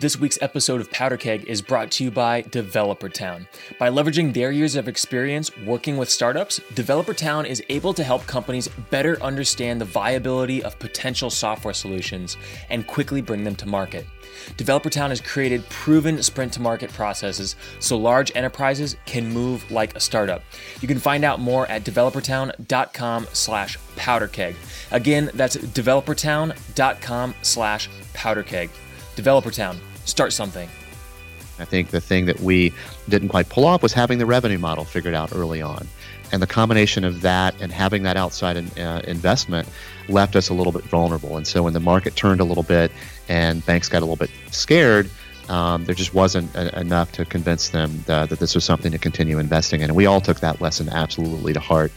This 0.00 0.18
week's 0.18 0.38
episode 0.40 0.80
of 0.80 0.90
Powder 0.90 1.18
Keg 1.18 1.44
is 1.44 1.60
brought 1.60 1.90
to 1.90 2.04
you 2.04 2.10
by 2.10 2.40
Developer 2.40 3.10
Town. 3.10 3.46
By 3.78 3.90
leveraging 3.90 4.32
their 4.32 4.50
years 4.50 4.74
of 4.74 4.88
experience 4.88 5.54
working 5.58 5.98
with 5.98 6.08
startups, 6.08 6.58
Developer 6.72 7.12
Town 7.12 7.44
is 7.44 7.62
able 7.68 7.92
to 7.92 8.02
help 8.02 8.26
companies 8.26 8.66
better 8.88 9.22
understand 9.22 9.78
the 9.78 9.84
viability 9.84 10.64
of 10.64 10.78
potential 10.78 11.28
software 11.28 11.74
solutions 11.74 12.38
and 12.70 12.86
quickly 12.86 13.20
bring 13.20 13.44
them 13.44 13.54
to 13.56 13.68
market. 13.68 14.06
Developer 14.56 14.88
Town 14.88 15.10
has 15.10 15.20
created 15.20 15.68
proven 15.68 16.22
sprint 16.22 16.54
to 16.54 16.62
market 16.62 16.90
processes 16.94 17.54
so 17.78 17.98
large 17.98 18.32
enterprises 18.34 18.96
can 19.04 19.30
move 19.30 19.70
like 19.70 19.94
a 19.94 20.00
startup. 20.00 20.42
You 20.80 20.88
can 20.88 20.98
find 20.98 21.24
out 21.24 21.40
more 21.40 21.66
at 21.66 21.84
developertown.com 21.84 23.26
slash 23.34 23.78
powderkeg. 23.96 24.54
Again, 24.92 25.30
that's 25.34 25.56
developertown.com 25.58 27.34
slash 27.42 27.90
powderkeg. 28.14 28.70
Developer 29.14 29.50
Town, 29.50 29.78
start 30.10 30.32
something. 30.32 30.68
I 31.58 31.64
think 31.64 31.90
the 31.90 32.00
thing 32.00 32.26
that 32.26 32.40
we 32.40 32.72
didn't 33.08 33.28
quite 33.28 33.48
pull 33.48 33.66
off 33.66 33.82
was 33.82 33.92
having 33.92 34.18
the 34.18 34.26
revenue 34.26 34.58
model 34.58 34.84
figured 34.84 35.14
out 35.14 35.34
early 35.34 35.60
on. 35.60 35.86
And 36.32 36.40
the 36.40 36.46
combination 36.46 37.04
of 37.04 37.22
that 37.22 37.60
and 37.60 37.72
having 37.72 38.04
that 38.04 38.16
outside 38.16 38.56
in, 38.56 38.66
uh, 38.78 39.02
investment 39.06 39.68
left 40.08 40.36
us 40.36 40.48
a 40.48 40.54
little 40.54 40.72
bit 40.72 40.84
vulnerable. 40.84 41.36
And 41.36 41.46
so 41.46 41.62
when 41.64 41.72
the 41.72 41.80
market 41.80 42.16
turned 42.16 42.40
a 42.40 42.44
little 42.44 42.62
bit 42.62 42.92
and 43.28 43.64
banks 43.66 43.88
got 43.88 43.98
a 43.98 44.06
little 44.06 44.16
bit 44.16 44.30
scared, 44.50 45.10
um, 45.48 45.84
there 45.84 45.94
just 45.94 46.14
wasn't 46.14 46.54
a, 46.54 46.78
enough 46.78 47.12
to 47.12 47.24
convince 47.24 47.70
them 47.70 48.02
that, 48.06 48.30
that 48.30 48.38
this 48.38 48.54
was 48.54 48.64
something 48.64 48.92
to 48.92 48.98
continue 48.98 49.38
investing 49.38 49.80
in. 49.80 49.90
And 49.90 49.96
we 49.96 50.06
all 50.06 50.20
took 50.20 50.40
that 50.40 50.60
lesson 50.60 50.88
absolutely 50.88 51.52
to 51.52 51.60
heart. 51.60 51.92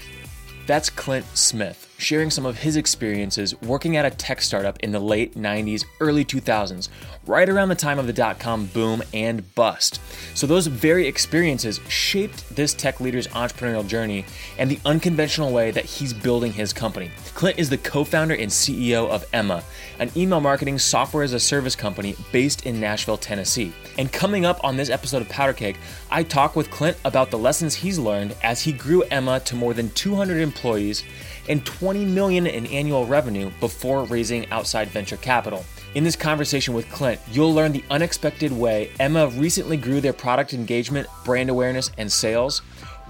That's 0.66 0.90
Clint 0.90 1.26
Smith 1.38 1.83
sharing 1.98 2.30
some 2.30 2.46
of 2.46 2.60
his 2.60 2.76
experiences 2.76 3.60
working 3.62 3.98
at 3.98 4.06
a 4.06 4.10
tech 4.10 4.42
startup 4.42 4.80
in 4.80 4.92
the 4.92 5.00
late 5.00 5.36
90s, 5.36 5.86
early 6.00 6.26
2000s, 6.26 6.90
right 7.26 7.48
around 7.48 7.70
the 7.70 7.76
time 7.76 8.00
of 8.00 8.08
the 8.08 8.14
dot 8.14 8.40
com 8.40 8.66
boom 8.68 9.02
and 9.14 9.54
bust. 9.56 10.02
So, 10.34 10.48
those 10.48 10.68
very 10.68 11.08
experiences 11.08 11.80
shaped 11.88 12.56
this 12.56 12.74
tech 12.74 13.00
leader's 13.00 13.28
entrepreneurial 13.30 13.88
journey 13.88 14.26
and 14.58 14.70
the 14.70 14.80
unconventional 14.86 15.52
way 15.52 15.72
that 15.72 15.86
he's 15.86 16.14
building 16.14 16.54
his 16.54 16.74
company. 16.74 17.12
Clint 17.36 17.58
is 17.58 17.70
the 17.70 17.78
co 17.78 18.04
founder 18.04 18.36
and 18.36 18.52
CEO 18.52 19.10
of 19.10 19.26
Emma, 19.34 19.64
an 20.00 20.12
email 20.16 20.42
marketing 20.42 20.80
software 20.80 21.24
as 21.24 21.34
a 21.34 21.40
service 21.40 21.76
company 21.76 22.16
based 22.32 22.66
in 22.66 22.80
Nashville, 22.80 23.18
Tennessee. 23.18 23.74
And 23.98 24.12
coming 24.12 24.46
up 24.46 24.64
on 24.64 24.76
this 24.76 24.90
episode 24.90 25.22
of 25.22 25.30
Powder 25.30 25.54
Keg, 25.54 25.78
I 26.10 26.24
talk 26.24 26.56
with 26.56 26.72
Clint 26.72 26.98
about 27.06 27.32
the 27.32 27.38
lessons 27.38 27.76
he's 27.76 28.00
learned 28.00 28.36
as 28.44 28.62
he 28.62 28.74
grew 28.74 29.04
Emma 29.04 29.40
to 29.42 29.56
more 29.56 29.74
than 29.74 29.90
200 29.92 30.42
employees 30.42 31.04
and 31.50 31.66
20 31.66 32.06
million 32.06 32.48
in 32.48 32.66
annual 32.68 33.06
revenue 33.06 33.52
before 33.60 34.06
raising 34.06 34.50
outside 34.52 34.88
venture 34.90 35.18
capital. 35.18 35.66
In 35.96 36.04
this 36.04 36.16
conversation 36.16 36.74
with 36.74 36.90
Clint, 36.90 37.22
you'll 37.32 37.54
learn 37.54 37.72
the 37.72 37.84
unexpected 37.92 38.52
way 38.52 38.92
Emma 39.00 39.28
recently 39.28 39.78
grew 39.78 40.02
their 40.02 40.14
product 40.14 40.54
engagement, 40.54 41.08
brand 41.24 41.50
awareness, 41.50 41.92
and 41.98 42.12
sales, 42.12 42.62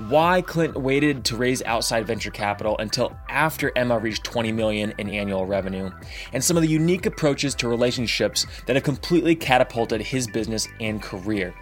why 0.09 0.41
Clint 0.41 0.75
waited 0.75 1.23
to 1.25 1.37
raise 1.37 1.61
outside 1.63 2.07
venture 2.07 2.31
capital 2.31 2.75
until 2.79 3.15
after 3.29 3.71
Emma 3.77 3.99
reached 3.99 4.23
20 4.23 4.51
million 4.51 4.93
in 4.97 5.09
annual 5.09 5.45
revenue, 5.45 5.91
and 6.33 6.43
some 6.43 6.57
of 6.57 6.63
the 6.63 6.69
unique 6.69 7.05
approaches 7.05 7.53
to 7.55 7.67
relationships 7.67 8.47
that 8.65 8.75
have 8.75 8.83
completely 8.83 9.35
catapulted 9.35 10.01
his 10.01 10.27
business 10.27 10.67
and 10.79 11.01
career. 11.01 11.53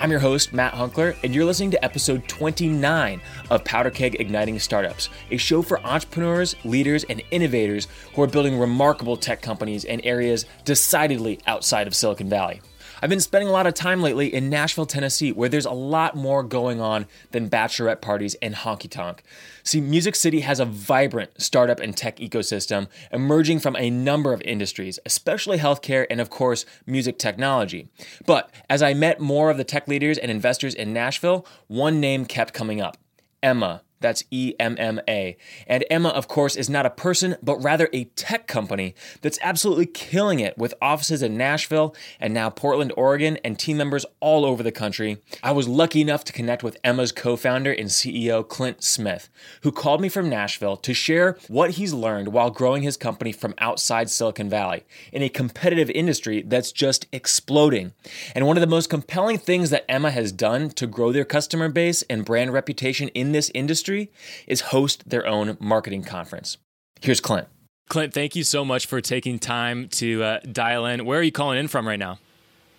I'm 0.00 0.12
your 0.12 0.20
host, 0.20 0.52
Matt 0.52 0.74
Hunckler, 0.74 1.16
and 1.24 1.34
you're 1.34 1.44
listening 1.44 1.72
to 1.72 1.84
episode 1.84 2.28
29 2.28 3.20
of 3.50 3.64
Powder 3.64 3.90
Keg 3.90 4.20
Igniting 4.20 4.60
Startups, 4.60 5.08
a 5.32 5.36
show 5.36 5.60
for 5.60 5.84
entrepreneurs, 5.84 6.54
leaders, 6.64 7.02
and 7.10 7.20
innovators 7.32 7.88
who 8.14 8.22
are 8.22 8.28
building 8.28 8.60
remarkable 8.60 9.16
tech 9.16 9.42
companies 9.42 9.82
in 9.82 10.00
areas 10.02 10.44
decidedly 10.64 11.40
outside 11.48 11.88
of 11.88 11.96
Silicon 11.96 12.28
Valley. 12.28 12.60
I've 13.00 13.10
been 13.10 13.20
spending 13.20 13.48
a 13.48 13.52
lot 13.52 13.66
of 13.66 13.74
time 13.74 14.02
lately 14.02 14.32
in 14.34 14.50
Nashville, 14.50 14.86
Tennessee, 14.86 15.30
where 15.30 15.48
there's 15.48 15.66
a 15.66 15.70
lot 15.70 16.16
more 16.16 16.42
going 16.42 16.80
on 16.80 17.06
than 17.30 17.48
bachelorette 17.48 18.00
parties 18.00 18.34
and 18.42 18.54
honky 18.54 18.90
tonk. 18.90 19.22
See, 19.62 19.80
Music 19.80 20.16
City 20.16 20.40
has 20.40 20.58
a 20.58 20.64
vibrant 20.64 21.40
startup 21.40 21.78
and 21.78 21.96
tech 21.96 22.16
ecosystem 22.16 22.88
emerging 23.12 23.60
from 23.60 23.76
a 23.76 23.90
number 23.90 24.32
of 24.32 24.42
industries, 24.42 24.98
especially 25.06 25.58
healthcare 25.58 26.06
and, 26.10 26.20
of 26.20 26.28
course, 26.28 26.66
music 26.86 27.18
technology. 27.18 27.88
But 28.26 28.50
as 28.68 28.82
I 28.82 28.94
met 28.94 29.20
more 29.20 29.50
of 29.50 29.58
the 29.58 29.64
tech 29.64 29.86
leaders 29.86 30.18
and 30.18 30.30
investors 30.30 30.74
in 30.74 30.92
Nashville, 30.92 31.46
one 31.68 32.00
name 32.00 32.24
kept 32.24 32.52
coming 32.52 32.80
up 32.80 32.96
Emma 33.42 33.82
that's 34.00 34.24
E 34.30 34.54
M 34.58 34.76
M 34.78 35.00
A. 35.08 35.36
And 35.66 35.84
Emma, 35.90 36.08
of 36.10 36.28
course, 36.28 36.56
is 36.56 36.70
not 36.70 36.86
a 36.86 36.90
person, 36.90 37.36
but 37.42 37.62
rather 37.62 37.88
a 37.92 38.04
tech 38.04 38.46
company 38.46 38.94
that's 39.22 39.38
absolutely 39.42 39.86
killing 39.86 40.40
it 40.40 40.56
with 40.56 40.74
offices 40.80 41.22
in 41.22 41.36
Nashville 41.36 41.94
and 42.20 42.32
now 42.32 42.50
Portland, 42.50 42.92
Oregon, 42.96 43.38
and 43.44 43.58
team 43.58 43.76
members 43.76 44.06
all 44.20 44.44
over 44.44 44.62
the 44.62 44.72
country. 44.72 45.18
I 45.42 45.52
was 45.52 45.68
lucky 45.68 46.00
enough 46.00 46.24
to 46.24 46.32
connect 46.32 46.62
with 46.62 46.78
Emma's 46.84 47.12
co 47.12 47.36
founder 47.36 47.72
and 47.72 47.88
CEO, 47.88 48.46
Clint 48.46 48.82
Smith, 48.82 49.28
who 49.62 49.72
called 49.72 50.00
me 50.00 50.08
from 50.08 50.28
Nashville 50.28 50.76
to 50.78 50.94
share 50.94 51.36
what 51.48 51.72
he's 51.72 51.92
learned 51.92 52.28
while 52.28 52.50
growing 52.50 52.82
his 52.82 52.96
company 52.96 53.32
from 53.32 53.54
outside 53.58 54.10
Silicon 54.10 54.48
Valley 54.48 54.84
in 55.12 55.22
a 55.22 55.28
competitive 55.28 55.90
industry 55.90 56.42
that's 56.42 56.72
just 56.72 57.06
exploding. 57.12 57.92
And 58.34 58.46
one 58.46 58.56
of 58.56 58.60
the 58.60 58.66
most 58.66 58.90
compelling 58.90 59.38
things 59.38 59.70
that 59.70 59.90
Emma 59.90 60.10
has 60.10 60.32
done 60.32 60.70
to 60.70 60.86
grow 60.86 61.12
their 61.12 61.24
customer 61.24 61.68
base 61.68 62.02
and 62.02 62.24
brand 62.24 62.52
reputation 62.52 63.08
in 63.08 63.32
this 63.32 63.50
industry 63.54 63.87
industry 63.88 64.12
is 64.46 64.60
host 64.72 65.08
their 65.08 65.26
own 65.26 65.56
marketing 65.60 66.02
conference. 66.02 66.58
Here's 67.00 67.20
Clint. 67.20 67.48
Clint, 67.88 68.12
thank 68.12 68.36
you 68.36 68.44
so 68.44 68.64
much 68.64 68.86
for 68.86 69.00
taking 69.00 69.38
time 69.38 69.88
to 69.88 70.22
uh, 70.22 70.40
dial 70.40 70.84
in. 70.86 71.04
Where 71.04 71.20
are 71.20 71.22
you 71.22 71.32
calling 71.32 71.58
in 71.58 71.68
from 71.68 71.88
right 71.88 71.98
now? 71.98 72.18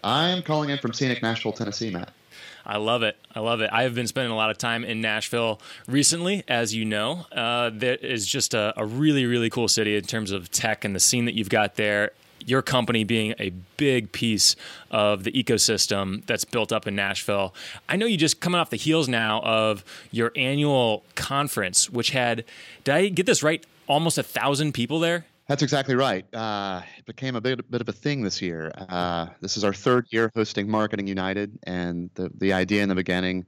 I'm 0.03 0.44
calling 0.44 0.70
in 0.70 0.78
from 0.78 0.94
scenic 0.94 1.22
Nashville, 1.22 1.52
Tennessee, 1.52 1.90
Matt. 1.90 2.12
I 2.66 2.78
love 2.78 3.02
it. 3.02 3.18
I 3.34 3.40
love 3.40 3.62
it. 3.62 3.72
I 3.74 3.84
have 3.84 3.96
been 3.96 4.06
spending 4.06 4.31
a 4.31 4.36
lot 4.36 4.52
of 4.52 4.58
time 4.58 4.84
in 4.84 5.02
Nashville 5.02 5.59
recently, 5.88 6.44
as 6.47 6.75
you 6.75 6.86
know. 6.86 7.26
Uh, 7.31 7.72
that 7.74 8.06
is 8.06 8.28
just 8.28 8.53
a, 8.53 8.74
a 8.78 8.86
really, 8.86 9.26
really 9.26 9.50
cool 9.50 9.68
city 9.68 9.96
in 9.96 10.03
terms 10.03 10.31
of 10.31 10.52
tech 10.52 10.86
and 10.86 10.96
the 10.96 11.00
scene 11.00 11.26
that 11.26 11.34
you've 11.34 11.50
got 11.50 11.76
there 11.76 12.12
your 12.46 12.62
company 12.62 13.04
being 13.04 13.34
a 13.40 13.52
big 13.78 14.12
piece 14.12 14.56
of 14.92 15.24
the 15.24 15.32
ecosystem 15.32 16.26
that's 16.26 16.46
built 16.46 16.72
up 16.72 16.88
in 16.88 16.96
Nashville. 16.96 17.54
I 17.88 17.96
know 17.96 18.06
you 18.06 18.18
just 18.18 18.40
coming 18.40 18.60
off 18.60 18.70
the 18.70 18.78
heels 18.78 19.08
now 19.08 19.42
of 19.42 19.84
your 20.12 20.32
annual 20.36 21.04
conference, 21.16 21.90
which 21.90 22.12
had, 22.12 22.46
did 22.84 22.94
I 22.94 23.08
get 23.10 23.26
this 23.26 23.44
right? 23.44 23.66
Almost 23.88 24.18
a 24.18 24.24
thousand 24.24 24.74
people 24.74 25.00
there? 25.00 25.26
That's 25.48 25.64
exactly 25.64 25.96
right. 25.96 26.32
Uh, 26.34 26.82
it 26.98 27.06
became 27.06 27.36
a 27.36 27.42
bit, 27.42 27.70
bit 27.72 27.82
of 27.82 27.90
a 27.90 27.94
thing 27.94 28.22
this 28.22 28.40
year. 28.40 28.72
Uh, 28.78 29.28
this 29.42 29.58
is 29.58 29.64
our 29.64 29.74
third 29.74 30.06
year 30.12 30.32
hosting 30.36 30.70
Marketing 30.70 31.08
United, 31.08 31.58
and 31.64 32.12
the, 32.14 32.30
the 32.36 32.54
idea 32.54 32.84
in 32.84 32.90
the 32.90 32.96
beginning 32.96 33.48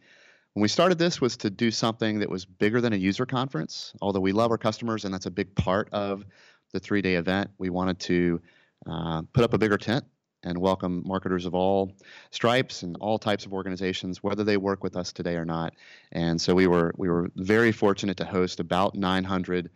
when 0.54 0.62
we 0.62 0.68
started 0.68 0.98
this 0.98 1.22
was 1.22 1.38
to 1.38 1.50
do 1.50 1.72
something 1.72 2.20
that 2.20 2.30
was 2.30 2.46
bigger 2.46 2.82
than 2.82 2.94
a 2.94 2.98
user 2.98 3.26
conference. 3.26 3.94
Although 4.02 4.20
we 4.20 4.34
love 4.34 4.52
our 4.52 4.58
customers, 4.58 5.06
and 5.06 5.14
that's 5.14 5.26
a 5.26 5.32
big 5.32 5.54
part 5.56 5.88
of 5.94 6.26
the 6.74 6.80
three 6.80 7.02
day 7.02 7.16
event, 7.16 7.52
we 7.58 7.70
wanted 7.70 8.00
to 8.00 8.42
uh, 8.86 9.22
put 9.34 9.44
up 9.44 9.54
a 9.54 9.58
bigger 9.58 9.78
tent 9.78 10.06
and 10.44 10.58
welcome 10.58 11.04
marketers 11.06 11.46
of 11.46 11.54
all 11.54 11.92
stripes 12.32 12.84
and 12.84 12.98
all 13.00 13.20
types 13.20 13.46
of 13.46 13.54
organizations, 13.54 14.24
whether 14.24 14.44
they 14.44 14.58
work 14.58 14.84
with 14.84 14.96
us 14.96 15.12
today 15.14 15.36
or 15.36 15.46
not. 15.46 15.74
And 16.12 16.42
so 16.42 16.56
we 16.56 16.68
were 16.68 16.94
we 16.98 17.10
were 17.10 17.30
very 17.36 17.72
fortunate 17.72 18.18
to 18.18 18.26
host 18.26 18.60
about 18.60 18.96
900 18.96 19.70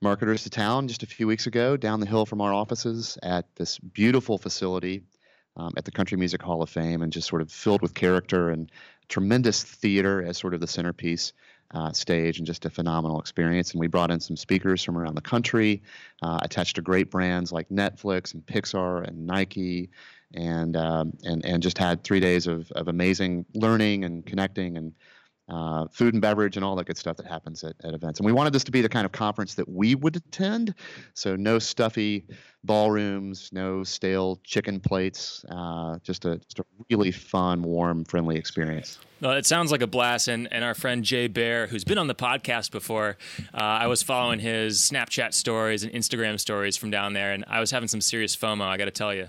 marketers 0.00 0.42
to 0.44 0.50
town 0.50 0.88
just 0.88 1.02
a 1.02 1.06
few 1.06 1.26
weeks 1.26 1.46
ago 1.46 1.76
down 1.76 2.00
the 2.00 2.06
hill 2.06 2.26
from 2.26 2.40
our 2.40 2.52
offices 2.52 3.18
at 3.22 3.46
this 3.56 3.78
beautiful 3.78 4.38
facility 4.38 5.02
um, 5.56 5.72
at 5.76 5.84
the 5.84 5.90
Country 5.90 6.18
Music 6.18 6.42
Hall 6.42 6.62
of 6.62 6.68
Fame, 6.68 7.02
and 7.02 7.12
just 7.12 7.28
sort 7.28 7.42
of 7.42 7.50
filled 7.50 7.82
with 7.82 7.94
character 7.94 8.50
and 8.50 8.70
tremendous 9.08 9.62
theater 9.62 10.22
as 10.22 10.36
sort 10.36 10.54
of 10.54 10.60
the 10.60 10.66
centerpiece 10.66 11.32
uh, 11.72 11.92
stage 11.92 12.38
and 12.38 12.46
just 12.46 12.64
a 12.64 12.70
phenomenal 12.70 13.20
experience. 13.20 13.72
And 13.72 13.80
we 13.80 13.86
brought 13.86 14.10
in 14.10 14.20
some 14.20 14.36
speakers 14.36 14.82
from 14.82 14.96
around 14.96 15.14
the 15.14 15.20
country, 15.20 15.82
uh, 16.22 16.38
attached 16.42 16.76
to 16.76 16.82
great 16.82 17.10
brands 17.10 17.52
like 17.52 17.68
Netflix 17.68 18.34
and 18.34 18.44
Pixar 18.44 19.06
and 19.06 19.26
Nike, 19.26 19.90
and 20.34 20.76
um, 20.76 21.12
and 21.24 21.44
and 21.44 21.62
just 21.62 21.78
had 21.78 22.02
three 22.04 22.20
days 22.20 22.46
of, 22.46 22.70
of 22.72 22.88
amazing 22.88 23.46
learning 23.54 24.04
and 24.04 24.24
connecting 24.26 24.76
and 24.76 24.92
uh, 25.48 25.86
food 25.92 26.14
and 26.14 26.20
beverage 26.20 26.56
and 26.56 26.64
all 26.64 26.74
that 26.76 26.86
good 26.86 26.98
stuff 26.98 27.16
that 27.16 27.26
happens 27.26 27.62
at, 27.62 27.74
at 27.84 27.94
events. 27.94 28.18
And 28.18 28.26
we 28.26 28.32
wanted 28.32 28.52
this 28.52 28.64
to 28.64 28.72
be 28.72 28.80
the 28.80 28.88
kind 28.88 29.06
of 29.06 29.12
conference 29.12 29.54
that 29.54 29.68
we 29.68 29.94
would 29.94 30.16
attend. 30.16 30.74
So 31.14 31.36
no 31.36 31.58
stuffy 31.58 32.26
ballrooms, 32.64 33.50
no 33.52 33.84
stale 33.84 34.40
chicken 34.42 34.80
plates, 34.80 35.44
uh, 35.50 35.98
just, 36.02 36.24
a, 36.24 36.38
just 36.38 36.58
a 36.58 36.64
really 36.90 37.12
fun, 37.12 37.62
warm, 37.62 38.04
friendly 38.04 38.36
experience. 38.36 38.98
Well, 39.20 39.32
it 39.32 39.46
sounds 39.46 39.70
like 39.70 39.82
a 39.82 39.86
blast. 39.86 40.26
And, 40.26 40.52
and 40.52 40.64
our 40.64 40.74
friend 40.74 41.04
Jay 41.04 41.28
Baer, 41.28 41.68
who's 41.68 41.84
been 41.84 41.98
on 41.98 42.08
the 42.08 42.14
podcast 42.14 42.72
before, 42.72 43.16
uh, 43.54 43.56
I 43.56 43.86
was 43.86 44.02
following 44.02 44.40
his 44.40 44.80
Snapchat 44.80 45.32
stories 45.32 45.84
and 45.84 45.92
Instagram 45.92 46.40
stories 46.40 46.76
from 46.76 46.90
down 46.90 47.12
there, 47.12 47.32
and 47.32 47.44
I 47.46 47.60
was 47.60 47.70
having 47.70 47.88
some 47.88 48.00
serious 48.00 48.36
FOMO, 48.36 48.62
I 48.62 48.76
got 48.76 48.86
to 48.86 48.90
tell 48.90 49.14
you. 49.14 49.28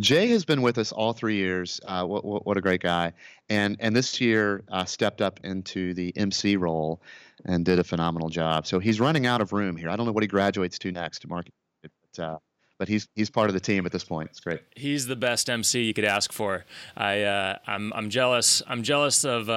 Jay 0.00 0.28
has 0.28 0.44
been 0.44 0.62
with 0.62 0.78
us 0.78 0.92
all 0.92 1.12
three 1.12 1.36
years. 1.36 1.80
Uh, 1.86 2.04
what, 2.04 2.24
what, 2.24 2.46
what, 2.46 2.56
a 2.56 2.60
great 2.60 2.82
guy! 2.82 3.12
And 3.48 3.76
and 3.80 3.94
this 3.94 4.20
year 4.20 4.64
uh, 4.70 4.84
stepped 4.84 5.20
up 5.20 5.40
into 5.44 5.94
the 5.94 6.12
MC 6.16 6.56
role 6.56 7.00
and 7.44 7.64
did 7.64 7.78
a 7.78 7.84
phenomenal 7.84 8.28
job. 8.28 8.66
So 8.66 8.78
he's 8.78 9.00
running 9.00 9.26
out 9.26 9.40
of 9.40 9.52
room 9.52 9.76
here. 9.76 9.88
I 9.90 9.96
don't 9.96 10.06
know 10.06 10.12
what 10.12 10.22
he 10.22 10.28
graduates 10.28 10.78
to 10.80 10.92
next, 10.92 11.26
Mark, 11.28 11.46
but 11.82 12.22
uh, 12.22 12.38
but 12.78 12.88
he's 12.88 13.08
he's 13.14 13.30
part 13.30 13.48
of 13.48 13.54
the 13.54 13.60
team 13.60 13.86
at 13.86 13.92
this 13.92 14.04
point. 14.04 14.28
It's 14.30 14.40
great. 14.40 14.60
He's 14.76 15.06
the 15.06 15.16
best 15.16 15.50
MC 15.50 15.82
you 15.82 15.94
could 15.94 16.04
ask 16.04 16.32
for. 16.32 16.64
I 16.96 17.22
uh, 17.22 17.58
I'm 17.66 17.92
I'm 17.94 18.10
jealous. 18.10 18.62
I'm 18.66 18.82
jealous 18.82 19.24
of. 19.24 19.48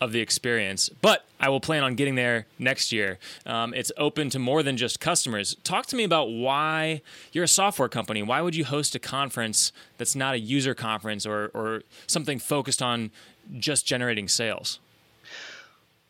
Of 0.00 0.12
the 0.12 0.20
experience, 0.20 0.90
but 1.00 1.24
I 1.40 1.48
will 1.48 1.60
plan 1.60 1.82
on 1.82 1.94
getting 1.94 2.14
there 2.14 2.46
next 2.58 2.92
year. 2.92 3.18
Um, 3.46 3.72
it's 3.72 3.92
open 3.96 4.28
to 4.30 4.38
more 4.38 4.62
than 4.62 4.76
just 4.76 5.00
customers. 5.00 5.56
Talk 5.62 5.86
to 5.86 5.96
me 5.96 6.04
about 6.04 6.30
why 6.30 7.00
you're 7.32 7.44
a 7.44 7.48
software 7.48 7.88
company. 7.88 8.22
Why 8.22 8.42
would 8.42 8.54
you 8.54 8.64
host 8.64 8.94
a 8.94 8.98
conference 8.98 9.72
that's 9.96 10.14
not 10.14 10.34
a 10.34 10.38
user 10.38 10.74
conference 10.74 11.24
or, 11.24 11.50
or 11.54 11.82
something 12.06 12.38
focused 12.38 12.82
on 12.82 13.12
just 13.58 13.86
generating 13.86 14.28
sales? 14.28 14.78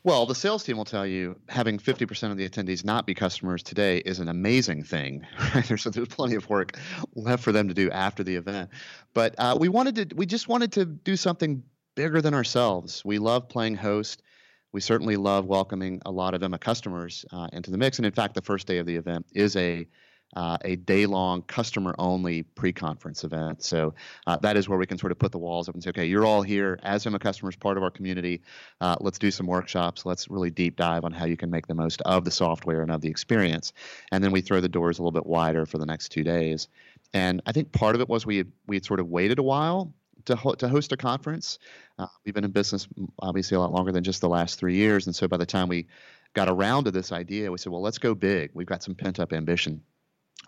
Well, 0.05 0.27
the 0.27 0.35
sales 0.35 0.63
team 0.63 0.77
will 0.77 0.85
tell 0.85 1.07
you 1.07 1.35
having 1.49 1.79
50% 1.79 2.31
of 2.31 2.37
the 2.37 2.47
attendees 2.47 2.85
not 2.85 3.07
be 3.07 3.15
customers 3.15 3.63
today 3.63 3.99
is 3.99 4.21
an 4.21 4.29
amazing 4.29 4.85
thing. 4.85 5.27
There's, 5.67 5.85
there's 5.85 6.09
plenty 6.09 6.35
of 6.35 6.49
work 6.51 6.79
left 7.15 7.43
for 7.43 7.53
them 7.53 7.69
to 7.69 7.75
do 7.75 7.91
after 7.91 8.23
the 8.23 8.37
event. 8.37 8.69
But 9.15 9.35
uh, 9.39 9.57
we 9.59 9.71
wanted 9.71 10.11
to, 10.11 10.15
we 10.15 10.27
just 10.27 10.47
wanted 10.47 10.73
to 10.73 10.85
do 10.85 11.17
something 11.17 11.63
bigger 11.95 12.21
than 12.21 12.35
ourselves. 12.35 13.05
We 13.05 13.19
love 13.19 13.49
playing 13.49 13.77
host. 13.77 14.23
We 14.73 14.81
certainly 14.81 15.17
love 15.17 15.47
welcoming 15.47 16.03
a 16.05 16.11
lot 16.11 16.35
of 16.35 16.43
Emma 16.43 16.59
customers 16.59 17.25
uh, 17.33 17.49
into 17.53 17.71
the 17.71 17.79
mix. 17.79 17.99
And 17.99 18.07
in 18.07 18.13
fact, 18.13 18.35
the 18.35 18.43
first 18.43 18.67
day 18.67 18.79
of 18.79 18.87
the 18.87 18.97
event 18.97 19.27
is 19.33 19.57
a 19.57 19.87
uh, 20.37 20.59
a 20.65 20.77
day 20.77 21.07
long 21.07 21.43
customer 21.43 21.95
only 21.99 22.43
pre 22.43 22.73
conference 22.73 23.25
event. 23.25 23.63
So 23.63 23.95
uh, 24.27 24.37
that 24.39 24.57
is 24.57 24.69
where 24.69 24.79
we 24.79 24.87
can 24.87 24.99
sort 24.99 25.13
of 25.13 25.19
put 25.19 25.33
the 25.33 25.39
walls 25.39 25.69
up 25.69 25.75
and 25.75 25.83
say, 25.83 25.91
okay, 25.91 26.07
you're 26.07 26.27
all 26.27 26.43
here 26.43 26.79
as 26.83 27.07
Emma 27.07 27.19
customers, 27.19 27.57
part 27.57 27.77
of 27.77 27.83
our 27.83 27.91
community. 27.91 28.43
Uh, 28.81 28.97
let's 29.01 29.19
do 29.19 29.31
some 29.31 29.47
workshops. 29.47 30.05
Let's 30.05 30.29
really 30.29 30.51
deep 30.51 30.77
dive 30.77 31.05
on 31.05 31.13
how 31.13 31.27
you 31.27 31.37
can 31.37 31.51
make 31.51 31.67
the 31.67 31.75
most 31.75 32.03
of 32.03 32.25
the 32.25 32.31
software 32.31 32.83
and 32.83 32.91
of 32.91 33.01
the 33.01 33.09
experience. 33.09 33.73
And 34.11 34.23
then 34.23 34.33
we 34.33 34.41
throw 34.41 34.61
the 34.61 34.69
doors 34.69 34.99
a 34.99 35.03
little 35.03 35.13
bit 35.13 35.27
wider 35.27 35.67
for 35.67 35.79
the 35.79 35.87
next 35.87 36.09
two 36.09 36.25
days. 36.25 36.69
And 37.13 37.41
I 37.47 37.53
think 37.53 37.71
part 37.71 37.95
of 37.95 38.01
it 38.01 38.09
was 38.09 38.27
we 38.27 38.39
had, 38.39 38.51
we 38.67 38.77
had 38.77 38.85
sort 38.85 39.01
of 39.01 39.09
waited 39.09 39.39
a 39.39 39.43
while 39.43 39.95
to, 40.27 40.37
ho- 40.37 40.55
to 40.55 40.69
host 40.69 40.93
a 40.93 40.97
conference. 40.97 41.59
Uh, 41.99 42.07
we've 42.25 42.35
been 42.35 42.45
in 42.45 42.51
business 42.51 42.89
obviously 43.19 43.57
a 43.57 43.61
lot 43.61 43.73
longer 43.73 43.93
than 43.93 44.05
just 44.05 44.21
the 44.21 44.29
last 44.29 44.59
three 44.59 44.77
years. 44.77 45.07
And 45.07 45.15
so 45.15 45.29
by 45.29 45.37
the 45.37 45.47
time 45.47 45.69
we 45.69 45.87
got 46.35 46.49
around 46.49 46.85
to 46.85 46.91
this 46.91 47.13
idea, 47.13 47.51
we 47.51 47.59
said, 47.59 47.73
well, 47.73 47.83
let's 47.83 47.99
go 47.99 48.15
big. 48.15 48.51
We've 48.55 48.67
got 48.67 48.83
some 48.83 48.95
pent 48.95 49.21
up 49.21 49.33
ambition 49.33 49.83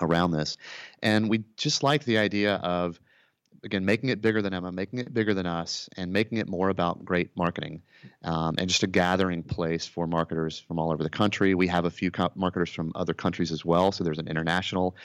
around 0.00 0.32
this. 0.32 0.56
And 1.02 1.31
we 1.31 1.44
just 1.56 1.82
like 1.82 2.05
the 2.05 2.19
idea 2.19 2.56
of, 2.56 3.00
again, 3.64 3.84
making 3.84 4.11
it 4.11 4.20
bigger 4.20 4.43
than 4.43 4.52
Emma, 4.52 4.70
making 4.70 4.99
it 4.99 5.12
bigger 5.12 5.34
than 5.34 5.46
us, 5.46 5.88
and 5.96 6.12
making 6.12 6.38
it 6.38 6.49
more 6.49 6.69
about 6.69 7.05
great 7.05 7.37
marketing 7.37 7.82
um, 8.23 8.56
and 8.58 8.69
just 8.69 8.82
a 8.82 8.87
gathering 8.87 9.43
place 9.43 9.87
for 9.87 10.06
marketers 10.06 10.58
from 10.58 10.78
all 10.78 10.93
over 10.93 11.02
the 11.02 11.11
country. 11.11 11.55
We 11.55 11.69
have 11.69 11.84
a 11.84 11.90
few 11.90 12.11
co- 12.11 12.32
marketers 12.34 12.70
from 12.70 12.93
other 12.94 13.14
countries 13.14 13.52
as 13.52 13.64
well, 13.64 13.93
so 13.93 14.05
there's 14.05 14.19
an 14.19 14.28
international 14.28 14.96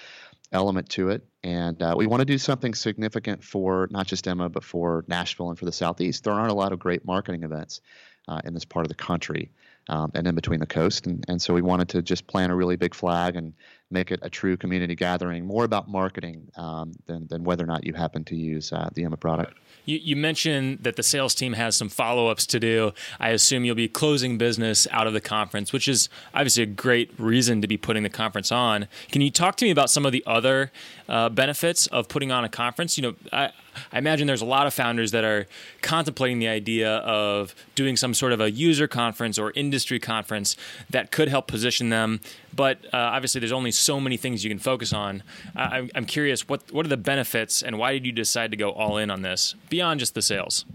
element 0.51 0.89
to 0.89 1.09
it. 1.09 1.25
And 1.43 1.81
uh, 1.81 1.95
we 1.97 2.07
want 2.07 2.21
to 2.21 2.25
do 2.25 2.37
something 2.37 2.73
significant 2.73 3.43
for 3.43 3.87
not 3.91 4.07
just 4.07 4.27
Emma, 4.27 4.49
but 4.49 4.63
for 4.63 5.05
Nashville 5.07 5.49
and 5.49 5.57
for 5.57 5.65
the 5.65 5.71
Southeast. 5.71 6.23
There 6.23 6.33
aren't 6.33 6.51
a 6.51 6.55
lot 6.55 6.73
of 6.73 6.79
great 6.79 7.05
marketing 7.05 7.43
events 7.43 7.81
uh, 8.27 8.41
in 8.43 8.53
this 8.53 8.65
part 8.65 8.85
of 8.85 8.89
the 8.89 8.95
country 8.95 9.51
um, 9.89 10.11
and 10.13 10.27
in 10.27 10.35
between 10.35 10.59
the 10.59 10.67
coast. 10.67 11.07
And, 11.07 11.25
and 11.27 11.41
so 11.41 11.53
we 11.53 11.61
wanted 11.61 11.89
to 11.89 12.01
just 12.01 12.27
plant 12.27 12.51
a 12.51 12.55
really 12.55 12.75
big 12.75 12.93
flag 12.93 13.35
and 13.35 13.53
make 13.91 14.11
it 14.11 14.19
a 14.21 14.29
true 14.29 14.57
community 14.57 14.95
gathering, 14.95 15.45
more 15.45 15.63
about 15.63 15.89
marketing 15.89 16.51
um, 16.55 16.93
than, 17.05 17.27
than 17.27 17.43
whether 17.43 17.63
or 17.63 17.67
not 17.67 17.85
you 17.85 17.93
happen 17.93 18.23
to 18.25 18.35
use 18.35 18.71
uh, 18.71 18.89
the 18.93 19.03
Emma 19.03 19.17
product. 19.17 19.57
You, 19.85 19.97
you, 19.97 20.15
mentioned 20.15 20.79
that 20.83 20.95
the 20.95 21.01
sales 21.01 21.33
team 21.33 21.53
has 21.53 21.75
some 21.75 21.89
follow 21.89 22.27
ups 22.27 22.45
to 22.47 22.59
do. 22.59 22.91
I 23.19 23.29
assume 23.29 23.65
you'll 23.65 23.73
be 23.73 23.87
closing 23.87 24.37
business 24.37 24.87
out 24.91 25.07
of 25.07 25.13
the 25.13 25.21
conference, 25.21 25.73
which 25.73 25.87
is 25.87 26.07
obviously 26.35 26.63
a 26.63 26.67
great 26.67 27.11
reason 27.17 27.61
to 27.61 27.67
be 27.67 27.77
putting 27.77 28.03
the 28.03 28.09
conference 28.09 28.51
on. 28.51 28.87
Can 29.11 29.21
you 29.21 29.31
talk 29.31 29.55
to 29.57 29.65
me 29.65 29.71
about 29.71 29.89
some 29.89 30.05
of 30.05 30.11
the 30.11 30.23
other 30.27 30.71
uh, 31.09 31.29
benefits 31.29 31.87
of 31.87 32.07
putting 32.07 32.31
on 32.31 32.43
a 32.43 32.49
conference? 32.49 32.95
You 32.95 33.03
know, 33.03 33.15
I, 33.33 33.51
I 33.91 33.97
imagine 33.97 34.27
there's 34.27 34.41
a 34.41 34.45
lot 34.45 34.67
of 34.67 34.73
founders 34.73 35.11
that 35.11 35.23
are 35.23 35.47
contemplating 35.81 36.39
the 36.39 36.47
idea 36.47 36.97
of 36.97 37.55
doing 37.73 37.97
some 37.97 38.13
sort 38.13 38.33
of 38.33 38.41
a 38.41 38.51
user 38.51 38.87
conference 38.87 39.39
or 39.39 39.51
industry 39.55 39.99
conference 39.99 40.55
that 40.89 41.11
could 41.11 41.27
help 41.27 41.47
position 41.47 41.89
them. 41.89 42.19
But 42.53 42.85
uh, 42.93 42.97
obviously, 42.97 43.39
there's 43.39 43.51
only 43.51 43.71
so 43.81 43.99
many 43.99 44.17
things 44.17 44.43
you 44.43 44.49
can 44.49 44.59
focus 44.59 44.93
on. 44.93 45.23
I, 45.55 45.89
I'm 45.95 46.05
curious, 46.05 46.47
what 46.47 46.71
what 46.71 46.85
are 46.85 46.89
the 46.89 46.97
benefits, 46.97 47.61
and 47.63 47.77
why 47.77 47.93
did 47.93 48.05
you 48.05 48.11
decide 48.11 48.51
to 48.51 48.57
go 48.57 48.71
all 48.71 48.97
in 48.97 49.09
on 49.09 49.21
this 49.21 49.55
beyond 49.69 49.99
just 49.99 50.13
the 50.13 50.21
sales? 50.21 50.65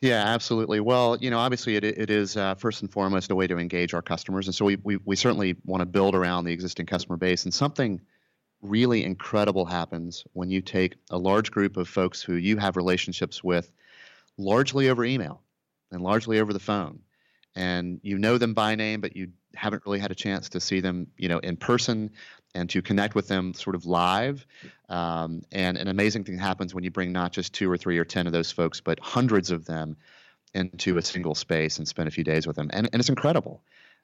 Yeah, 0.00 0.24
absolutely. 0.24 0.80
Well, 0.80 1.16
you 1.20 1.30
know, 1.30 1.38
obviously 1.38 1.76
it, 1.76 1.84
it 1.84 2.10
is 2.10 2.36
uh, 2.36 2.56
first 2.56 2.82
and 2.82 2.90
foremost 2.90 3.30
a 3.30 3.36
way 3.36 3.46
to 3.46 3.56
engage 3.56 3.94
our 3.94 4.02
customers. 4.02 4.48
And 4.48 4.54
so 4.54 4.64
we, 4.64 4.76
we, 4.82 4.96
we 5.04 5.14
certainly 5.14 5.54
want 5.64 5.80
to 5.80 5.86
build 5.86 6.16
around 6.16 6.44
the 6.44 6.52
existing 6.52 6.86
customer 6.86 7.16
base. 7.16 7.44
And 7.44 7.54
something 7.54 8.00
really 8.62 9.04
incredible 9.04 9.64
happens 9.64 10.24
when 10.32 10.50
you 10.50 10.60
take 10.60 10.94
a 11.10 11.18
large 11.18 11.52
group 11.52 11.76
of 11.76 11.88
folks 11.88 12.20
who 12.20 12.34
you 12.34 12.56
have 12.56 12.76
relationships 12.76 13.44
with 13.44 13.70
largely 14.38 14.88
over 14.88 15.04
email 15.04 15.40
and 15.90 16.02
largely 16.02 16.40
over 16.40 16.52
the 16.52 16.58
phone 16.58 17.00
and 17.54 18.00
you 18.02 18.16
know 18.18 18.38
them 18.38 18.54
by 18.54 18.74
name 18.74 19.00
but 19.00 19.16
you 19.16 19.28
haven't 19.54 19.84
really 19.86 19.98
had 19.98 20.10
a 20.10 20.14
chance 20.14 20.48
to 20.48 20.60
see 20.60 20.80
them 20.80 21.06
you 21.16 21.28
know 21.28 21.38
in 21.38 21.56
person 21.56 22.10
and 22.54 22.68
to 22.70 22.82
connect 22.82 23.14
with 23.14 23.28
them 23.28 23.54
sort 23.54 23.74
of 23.74 23.86
live 23.86 24.46
um, 24.88 25.42
and 25.52 25.76
an 25.76 25.88
amazing 25.88 26.24
thing 26.24 26.38
happens 26.38 26.74
when 26.74 26.84
you 26.84 26.90
bring 26.90 27.12
not 27.12 27.32
just 27.32 27.52
two 27.52 27.70
or 27.70 27.76
three 27.76 27.98
or 27.98 28.04
ten 28.04 28.26
of 28.26 28.32
those 28.32 28.50
folks 28.50 28.80
but 28.80 28.98
hundreds 29.00 29.50
of 29.50 29.64
them 29.64 29.96
into 30.54 30.98
a 30.98 31.02
single 31.02 31.34
space 31.34 31.78
and 31.78 31.88
spend 31.88 32.08
a 32.08 32.10
few 32.10 32.24
days 32.24 32.46
with 32.46 32.56
them 32.56 32.70
and, 32.72 32.88
and 32.92 33.00
it's 33.00 33.08
incredible 33.08 33.62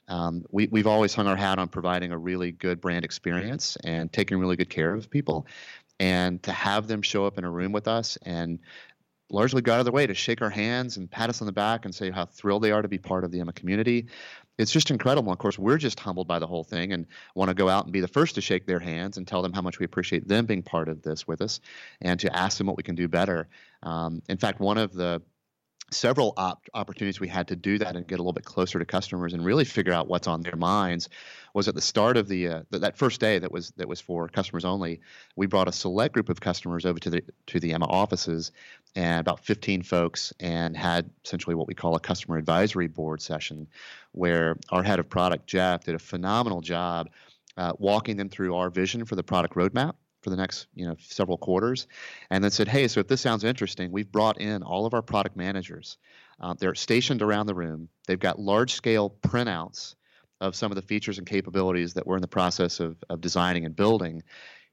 um, 0.09 0.45
we, 0.51 0.67
we've 0.69 0.87
always 0.87 1.15
hung 1.15 1.27
our 1.27 1.37
hat 1.37 1.59
on 1.59 1.69
providing 1.69 2.13
a 2.13 2.19
really 2.19 2.51
good 2.51 2.81
brand 2.81 3.05
experience 3.05 3.77
and 3.85 4.13
taking 4.13 4.39
really 4.39 4.57
good 4.57 4.71
care 4.71 4.95
of 4.95 5.11
people. 5.11 5.47
And 6.01 6.43
to 6.45 6.53
have 6.53 6.87
them 6.87 7.03
show 7.03 7.27
up 7.27 7.39
in 7.39 7.45
a 7.45 7.51
room 7.51 7.73
with 7.73 7.89
us 7.89 8.17
and 8.23 8.59
largely 9.31 9.61
go 9.61 9.75
out 9.75 9.81
of 9.81 9.85
their 9.85 9.93
way 9.93 10.07
to 10.07 10.15
shake 10.15 10.41
our 10.41 10.51
hands 10.51 10.97
and 10.97 11.11
pat 11.11 11.29
us 11.29 11.43
on 11.43 11.47
the 11.47 11.53
back 11.53 11.85
and 11.85 11.95
say 11.95 12.11
how 12.11 12.25
thrilled 12.25 12.63
they 12.63 12.73
are 12.73 12.81
to 12.81 12.89
be 12.89 12.99
part 12.99 13.25
of 13.25 13.31
the 13.31 13.41
Emma 13.41 13.53
community. 13.53 14.07
It's 14.59 14.73
just 14.73 14.91
incredible. 14.91 15.33
Of 15.33 15.39
course, 15.39 15.59
we're 15.59 15.79
just 15.79 16.01
humbled 16.01 16.27
by 16.27 16.41
the 16.41 16.47
whole 16.47 16.65
thing 16.65 16.93
and 16.93 17.07
want 17.37 17.49
to 17.49 17.55
go 17.55 17.69
out 17.69 17.85
and 17.85 17.93
be 17.93 18.01
the 18.01 18.09
first 18.09 18.35
to 18.35 18.41
shake 18.41 18.67
their 18.67 18.81
hands 18.81 19.17
and 19.17 19.27
tell 19.27 19.41
them 19.41 19.53
how 19.53 19.63
much 19.63 19.79
we 19.79 19.85
appreciate 19.85 20.27
them 20.27 20.47
being 20.47 20.63
part 20.63 20.89
of 20.89 21.03
this 21.03 21.27
with 21.29 21.41
us 21.41 21.61
and 22.01 22.19
to 22.21 22.37
ask 22.37 22.59
them 22.59 22.67
what 22.67 22.77
we 22.77 22.83
can 22.83 22.97
do 22.97 23.07
better. 23.07 23.49
Um, 23.85 24.21
in 24.29 24.37
fact, 24.37 24.59
one 24.59 24.77
of 24.77 24.93
the 24.93 25.23
several 25.91 26.35
op- 26.37 26.69
opportunities 26.75 27.19
we 27.19 27.29
had 27.29 27.49
to 27.49 27.57
do 27.57 27.79
that 27.79 27.97
and 27.97 28.07
get 28.07 28.17
a 28.17 28.23
little 28.23 28.33
bit 28.33 28.45
closer 28.45 28.79
to 28.79 28.85
customers 28.85 29.33
and 29.33 29.45
really 29.45 29.65
figure 29.65 29.93
out 29.93 30.09
what's 30.09 30.27
on 30.29 30.43
their 30.43 30.57
minds 30.57 31.09
was 31.55 31.67
at 31.67 31.75
the 31.75 31.81
start 31.81 32.17
of 32.17 32.29
the 32.29 32.49
uh, 32.49 32.63
th- 32.71 32.83
that 32.83 32.97
first 32.97 33.21
day 33.21 33.39
that 33.39 33.51
was 33.51 33.71
that 33.73 33.89
was 33.89 34.01
for 34.01 34.29
customers 34.29 34.65
only 34.65 35.01
we 35.37 35.47
brought 35.47 35.69
a 35.69 35.73
select 35.73 36.13
group 36.13 36.29
of 36.29 36.41
customers 36.41 36.85
over 36.85 36.99
to 36.99 37.11
the 37.11 37.23
to 37.47 37.59
the 37.59 37.73
Emma 37.73 37.87
offices 37.87 38.53
and 38.97 39.21
about 39.21 39.41
15 39.41 39.83
folks 39.83 40.33
and 40.41 40.77
had 40.77 41.11
essentially 41.25 41.55
what 41.55 41.67
we 41.67 41.75
call 41.75 41.97
a 41.97 42.01
customer 42.01 42.37
advisory 42.37 42.89
board 42.89 43.23
session 43.23 43.67
where 44.13 44.57
our 44.71 44.83
head 44.83 44.99
of 44.99 45.09
product 45.09 45.47
Jeff 45.47 45.85
did 45.85 45.95
a 45.95 45.99
phenomenal 45.99 46.61
job 46.61 47.09
uh, 47.57 47.73
walking 47.79 48.17
them 48.17 48.29
through 48.29 48.55
our 48.55 48.69
vision 48.69 49.05
for 49.05 49.17
the 49.17 49.23
product 49.23 49.55
roadmap 49.55 49.95
for 50.23 50.31
the 50.31 50.37
next 50.37 50.67
you 50.75 50.87
know 50.87 50.97
several 51.01 51.39
quarters, 51.39 51.87
and 52.31 52.43
then 52.43 52.51
said, 52.51 52.69
hey, 52.69 52.89
so 52.89 53.01
if 53.01 53.09
this 53.09 53.21
sounds 53.21 53.45
interesting, 53.45 53.93
we've 53.93 54.11
brought 54.11 54.41
in 54.41 54.63
all 54.63 54.87
of 54.87 54.95
our 54.95 55.03
product 55.03 55.37
managers. 55.37 55.99
Uh, 56.41 56.55
they're 56.59 56.75
stationed 56.75 57.23
around 57.23 57.47
the 57.47 57.55
room. 57.55 57.89
They've 58.07 58.19
got 58.19 58.39
large 58.39 58.75
scale 58.75 59.11
printouts 59.23 59.95
of 60.41 60.55
some 60.55 60.71
of 60.71 60.77
the 60.77 60.83
features 60.83 61.19
and 61.19 61.27
capabilities 61.27 61.95
that 61.95 62.07
we're 62.07 62.17
in 62.17 62.23
the 62.23 62.29
process 62.29 62.79
of, 62.79 62.97
of 63.09 63.21
designing 63.21 63.65
and 63.65 63.75
building. 63.75 64.23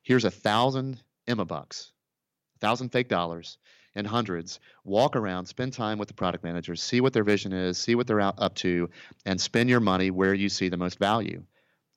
Here's 0.04 0.25
a 0.25 0.32
thousand 0.32 1.02
Emma 1.28 1.46
bucks, 1.46 1.92
a 2.58 2.60
thousand 2.60 2.90
fake 2.90 3.10
dollars 3.10 3.58
and 3.96 4.06
hundreds 4.06 4.60
walk 4.84 5.16
around 5.16 5.46
spend 5.46 5.74
time 5.74 5.98
with 5.98 6.08
the 6.08 6.14
product 6.14 6.44
managers 6.44 6.84
see 6.84 7.02
what 7.02 7.14
their 7.14 7.24
vision 7.24 7.54
is 7.54 7.78
see 7.78 7.96
what 7.96 8.06
they're 8.06 8.22
out, 8.22 8.36
up 8.38 8.54
to 8.56 8.90
and 9.25 9.40
spend 9.40 9.70
your 9.70 9.80
money 9.80 10.12
where 10.12 10.34
you 10.34 10.50
see 10.50 10.70
the 10.70 10.78
most 10.78 11.00
value 11.00 11.42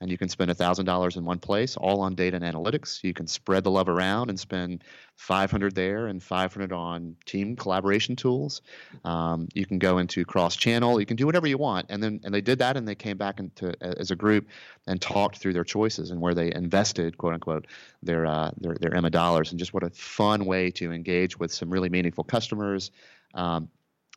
and 0.00 0.10
you 0.10 0.16
can 0.16 0.28
spend 0.28 0.50
$1000 0.50 1.16
in 1.16 1.24
one 1.24 1.38
place 1.38 1.76
all 1.76 2.00
on 2.00 2.14
data 2.14 2.36
and 2.36 2.44
analytics. 2.44 3.02
You 3.02 3.12
can 3.12 3.26
spread 3.26 3.64
the 3.64 3.70
love 3.70 3.88
around 3.88 4.30
and 4.30 4.38
spend 4.38 4.84
500 5.16 5.74
there 5.74 6.06
and 6.06 6.22
500 6.22 6.72
on 6.72 7.16
team 7.26 7.56
collaboration 7.56 8.14
tools. 8.14 8.62
Um, 9.04 9.48
you 9.54 9.66
can 9.66 9.78
go 9.78 9.98
into 9.98 10.24
cross 10.24 10.54
channel 10.54 11.00
you 11.00 11.06
can 11.06 11.16
do 11.16 11.26
whatever 11.26 11.46
you 11.46 11.58
want. 11.58 11.86
And 11.88 12.02
then 12.02 12.20
and 12.24 12.32
they 12.32 12.40
did 12.40 12.58
that 12.60 12.76
and 12.76 12.86
they 12.86 12.94
came 12.94 13.16
back 13.16 13.40
into 13.40 13.74
as 13.82 14.10
a 14.10 14.16
group 14.16 14.48
and 14.86 15.00
talked 15.00 15.38
through 15.38 15.52
their 15.52 15.64
choices 15.64 16.10
and 16.10 16.20
where 16.20 16.34
they 16.34 16.52
invested 16.54 17.18
quote 17.18 17.34
unquote 17.34 17.66
their 18.02 18.26
uh, 18.26 18.50
their, 18.58 18.76
their 18.80 18.94
emma 18.94 19.10
dollars. 19.10 19.50
And 19.50 19.58
just 19.58 19.74
what 19.74 19.82
a 19.82 19.90
fun 19.90 20.44
way 20.44 20.70
to 20.72 20.92
engage 20.92 21.38
with 21.38 21.52
some 21.52 21.70
really 21.70 21.88
meaningful 21.88 22.24
customers 22.24 22.90
um, 23.34 23.68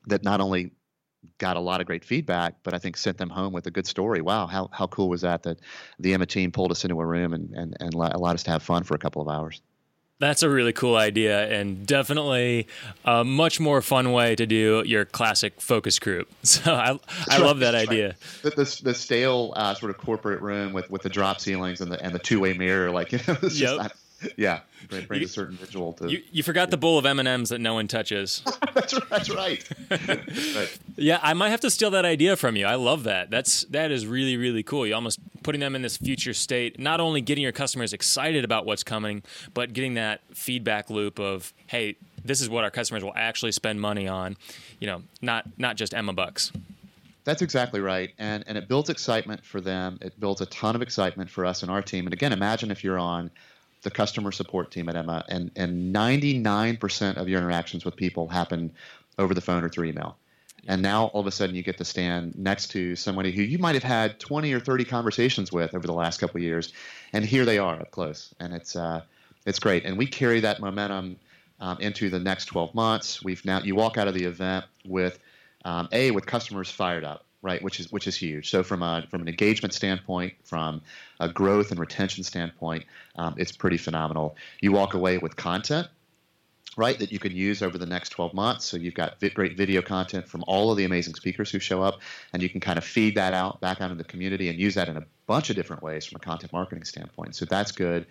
that 0.07 0.23
not 0.23 0.41
only 0.41 0.71
got 1.37 1.57
a 1.57 1.59
lot 1.59 1.81
of 1.81 1.87
great 1.87 2.03
feedback, 2.03 2.55
but 2.63 2.73
I 2.73 2.79
think 2.79 2.97
sent 2.97 3.17
them 3.17 3.29
home 3.29 3.53
with 3.53 3.67
a 3.67 3.71
good 3.71 3.87
story. 3.87 4.21
Wow, 4.21 4.47
how, 4.47 4.69
how 4.71 4.87
cool 4.87 5.09
was 5.09 5.21
that 5.21 5.43
that 5.43 5.59
the 5.99 6.13
Emma 6.13 6.25
team 6.25 6.51
pulled 6.51 6.71
us 6.71 6.83
into 6.83 6.99
a 6.99 7.05
room 7.05 7.33
and, 7.33 7.53
and, 7.53 7.77
and 7.79 7.93
allowed 7.93 8.35
us 8.35 8.43
to 8.43 8.51
have 8.51 8.63
fun 8.63 8.83
for 8.83 8.95
a 8.95 8.99
couple 8.99 9.21
of 9.21 9.27
hours. 9.27 9.61
That's 10.19 10.43
a 10.43 10.49
really 10.51 10.71
cool 10.71 10.97
idea 10.97 11.49
and 11.49 11.83
definitely 11.85 12.67
a 13.05 13.23
much 13.23 13.59
more 13.59 13.81
fun 13.81 14.11
way 14.11 14.35
to 14.35 14.45
do 14.45 14.83
your 14.85 15.03
classic 15.03 15.59
focus 15.59 15.97
group. 15.97 16.29
So 16.43 16.73
I, 16.73 16.99
I 17.27 17.37
love 17.39 17.59
that 17.59 17.73
idea. 17.73 18.15
The, 18.43 18.51
the, 18.51 18.81
the, 18.83 18.93
stale 18.93 19.53
uh, 19.55 19.73
sort 19.73 19.89
of 19.89 19.97
corporate 19.97 20.41
room 20.41 20.73
with, 20.73 20.91
with 20.91 21.01
the 21.01 21.09
drop 21.09 21.39
ceilings 21.39 21.81
and 21.81 21.91
the 21.91 22.03
and 22.03 22.13
the 22.13 22.19
two 22.19 22.39
way 22.39 22.53
mirror, 22.53 22.91
like 22.91 23.11
you 23.13 23.19
know, 23.27 23.37
it's 23.41 23.59
yep. 23.59 23.77
just, 23.77 23.95
yeah, 24.37 24.61
it 24.89 25.07
brings 25.07 25.21
you, 25.21 25.25
a 25.25 25.29
certain 25.29 25.57
visual 25.57 25.93
to. 25.93 26.09
You, 26.11 26.21
you 26.31 26.43
forgot 26.43 26.71
the 26.71 26.77
bowl 26.77 26.97
of 26.97 27.05
M 27.05 27.19
and 27.19 27.27
M's 27.27 27.49
that 27.49 27.59
no 27.59 27.73
one 27.73 27.87
touches. 27.87 28.43
that's, 28.73 28.99
that's 29.09 29.29
right. 29.29 29.67
right. 29.89 30.79
Yeah, 30.97 31.19
I 31.23 31.33
might 31.33 31.49
have 31.49 31.61
to 31.61 31.71
steal 31.71 31.89
that 31.91 32.05
idea 32.05 32.35
from 32.35 32.55
you. 32.55 32.65
I 32.65 32.75
love 32.75 33.03
that. 33.03 33.31
That's 33.31 33.63
that 33.65 33.91
is 33.91 34.05
really 34.05 34.37
really 34.37 34.61
cool. 34.61 34.85
You 34.85 34.93
almost 34.93 35.19
putting 35.41 35.61
them 35.61 35.75
in 35.75 35.81
this 35.81 35.97
future 35.97 36.33
state. 36.33 36.79
Not 36.79 36.99
only 36.99 37.21
getting 37.21 37.41
your 37.41 37.51
customers 37.51 37.93
excited 37.93 38.43
about 38.43 38.65
what's 38.65 38.83
coming, 38.83 39.23
but 39.53 39.73
getting 39.73 39.95
that 39.95 40.21
feedback 40.33 40.89
loop 40.89 41.19
of 41.19 41.53
hey, 41.67 41.95
this 42.23 42.41
is 42.41 42.49
what 42.49 42.63
our 42.63 42.71
customers 42.71 43.03
will 43.03 43.15
actually 43.15 43.51
spend 43.51 43.81
money 43.81 44.07
on. 44.07 44.37
You 44.79 44.87
know, 44.87 45.03
not 45.21 45.45
not 45.57 45.75
just 45.75 45.93
Emma 45.93 46.13
bucks. 46.13 46.51
That's 47.23 47.41
exactly 47.41 47.81
right. 47.81 48.11
And 48.17 48.43
and 48.47 48.57
it 48.57 48.67
builds 48.67 48.89
excitement 48.89 49.43
for 49.43 49.61
them. 49.61 49.97
It 50.01 50.19
builds 50.19 50.41
a 50.41 50.45
ton 50.47 50.75
of 50.75 50.81
excitement 50.81 51.29
for 51.29 51.45
us 51.45 51.61
and 51.61 51.71
our 51.71 51.81
team. 51.81 52.05
And 52.05 52.13
again, 52.13 52.33
imagine 52.33 52.71
if 52.71 52.83
you're 52.83 52.99
on 52.99 53.31
the 53.81 53.91
customer 53.91 54.31
support 54.31 54.71
team 54.71 54.89
at 54.89 54.95
Emma 54.95 55.25
and, 55.27 55.51
and 55.55 55.93
99% 55.93 57.17
of 57.17 57.27
your 57.27 57.39
interactions 57.39 57.83
with 57.83 57.95
people 57.95 58.27
happen 58.27 58.71
over 59.17 59.33
the 59.33 59.41
phone 59.41 59.63
or 59.63 59.69
through 59.69 59.85
email. 59.85 60.17
And 60.67 60.81
now 60.81 61.05
all 61.07 61.21
of 61.21 61.27
a 61.27 61.31
sudden 61.31 61.55
you 61.55 61.63
get 61.63 61.77
to 61.79 61.85
stand 61.85 62.38
next 62.38 62.67
to 62.71 62.95
somebody 62.95 63.31
who 63.31 63.41
you 63.41 63.57
might 63.57 63.73
have 63.73 63.83
had 63.83 64.19
20 64.19 64.53
or 64.53 64.59
30 64.59 64.85
conversations 64.85 65.51
with 65.51 65.73
over 65.73 65.88
the 65.88 65.93
last 65.93 66.19
couple 66.19 66.38
of 66.38 66.43
years, 66.43 66.71
and 67.13 67.25
here 67.25 67.45
they 67.45 67.57
are 67.57 67.81
up 67.81 67.91
close, 67.91 68.33
and 68.39 68.53
it's 68.53 68.75
uh, 68.75 69.01
it's 69.45 69.57
great. 69.57 69.85
And 69.85 69.97
we 69.97 70.05
carry 70.05 70.41
that 70.41 70.59
momentum 70.59 71.17
um, 71.59 71.77
into 71.79 72.09
the 72.11 72.19
next 72.19 72.45
12 72.45 72.75
months. 72.75 73.23
We've 73.23 73.43
now 73.43 73.61
you 73.61 73.73
walk 73.73 73.97
out 73.97 74.07
of 74.07 74.13
the 74.13 74.25
event 74.25 74.65
with 74.85 75.17
um, 75.65 75.89
a 75.91 76.11
with 76.11 76.27
customers 76.27 76.69
fired 76.69 77.03
up, 77.03 77.25
right? 77.41 77.62
Which 77.62 77.79
is 77.79 77.91
which 77.91 78.07
is 78.07 78.15
huge. 78.15 78.50
So 78.50 78.63
from 78.63 78.83
a 78.83 79.05
from 79.10 79.21
an 79.21 79.27
engagement 79.27 79.74
standpoint, 79.74 80.33
from 80.43 80.81
a 81.19 81.29
growth 81.29 81.71
and 81.71 81.79
retention 81.79 82.24
standpoint, 82.24 82.86
um, 83.15 83.36
it's 83.38 83.51
pretty 83.51 83.77
phenomenal. 83.77 84.36
You 84.62 84.71
walk 84.71 84.93
away 84.93 85.17
with 85.17 85.36
content 85.36 85.88
right, 86.77 86.97
that 86.99 87.11
you 87.11 87.19
can 87.19 87.35
use 87.35 87.61
over 87.61 87.77
the 87.77 87.85
next 87.85 88.09
12 88.09 88.33
months. 88.33 88.65
So 88.65 88.77
you've 88.77 88.93
got 88.93 89.19
great 89.33 89.57
video 89.57 89.81
content 89.81 90.27
from 90.27 90.43
all 90.47 90.71
of 90.71 90.77
the 90.77 90.85
amazing 90.85 91.15
speakers 91.15 91.51
who 91.51 91.59
show 91.59 91.83
up, 91.83 91.99
and 92.33 92.41
you 92.41 92.49
can 92.49 92.61
kind 92.61 92.77
of 92.77 92.85
feed 92.85 93.15
that 93.15 93.33
out 93.33 93.59
back 93.59 93.81
out 93.81 93.91
in 93.91 93.97
the 93.97 94.03
community 94.05 94.49
and 94.49 94.57
use 94.57 94.75
that 94.75 94.87
in 94.87 94.95
a 94.95 95.05
bunch 95.27 95.49
of 95.49 95.55
different 95.55 95.83
ways 95.83 96.05
from 96.05 96.17
a 96.17 96.19
content 96.19 96.51
marketing 96.53 96.83
standpoint. 96.83 97.35
So 97.35 97.45
that's 97.45 97.71
good. 97.71 98.05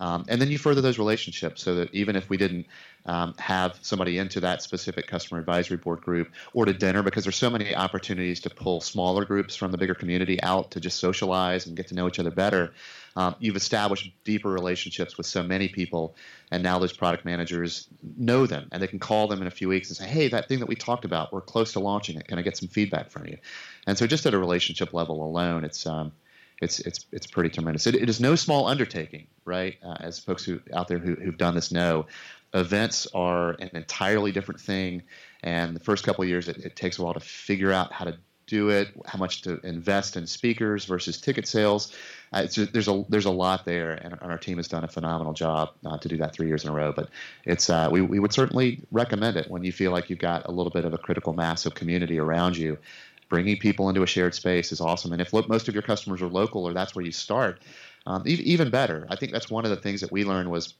Um, 0.00 0.24
and 0.28 0.40
then 0.40 0.50
you 0.50 0.58
further 0.58 0.80
those 0.80 0.98
relationships 0.98 1.62
so 1.62 1.74
that 1.76 1.94
even 1.94 2.16
if 2.16 2.28
we 2.28 2.36
didn't 2.36 2.66
um, 3.04 3.34
have 3.38 3.78
somebody 3.82 4.18
into 4.18 4.40
that 4.40 4.62
specific 4.62 5.06
customer 5.06 5.38
advisory 5.40 5.76
board 5.76 6.00
group 6.00 6.32
or 6.54 6.64
to 6.64 6.72
dinner, 6.72 7.02
because 7.02 7.24
there's 7.24 7.36
so 7.36 7.50
many 7.50 7.74
opportunities 7.74 8.40
to 8.40 8.50
pull 8.50 8.80
smaller 8.80 9.24
groups 9.24 9.56
from 9.56 9.72
the 9.72 9.78
bigger 9.78 9.94
community 9.94 10.42
out 10.42 10.70
to 10.72 10.80
just 10.80 10.98
socialize 10.98 11.66
and 11.66 11.76
get 11.76 11.88
to 11.88 11.94
know 11.94 12.08
each 12.08 12.18
other 12.18 12.30
better. 12.30 12.72
Um, 13.16 13.34
you've 13.38 13.56
established 13.56 14.12
deeper 14.24 14.50
relationships 14.50 15.16
with 15.16 15.26
so 15.26 15.42
many 15.42 15.68
people, 15.68 16.14
and 16.50 16.62
now 16.62 16.78
those 16.78 16.92
product 16.92 17.24
managers 17.24 17.88
know 18.16 18.46
them, 18.46 18.68
and 18.70 18.82
they 18.82 18.86
can 18.86 18.98
call 18.98 19.26
them 19.26 19.40
in 19.40 19.48
a 19.48 19.50
few 19.50 19.68
weeks 19.68 19.88
and 19.88 19.96
say, 19.96 20.06
"Hey, 20.06 20.28
that 20.28 20.48
thing 20.48 20.60
that 20.60 20.68
we 20.68 20.76
talked 20.76 21.04
about, 21.04 21.32
we're 21.32 21.40
close 21.40 21.72
to 21.72 21.80
launching 21.80 22.16
it. 22.16 22.28
Can 22.28 22.38
I 22.38 22.42
get 22.42 22.56
some 22.56 22.68
feedback 22.68 23.10
from 23.10 23.26
you?" 23.26 23.38
And 23.86 23.96
so, 23.96 24.06
just 24.06 24.26
at 24.26 24.34
a 24.34 24.38
relationship 24.38 24.92
level 24.92 25.24
alone, 25.24 25.64
it's 25.64 25.86
um, 25.86 26.12
it's 26.60 26.80
it's 26.80 27.06
it's 27.12 27.26
pretty 27.26 27.50
tremendous. 27.50 27.86
It, 27.86 27.94
it 27.94 28.08
is 28.08 28.20
no 28.20 28.34
small 28.34 28.66
undertaking, 28.66 29.26
right? 29.44 29.76
Uh, 29.82 29.96
as 30.00 30.18
folks 30.18 30.44
who 30.44 30.60
out 30.74 30.88
there 30.88 30.98
who, 30.98 31.14
who've 31.14 31.38
done 31.38 31.54
this 31.54 31.72
know, 31.72 32.06
events 32.52 33.06
are 33.14 33.52
an 33.52 33.70
entirely 33.74 34.32
different 34.32 34.60
thing, 34.60 35.02
and 35.42 35.74
the 35.74 35.80
first 35.80 36.04
couple 36.04 36.22
of 36.22 36.28
years 36.28 36.48
it, 36.48 36.58
it 36.58 36.76
takes 36.76 36.98
a 36.98 37.02
while 37.02 37.14
to 37.14 37.20
figure 37.20 37.72
out 37.72 37.92
how 37.92 38.04
to 38.04 38.18
do 38.46 38.70
it, 38.70 38.88
how 39.06 39.18
much 39.18 39.42
to 39.42 39.60
invest 39.64 40.16
in 40.16 40.26
speakers 40.26 40.84
versus 40.84 41.20
ticket 41.20 41.46
sales. 41.46 41.92
Uh, 42.32 42.46
there's 42.72 42.88
a 42.88 43.04
there's 43.08 43.24
a 43.24 43.30
lot 43.30 43.64
there, 43.64 43.92
and, 43.92 44.12
and, 44.20 44.30
our 44.30 44.38
team 44.38 44.56
has 44.56 44.68
done 44.68 44.84
a 44.84 44.88
phenomenal 44.88 45.32
job 45.32 45.70
uh, 45.84 45.96
to 45.98 46.08
do 46.08 46.16
that 46.16 46.32
three 46.32 46.48
years 46.48 46.64
in 46.64 46.70
a 46.70 46.72
row. 46.72 46.92
But 46.92 47.08
it's 47.44 47.70
uh, 47.70 47.88
we 47.90 48.00
we 48.00 48.18
would 48.18 48.32
certainly 48.32 48.80
recommend 48.90 49.36
it 49.36 49.50
when 49.50 49.64
you 49.64 49.72
feel 49.72 49.92
like 49.92 50.10
you've 50.10 50.18
got 50.18 50.46
a 50.46 50.50
little 50.50 50.70
bit 50.70 50.84
of 50.84 50.92
a 50.92 50.98
critical 50.98 51.32
mass 51.32 51.66
of 51.66 51.74
community 51.74 52.18
around 52.18 52.56
you. 52.56 52.78
Bringing 53.28 53.56
people 53.56 53.88
into 53.88 54.02
a 54.02 54.06
shared 54.06 54.34
space 54.34 54.70
is 54.70 54.80
awesome, 54.80 55.12
and 55.12 55.20
if 55.20 55.32
lo- 55.32 55.44
most 55.48 55.66
of 55.68 55.74
your 55.74 55.82
customers 55.82 56.22
are 56.22 56.28
local 56.28 56.64
or 56.64 56.72
that's 56.72 56.94
where 56.94 57.04
you 57.04 57.10
start, 57.10 57.60
um, 58.06 58.22
e- 58.26 58.34
even 58.44 58.70
better. 58.70 59.06
I 59.10 59.16
think 59.16 59.32
that's 59.32 59.50
one 59.50 59.64
of 59.64 59.70
the 59.70 59.76
things 59.76 60.00
that 60.00 60.12
we 60.12 60.24
learned 60.24 60.50
was 60.50 60.74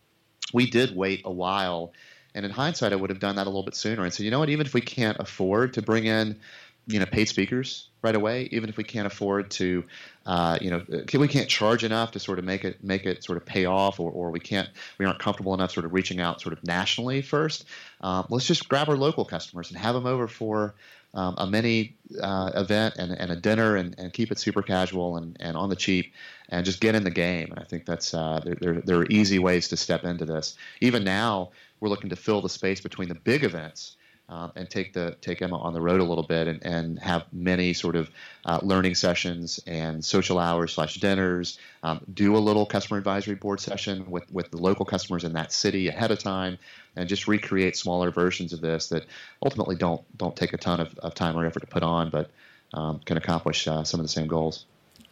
we 0.53 0.69
did 0.71 0.95
wait 0.95 1.23
a 1.25 1.31
while. 1.31 1.93
And 2.35 2.45
in 2.45 2.51
hindsight, 2.51 2.93
I 2.93 2.97
would 2.97 3.11
have 3.11 3.19
done 3.19 3.37
that 3.37 3.47
a 3.47 3.51
little 3.51 3.63
bit 3.63 3.75
sooner. 3.75 4.05
And 4.05 4.13
so, 4.13 4.23
you 4.23 4.31
know 4.31 4.39
what? 4.39 4.51
Even 4.51 4.67
if 4.67 4.75
we 4.75 4.81
can't 4.81 5.19
afford 5.19 5.73
to 5.75 5.83
bring 5.83 6.05
in 6.05 6.39
you 6.87 7.01
know 7.01 7.07
paid 7.07 7.29
speakers 7.29 7.89
right 8.03 8.15
away 8.15 8.49
even 8.53 8.69
if 8.69 8.77
we 8.77 8.85
can't 8.85 9.07
afford 9.07 9.51
to 9.51 9.85
uh, 10.27 10.57
you 10.61 10.71
know 10.71 10.83
we 11.15 11.29
can't 11.29 11.49
charge 11.49 11.85
enough 11.85 12.13
to 12.13 12.21
sort 12.21 12.39
of 12.39 12.45
make 12.45 12.65
it 12.65 12.83
make 12.83 13.05
it 13.05 13.25
sort 13.25 13.37
of 13.37 13.45
pay 13.45 13.65
off 13.65 13.99
or, 13.99 14.11
or 14.11 14.31
we 14.31 14.41
can't 14.41 14.69
we 14.99 15.05
aren't 15.05 15.19
comfortable 15.19 15.55
enough 15.55 15.73
sort 15.73 15.85
of 15.85 15.93
reaching 15.93 16.21
out 16.21 16.41
sort 16.41 16.53
of 16.53 16.63
nationally 16.65 17.23
first. 17.23 17.65
Um, 18.01 18.27
let's 18.29 18.47
just 18.47 18.69
grab 18.69 18.89
our 18.89 18.97
local 18.97 19.25
customers 19.25 19.71
and 19.71 19.79
have 19.79 19.95
them 19.95 20.07
over 20.07 20.29
for 20.29 20.75
um, 21.15 21.35
a 21.39 21.47
mini 21.47 21.97
uh, 22.21 22.53
event 22.55 22.97
and, 22.99 23.11
and 23.13 23.33
a 23.33 23.37
dinner 23.37 23.77
and, 23.77 23.95
and 23.99 24.13
keep 24.13 24.31
it 24.31 24.39
super 24.39 24.63
casual 24.63 25.17
and, 25.17 25.37
and 25.41 25.57
on 25.57 25.71
the 25.71 25.77
cheap 25.77 26.13
and 26.51 26.65
just 26.65 26.81
get 26.81 26.95
in 26.95 27.05
the 27.05 27.11
game. 27.11 27.51
And 27.51 27.59
I 27.59 27.65
think 27.65 27.87
that's 27.87 28.13
uh, 28.13 28.41
there, 28.45 28.55
there, 28.55 28.81
there 28.83 28.97
are 28.99 29.07
easy 29.07 29.39
ways 29.39 29.69
to 29.69 29.77
step 29.77 30.05
into 30.05 30.27
this. 30.27 30.57
Even 30.81 31.05
now 31.05 31.51
we're 31.81 31.89
looking 31.89 32.11
to 32.11 32.17
fill 32.17 32.43
the 32.43 32.49
space 32.49 32.81
between 32.81 33.09
the 33.09 33.15
big 33.15 33.45
events 33.45 33.96
um, 34.29 34.53
and 34.57 34.69
take 34.69 34.93
the 34.93 35.17
take 35.21 35.41
Emma 35.41 35.59
on 35.59 35.73
the 35.73 35.81
road 35.81 36.01
a 36.01 36.05
little 36.05 36.25
bit 36.25 36.49
and, 36.49 36.65
and 36.65 36.99
have 36.99 37.25
many 37.33 37.73
sort 37.73 37.95
of 37.95 38.11
uh, 38.45 38.59
learning 38.63 38.95
sessions 38.95 39.61
and 39.67 40.05
social 40.05 40.39
hours 40.39 40.73
slash 40.73 40.97
dinners. 40.97 41.59
Um, 41.83 42.01
do 42.13 42.37
a 42.37 42.39
little 42.39 42.67
customer 42.67 42.99
advisory 42.99 43.37
board 43.37 43.61
session 43.61 44.11
with 44.11 44.31
with 44.33 44.51
the 44.51 44.57
local 44.59 44.85
customers 44.85 45.25
in 45.25 45.33
that 45.35 45.53
city 45.53 45.89
ahead 45.89 46.11
of 46.11 46.19
time, 46.19 46.59
and 46.97 47.09
just 47.09 47.29
recreate 47.29 47.77
smaller 47.77 48.11
versions 48.11 48.53
of 48.53 48.61
this 48.61 48.89
that 48.89 49.07
ultimately 49.43 49.77
don't 49.77 50.03
don't 50.19 50.37
take 50.37 50.53
a 50.53 50.59
ton 50.59 50.81
of, 50.81 50.97
of 50.99 51.15
time 51.15 51.37
or 51.37 51.47
effort 51.47 51.61
to 51.61 51.67
put 51.67 51.83
on, 51.83 52.11
but 52.11 52.31
um, 52.75 53.01
can 53.05 53.17
accomplish 53.17 53.69
uh, 53.69 53.85
some 53.85 54.01
of 54.01 54.05
the 54.05 54.13
same 54.13 54.27
goals. 54.27 54.67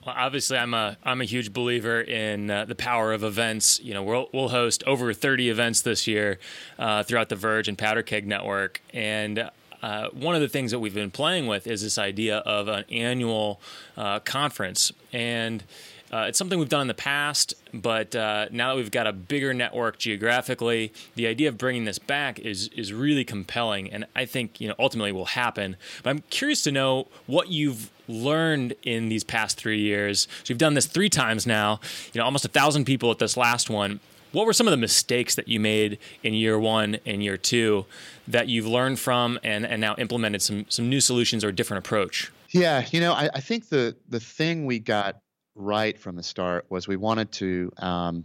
Well, 0.05 0.15
obviously, 0.19 0.59
I'm 0.59 0.75
a 0.75 0.99
I'm 1.03 1.23
a 1.23 1.25
huge 1.25 1.53
believer 1.53 2.01
in 2.01 2.51
uh, 2.51 2.67
the 2.67 2.75
power 2.75 3.13
of 3.15 3.25
events. 3.25 3.81
You 3.81 3.95
know, 3.95 4.03
we'll 4.03 4.29
we'll 4.35 4.51
host 4.51 4.85
over 4.87 5.15
30 5.15 5.49
events 5.49 5.81
this 5.81 6.07
year 6.07 6.39
uh, 6.79 7.05
throughout 7.05 7.31
the 7.31 7.37
Verge 7.37 7.69
and 7.69 7.79
Powder 7.79 8.03
Keg 8.03 8.27
Network, 8.27 8.83
and 8.93 9.51
uh, 9.83 10.09
one 10.11 10.35
of 10.35 10.43
the 10.43 10.49
things 10.49 10.73
that 10.73 10.79
we've 10.79 10.95
been 10.95 11.11
playing 11.11 11.47
with 11.47 11.67
is 11.67 11.83
this 11.83 11.97
idea 11.97 12.39
of 12.39 12.69
an 12.69 12.85
annual 12.91 13.61
uh, 13.97 14.21
conference 14.21 14.93
and. 15.13 15.65
Uh, 16.13 16.27
it's 16.29 16.39
something 16.39 16.61
we've 16.61 16.69
done 16.69 16.83
in 16.83 16.87
the 16.87 16.95
past, 16.95 17.55
but 17.73 18.15
uh, 18.15 18.47
now 18.53 18.69
that 18.69 18.77
we've 18.77 18.93
got 18.93 19.05
a 19.05 19.13
bigger 19.13 19.53
network 19.53 19.99
geographically, 19.99 20.93
the 21.17 21.27
idea 21.27 21.49
of 21.49 21.59
bringing 21.59 21.87
this 21.87 21.99
back 21.99 22.39
is 22.39 22.69
is 22.69 22.93
really 22.93 23.25
compelling, 23.25 23.91
and 23.91 24.05
I 24.15 24.25
think 24.25 24.61
you 24.61 24.69
know 24.69 24.77
ultimately 24.79 25.11
will 25.11 25.25
happen. 25.25 25.77
But 26.05 26.11
I'm 26.11 26.23
curious 26.31 26.63
to 26.65 26.71
know 26.71 27.09
what 27.27 27.49
you've 27.49 27.91
learned 28.09 28.75
in 28.83 29.09
these 29.09 29.25
past 29.25 29.57
three 29.57 29.81
years. 29.81 30.29
So 30.45 30.53
you've 30.53 30.59
done 30.59 30.75
this 30.75 30.87
three 30.87 31.09
times 31.09 31.47
now. 31.47 31.81
You 32.13 32.21
know, 32.21 32.25
almost 32.25 32.45
a 32.45 32.49
thousand 32.49 32.85
people 32.85 33.11
at 33.11 33.19
this 33.19 33.37
last 33.37 33.71
one. 33.71 34.01
What 34.33 34.47
were 34.47 34.53
some 34.53 34.67
of 34.67 34.73
the 34.73 34.77
mistakes 34.77 35.37
that 35.37 35.47
you 35.47 35.61
made 35.61 35.99
in 36.25 36.35
year 36.35 36.59
one 36.59 36.99
and 37.07 37.23
year 37.23 37.37
two 37.37 37.87
that 38.27 38.49
you've 38.49 38.67
learned 38.67 38.99
from 38.99 39.39
and, 39.45 39.65
and 39.65 39.81
now 39.81 39.95
implemented 39.97 40.43
some 40.43 40.67
some 40.69 40.89
new 40.89 41.01
solutions 41.01 41.45
or 41.45 41.49
a 41.49 41.53
different 41.53 41.87
approach? 41.87 42.33
Yeah, 42.51 42.85
you 42.91 43.01
know, 43.01 43.13
I, 43.13 43.31
I 43.33 43.41
think 43.41 43.69
the 43.69 43.97
the 44.09 44.21
thing 44.21 44.67
we 44.67 44.81
got 44.81 45.21
right 45.55 45.97
from 45.99 46.17
the 46.17 46.23
start 46.23 46.67
was 46.69 46.89
we 46.89 46.97
wanted 46.97 47.31
to 47.33 47.73
um, 47.79 48.25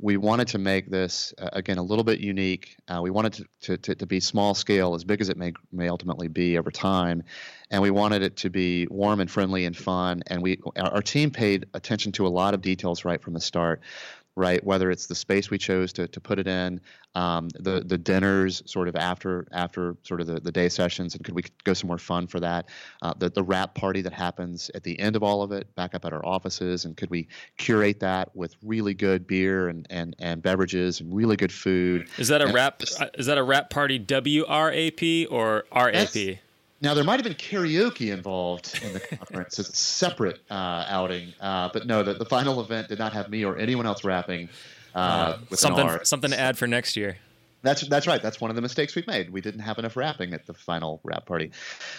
we 0.00 0.16
wanted 0.16 0.48
to 0.48 0.58
make 0.58 0.90
this 0.90 1.32
uh, 1.38 1.48
again 1.52 1.78
a 1.78 1.82
little 1.82 2.04
bit 2.04 2.20
unique. 2.20 2.76
Uh, 2.88 3.00
we 3.02 3.10
wanted 3.10 3.32
to, 3.34 3.44
to, 3.62 3.76
to, 3.78 3.94
to, 3.94 4.06
be 4.06 4.20
small 4.20 4.54
scale, 4.54 4.94
as 4.94 5.04
big 5.04 5.20
as 5.20 5.28
it 5.28 5.36
may 5.36 5.52
may 5.72 5.88
ultimately 5.88 6.28
be 6.28 6.58
over 6.58 6.70
time, 6.70 7.22
and 7.70 7.82
we 7.82 7.90
wanted 7.90 8.22
it 8.22 8.36
to 8.36 8.50
be 8.50 8.86
warm 8.90 9.20
and 9.20 9.30
friendly 9.30 9.64
and 9.64 9.76
fun. 9.76 10.22
And 10.26 10.42
we 10.42 10.60
our 10.76 11.02
team 11.02 11.30
paid 11.30 11.66
attention 11.74 12.12
to 12.12 12.26
a 12.26 12.28
lot 12.28 12.54
of 12.54 12.62
details 12.62 13.04
right 13.04 13.20
from 13.20 13.34
the 13.34 13.40
start 13.40 13.80
right? 14.36 14.62
Whether 14.62 14.90
it's 14.90 15.06
the 15.06 15.14
space 15.14 15.50
we 15.50 15.58
chose 15.58 15.92
to, 15.94 16.06
to 16.06 16.20
put 16.20 16.38
it 16.38 16.46
in, 16.46 16.80
um, 17.14 17.48
the 17.58 17.80
the 17.80 17.96
dinners 17.96 18.62
sort 18.66 18.86
of 18.86 18.94
after 18.94 19.46
after 19.52 19.96
sort 20.02 20.20
of 20.20 20.26
the, 20.26 20.38
the 20.38 20.52
day 20.52 20.68
sessions, 20.68 21.14
and 21.14 21.24
could 21.24 21.34
we 21.34 21.42
go 21.64 21.72
somewhere 21.72 21.98
fun 21.98 22.26
for 22.26 22.38
that? 22.40 22.68
Uh, 23.00 23.14
the 23.18 23.30
the 23.30 23.42
wrap 23.42 23.74
party 23.74 24.02
that 24.02 24.12
happens 24.12 24.70
at 24.74 24.82
the 24.82 24.98
end 25.00 25.16
of 25.16 25.22
all 25.22 25.42
of 25.42 25.52
it, 25.52 25.74
back 25.74 25.94
up 25.94 26.04
at 26.04 26.12
our 26.12 26.24
offices, 26.24 26.84
and 26.84 26.96
could 26.96 27.10
we 27.10 27.26
curate 27.56 27.98
that 28.00 28.34
with 28.36 28.54
really 28.62 28.94
good 28.94 29.26
beer 29.26 29.68
and 29.68 29.86
and, 29.88 30.14
and 30.18 30.42
beverages 30.42 31.00
and 31.00 31.14
really 31.14 31.36
good 31.36 31.52
food? 31.52 32.06
Is 32.18 32.28
that 32.28 32.42
a 32.42 32.44
and 32.44 32.54
wrap? 32.54 32.82
Is 32.82 33.26
that 33.26 33.38
a 33.38 33.42
wrap 33.42 33.70
party? 33.70 33.98
W 33.98 34.44
R 34.46 34.70
A 34.70 34.90
P 34.90 35.26
or 35.26 35.64
R 35.72 35.88
A 35.88 36.06
P? 36.06 36.38
Now 36.80 36.94
there 36.94 37.04
might 37.04 37.14
have 37.14 37.24
been 37.24 37.34
karaoke 37.34 38.12
involved 38.12 38.78
in 38.82 38.92
the 38.92 39.00
conference 39.00 39.58
as 39.58 39.70
a 39.70 39.76
separate 39.76 40.40
uh, 40.50 40.84
outing, 40.88 41.32
uh, 41.40 41.70
but 41.72 41.86
no, 41.86 42.02
the, 42.02 42.14
the 42.14 42.26
final 42.26 42.60
event 42.60 42.88
did 42.88 42.98
not 42.98 43.12
have 43.12 43.30
me 43.30 43.44
or 43.44 43.56
anyone 43.56 43.86
else 43.86 44.04
rapping. 44.04 44.48
Uh, 44.94 45.38
uh 45.50 45.56
something 45.56 46.04
something 46.04 46.30
to 46.30 46.38
add 46.38 46.58
for 46.58 46.66
next 46.66 46.96
year. 46.96 47.16
That's 47.62 47.86
that's 47.88 48.06
right. 48.06 48.22
That's 48.22 48.40
one 48.40 48.50
of 48.50 48.56
the 48.56 48.62
mistakes 48.62 48.94
we've 48.94 49.06
made. 49.06 49.30
We 49.30 49.40
didn't 49.40 49.60
have 49.60 49.78
enough 49.78 49.96
rapping 49.96 50.34
at 50.34 50.46
the 50.46 50.54
final 50.54 51.00
rap 51.02 51.26
party. 51.26 51.50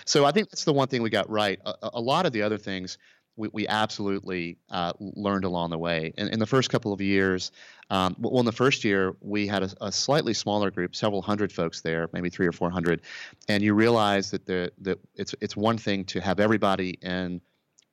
So 0.05 0.25
I 0.25 0.31
think 0.31 0.50
that's 0.50 0.63
the 0.63 0.74
one 0.74 0.88
thing 0.88 1.01
we 1.01 1.10
got 1.10 1.29
right. 1.29 1.60
A, 1.65 1.89
a 1.96 2.01
lot 2.01 2.25
of 2.25 2.31
the 2.31 2.41
other 2.41 2.57
things 2.57 2.98
we, 3.38 3.50
we 3.53 3.67
absolutely 3.67 4.58
uh, 4.70 4.91
learned 5.00 5.46
along 5.46 5.70
the 5.70 5.77
way. 5.77 6.13
In, 6.17 6.27
in 6.27 6.39
the 6.39 6.46
first 6.46 6.70
couple 6.70 6.91
of 6.91 7.00
years, 7.00 7.51
um, 7.89 8.15
well, 8.20 8.39
in 8.39 8.46
the 8.46 8.51
first 8.51 8.84
year, 8.84 9.15
we 9.22 9.48
had 9.48 9.63
a, 9.63 9.70
a, 9.79 9.91
slightly 9.91 10.34
smaller 10.34 10.70
group, 10.70 10.96
several 10.96 11.22
hundred 11.22 11.53
folks 11.53 11.82
there, 11.82 12.10
maybe 12.12 12.29
three 12.29 12.48
or 12.48 12.51
four 12.51 12.70
hundred, 12.70 13.01
and 13.48 13.63
you 13.63 13.74
realize 13.74 14.32
that 14.32 14.46
the 14.46 14.72
that 14.82 15.00
it's 15.15 15.34
it's 15.39 15.56
one 15.56 15.77
thing 15.77 16.03
to 16.06 16.20
have 16.20 16.39
everybody 16.39 16.98
in 17.01 17.39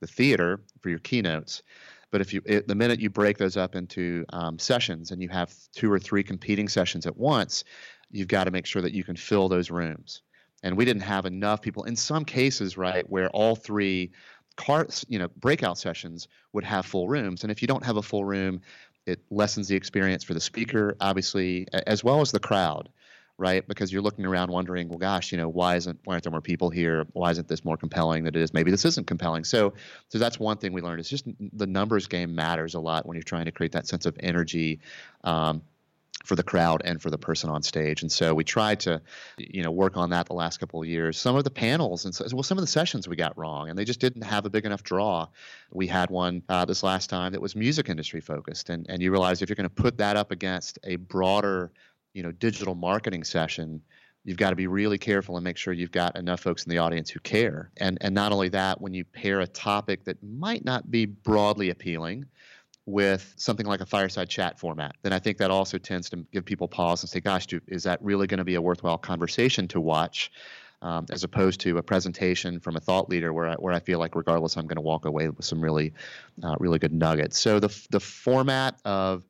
the 0.01 0.07
theater 0.07 0.61
for 0.81 0.89
your 0.89 0.99
keynotes, 0.99 1.63
but 2.11 2.21
if 2.21 2.33
you 2.33 2.43
it, 2.45 2.67
the 2.67 2.75
minute 2.75 3.01
you 3.01 3.11
break 3.11 3.39
those 3.39 3.57
up 3.57 3.77
into 3.77 4.25
um, 4.33 4.59
sessions 4.59 5.11
and 5.11 5.23
you 5.23 5.29
have 5.29 5.55
two 5.73 5.93
or 5.93 5.99
three 5.99 6.23
competing 6.23 6.69
sessions 6.69 7.07
at 7.07 7.17
once, 7.17 7.65
you've 8.11 8.29
got 8.29 8.45
to 8.45 8.51
make 8.51 8.67
sure 8.67 8.83
that 8.83 8.93
you 8.93 9.05
can 9.05 9.17
fill 9.17 9.49
those 9.49 9.71
rooms. 9.71 10.23
And 10.63 10.77
we 10.77 10.85
didn't 10.87 11.03
have 11.03 11.27
enough 11.27 11.61
people. 11.61 11.85
In 11.85 11.95
some 11.95 12.25
cases, 12.25 12.79
right, 12.79 13.09
where 13.11 13.29
all 13.31 13.55
three 13.55 14.13
car, 14.57 14.87
you 15.09 15.19
know, 15.19 15.29
breakout 15.29 15.79
sessions 15.79 16.29
would 16.53 16.65
have 16.65 16.87
full 16.87 17.09
rooms. 17.09 17.43
And 17.43 17.51
if 17.51 17.63
you 17.63 17.69
don't 17.69 17.85
have 17.85 17.97
a 17.97 18.03
full 18.03 18.25
room, 18.25 18.61
it 19.07 19.21
lessens 19.31 19.69
the 19.69 19.77
experience 19.77 20.25
for 20.25 20.35
the 20.35 20.41
speaker, 20.41 20.97
obviously, 21.01 21.67
as 21.87 22.03
well 22.03 22.21
as 22.21 22.33
the 22.33 22.41
crowd, 22.41 22.89
right? 23.37 23.67
Because 23.67 23.93
you're 23.93 24.03
looking 24.03 24.25
around 24.25 24.51
wondering, 24.51 24.89
well, 24.89 24.99
gosh, 24.99 25.33
you 25.33 25.39
know, 25.39 25.49
why 25.49 25.77
isn't 25.77 25.99
why 26.05 26.15
aren't 26.15 26.25
there 26.25 26.31
more 26.31 26.41
people 26.41 26.71
here? 26.71 27.07
Why 27.13 27.31
isn't 27.31 27.49
this 27.49 27.65
more 27.65 27.77
compelling 27.77 28.25
than 28.25 28.35
it 28.35 28.41
is? 28.41 28.55
Maybe 28.55 28.71
this 28.71 28.85
isn't 28.85 29.07
compelling. 29.07 29.45
So, 29.45 29.75
so 30.09 30.19
that's 30.19 30.39
one 30.39 30.57
thing 30.57 30.73
we 30.73 30.81
learned. 30.81 31.01
It's 31.01 31.11
just 31.11 31.27
the 31.53 31.67
numbers 31.67 32.07
game 32.07 32.35
matters 32.35 32.75
a 32.75 32.81
lot 32.81 33.07
when 33.07 33.17
you're 33.17 33.23
trying 33.23 33.45
to 33.45 33.53
create 33.53 33.73
that 33.73 33.87
sense 33.87 34.07
of 34.07 34.17
energy. 34.21 34.81
Um, 35.23 35.63
for 36.25 36.37
the 36.37 36.43
crowd 36.43 36.81
and 36.85 37.01
for 37.01 37.11
the 37.11 37.19
person 37.19 37.51
on 37.51 37.63
stage. 37.63 38.03
And 38.03 38.11
so 38.11 38.35
we 38.35 38.45
tried 38.45 38.81
to, 38.81 39.01
you 39.37 39.63
know, 39.63 39.71
work 39.71 39.97
on 39.97 40.11
that 40.11 40.27
the 40.27 40.33
last 40.33 40.59
couple 40.59 40.81
of 40.81 40.89
years. 40.89 41.19
Some 41.19 41.37
of 41.37 41.45
the 41.45 41.51
panels 41.51 42.07
and 42.07 42.15
so, 42.15 42.25
well, 42.33 42.43
some 42.43 42.57
of 42.59 42.63
the 42.63 42.69
sessions 42.69 43.07
we 43.07 43.15
got 43.15 43.37
wrong, 43.37 43.69
and 43.69 43.79
they 43.79 43.85
just 43.85 44.01
didn't 44.01 44.23
have 44.23 44.47
a 44.47 44.51
big 44.51 44.65
enough 44.65 44.83
draw. 44.83 45.29
We 45.71 45.87
had 45.87 46.11
one 46.11 46.43
uh, 46.49 46.65
this 46.65 46.83
last 46.83 47.11
time 47.11 47.33
that 47.33 47.43
was 47.43 47.55
music 47.55 47.89
industry 47.89 48.21
focused, 48.21 48.71
and 48.71 48.87
and 48.89 49.03
you 49.03 49.13
realize 49.13 49.43
if 49.43 49.49
you're 49.49 49.57
going 49.57 49.69
to 49.69 49.83
put 49.83 49.99
that 49.99 50.17
up 50.17 50.31
against 50.31 50.79
a 50.85 50.97
broader, 50.97 51.73
you 52.15 52.23
know, 52.23 52.33
digital 52.33 52.75
marketing 52.75 53.25
session. 53.25 53.83
You've 54.27 54.39
got 54.39 54.51
to 54.51 54.57
be 54.57 54.67
really 54.67 54.97
careful 54.97 55.37
and 55.37 55.45
make 55.45 55.59
sure 55.59 55.75
you've 55.75 55.91
got 55.91 56.17
enough 56.17 56.41
folks 56.41 56.65
in 56.65 56.71
the 56.71 56.79
audience 56.79 57.11
who 57.11 57.21
care. 57.21 57.71
And 57.77 57.99
and 58.01 58.15
not 58.15 58.33
only 58.33 58.49
that, 58.49 58.81
when 58.81 58.95
you 58.95 59.05
pair 59.05 59.41
a 59.41 59.47
topic 59.47 60.05
that 60.05 60.23
might 60.23 60.65
not 60.65 60.91
be 60.91 61.05
broadly 61.05 61.69
appealing, 61.69 62.25
with 62.87 63.35
something 63.37 63.67
like 63.67 63.81
a 63.81 63.87
fireside 63.87 64.29
chat 64.29 64.59
format, 64.59 64.95
then 65.03 65.13
I 65.13 65.19
think 65.19 65.39
that 65.39 65.51
also 65.51 65.79
tends 65.79 66.11
to 66.11 66.17
give 66.33 66.45
people 66.45 66.69
pause 66.69 67.03
and 67.03 67.11
say, 67.11 67.21
gosh, 67.21 67.47
is 67.67 67.83
that 67.85 68.03
really 68.03 68.27
going 68.27 68.39
to 68.39 68.45
be 68.45 68.57
a 68.57 68.63
worthwhile 68.63 68.99
conversation 68.99 69.69
to 69.69 69.81
watch? 69.81 70.31
Um, 70.83 71.07
as 71.11 71.25
opposed 71.25 71.61
to 71.61 71.79
a 71.79 71.83
presentation 71.83 72.61
from 72.61 72.77
a 72.77 72.81
thought 72.81 73.09
leader 73.09 73.33
where 73.33 73.49
I, 73.49 73.55
where 73.55 73.73
I 73.73 73.79
feel 73.79 73.99
like 73.99 74.15
regardless 74.15 74.57
I'm 74.57 74.67
going 74.67 74.77
to 74.77 74.83
walk 74.83 75.07
away 75.07 75.31
with 75.31 75.43
some 75.43 75.59
really 75.59 75.95
uh, 76.43 76.57
really 76.59 76.79
good 76.79 76.93
nuggets. 76.93 77.39
So 77.39 77.59
the 77.59 77.75
the 77.91 78.01
format 78.01 78.79
of 78.85 79.25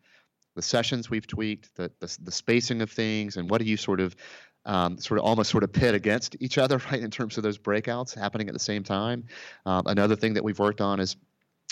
the 0.56 0.62
sessions 0.62 1.10
we've 1.10 1.28
tweaked, 1.28 1.76
the 1.76 1.92
the, 2.00 2.18
the 2.24 2.32
spacing 2.32 2.82
of 2.82 2.90
things, 2.90 3.36
and 3.36 3.48
what 3.48 3.60
do 3.60 3.68
you 3.68 3.76
sort 3.76 4.00
of 4.00 4.16
um, 4.66 4.98
sort 4.98 5.18
of 5.18 5.26
almost 5.26 5.50
sort 5.50 5.62
of 5.62 5.72
pit 5.72 5.94
against 5.94 6.36
each 6.40 6.58
other, 6.58 6.78
right, 6.90 7.00
in 7.00 7.10
terms 7.10 7.36
of 7.36 7.42
those 7.42 7.58
breakouts 7.58 8.18
happening 8.18 8.48
at 8.48 8.54
the 8.54 8.60
same 8.60 8.82
time. 8.82 9.24
Um, 9.66 9.82
another 9.86 10.16
thing 10.16 10.34
that 10.34 10.44
we've 10.44 10.58
worked 10.58 10.80
on 10.80 11.00
is 11.00 11.16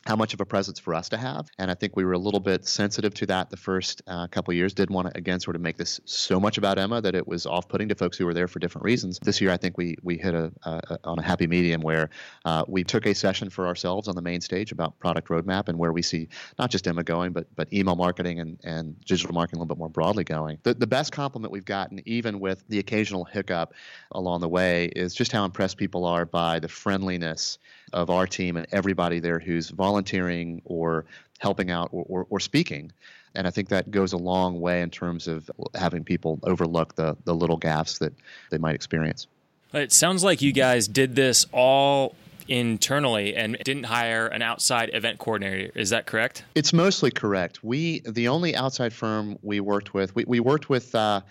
how 0.06 0.16
much 0.16 0.34
of 0.34 0.40
a 0.40 0.44
presence 0.44 0.78
for 0.78 0.94
us 0.94 1.08
to 1.10 1.16
have. 1.16 1.48
And 1.58 1.70
I 1.70 1.74
think 1.74 1.96
we 1.96 2.04
were 2.04 2.12
a 2.12 2.18
little 2.18 2.40
bit 2.40 2.66
sensitive 2.66 3.14
to 3.14 3.26
that 3.26 3.50
the 3.50 3.56
first 3.56 4.02
uh, 4.06 4.26
couple 4.26 4.52
years. 4.54 4.74
Didn't 4.74 4.94
want 4.94 5.08
to 5.08 5.16
again 5.16 5.40
sort 5.40 5.56
of 5.56 5.62
make 5.62 5.76
this 5.76 6.00
so 6.04 6.40
much 6.40 6.58
about 6.58 6.78
Emma 6.78 7.00
that 7.00 7.14
it 7.14 7.26
was 7.26 7.46
off-putting 7.46 7.88
to 7.88 7.94
folks 7.94 8.16
who 8.16 8.26
were 8.26 8.34
there 8.34 8.48
for 8.48 8.58
different 8.58 8.84
reasons. 8.84 9.18
This 9.22 9.40
year, 9.40 9.50
I 9.50 9.56
think 9.56 9.78
we 9.78 9.96
we 10.02 10.18
hit 10.18 10.34
a, 10.34 10.52
a 10.64 10.98
on 11.04 11.18
a 11.18 11.22
happy 11.22 11.46
medium 11.46 11.80
where 11.80 12.10
uh, 12.44 12.64
we 12.66 12.84
took 12.84 13.06
a 13.06 13.14
session 13.14 13.50
for 13.50 13.66
ourselves 13.66 14.08
on 14.08 14.14
the 14.16 14.22
main 14.22 14.40
stage 14.40 14.72
about 14.72 14.98
product 14.98 15.28
roadmap 15.28 15.68
and 15.68 15.78
where 15.78 15.92
we 15.92 16.02
see 16.02 16.28
not 16.58 16.70
just 16.70 16.86
Emma 16.86 17.04
going, 17.04 17.32
but 17.32 17.46
but 17.54 17.72
email 17.72 17.96
marketing 17.96 18.40
and 18.40 18.58
and 18.64 19.00
digital 19.04 19.34
marketing 19.34 19.58
a 19.58 19.62
little 19.62 19.74
bit 19.74 19.78
more 19.78 19.90
broadly 19.90 20.24
going. 20.24 20.58
The 20.62 20.74
the 20.74 20.86
best 20.86 21.12
compliment 21.12 21.52
we've 21.52 21.64
gotten, 21.64 22.00
even 22.06 22.40
with 22.40 22.64
the 22.68 22.78
occasional 22.78 23.24
hiccup 23.24 23.74
along 24.12 24.40
the 24.40 24.48
way, 24.48 24.86
is 24.86 25.14
just 25.14 25.32
how 25.32 25.44
impressed 25.44 25.76
people 25.76 26.04
are 26.04 26.24
by 26.24 26.58
the 26.58 26.68
friendliness 26.68 27.58
of 27.92 28.10
our 28.10 28.26
team 28.26 28.56
and 28.56 28.66
everybody 28.72 29.20
there 29.20 29.38
who's 29.38 29.70
volunteering 29.70 30.62
or 30.64 31.04
helping 31.38 31.70
out 31.70 31.88
or, 31.92 32.04
or, 32.08 32.26
or, 32.30 32.40
speaking. 32.40 32.92
And 33.34 33.46
I 33.46 33.50
think 33.50 33.68
that 33.70 33.90
goes 33.90 34.12
a 34.12 34.16
long 34.16 34.60
way 34.60 34.82
in 34.82 34.90
terms 34.90 35.26
of 35.26 35.50
having 35.74 36.04
people 36.04 36.38
overlook 36.44 36.94
the, 36.94 37.16
the 37.24 37.34
little 37.34 37.58
gaffes 37.58 37.98
that 37.98 38.12
they 38.50 38.58
might 38.58 38.74
experience. 38.74 39.26
It 39.72 39.92
sounds 39.92 40.22
like 40.22 40.42
you 40.42 40.52
guys 40.52 40.86
did 40.86 41.16
this 41.16 41.46
all 41.50 42.14
internally 42.48 43.34
and 43.34 43.56
didn't 43.64 43.84
hire 43.84 44.26
an 44.26 44.42
outside 44.42 44.90
event 44.92 45.18
coordinator. 45.18 45.72
Is 45.78 45.90
that 45.90 46.06
correct? 46.06 46.44
It's 46.54 46.72
mostly 46.72 47.10
correct. 47.10 47.64
We 47.64 48.00
the 48.00 48.28
only 48.28 48.54
outside 48.54 48.92
firm 48.92 49.38
we 49.42 49.60
worked 49.60 49.94
with, 49.94 50.14
we, 50.14 50.24
we 50.26 50.40
worked 50.40 50.68
with 50.68 50.94
uh, 50.94 51.22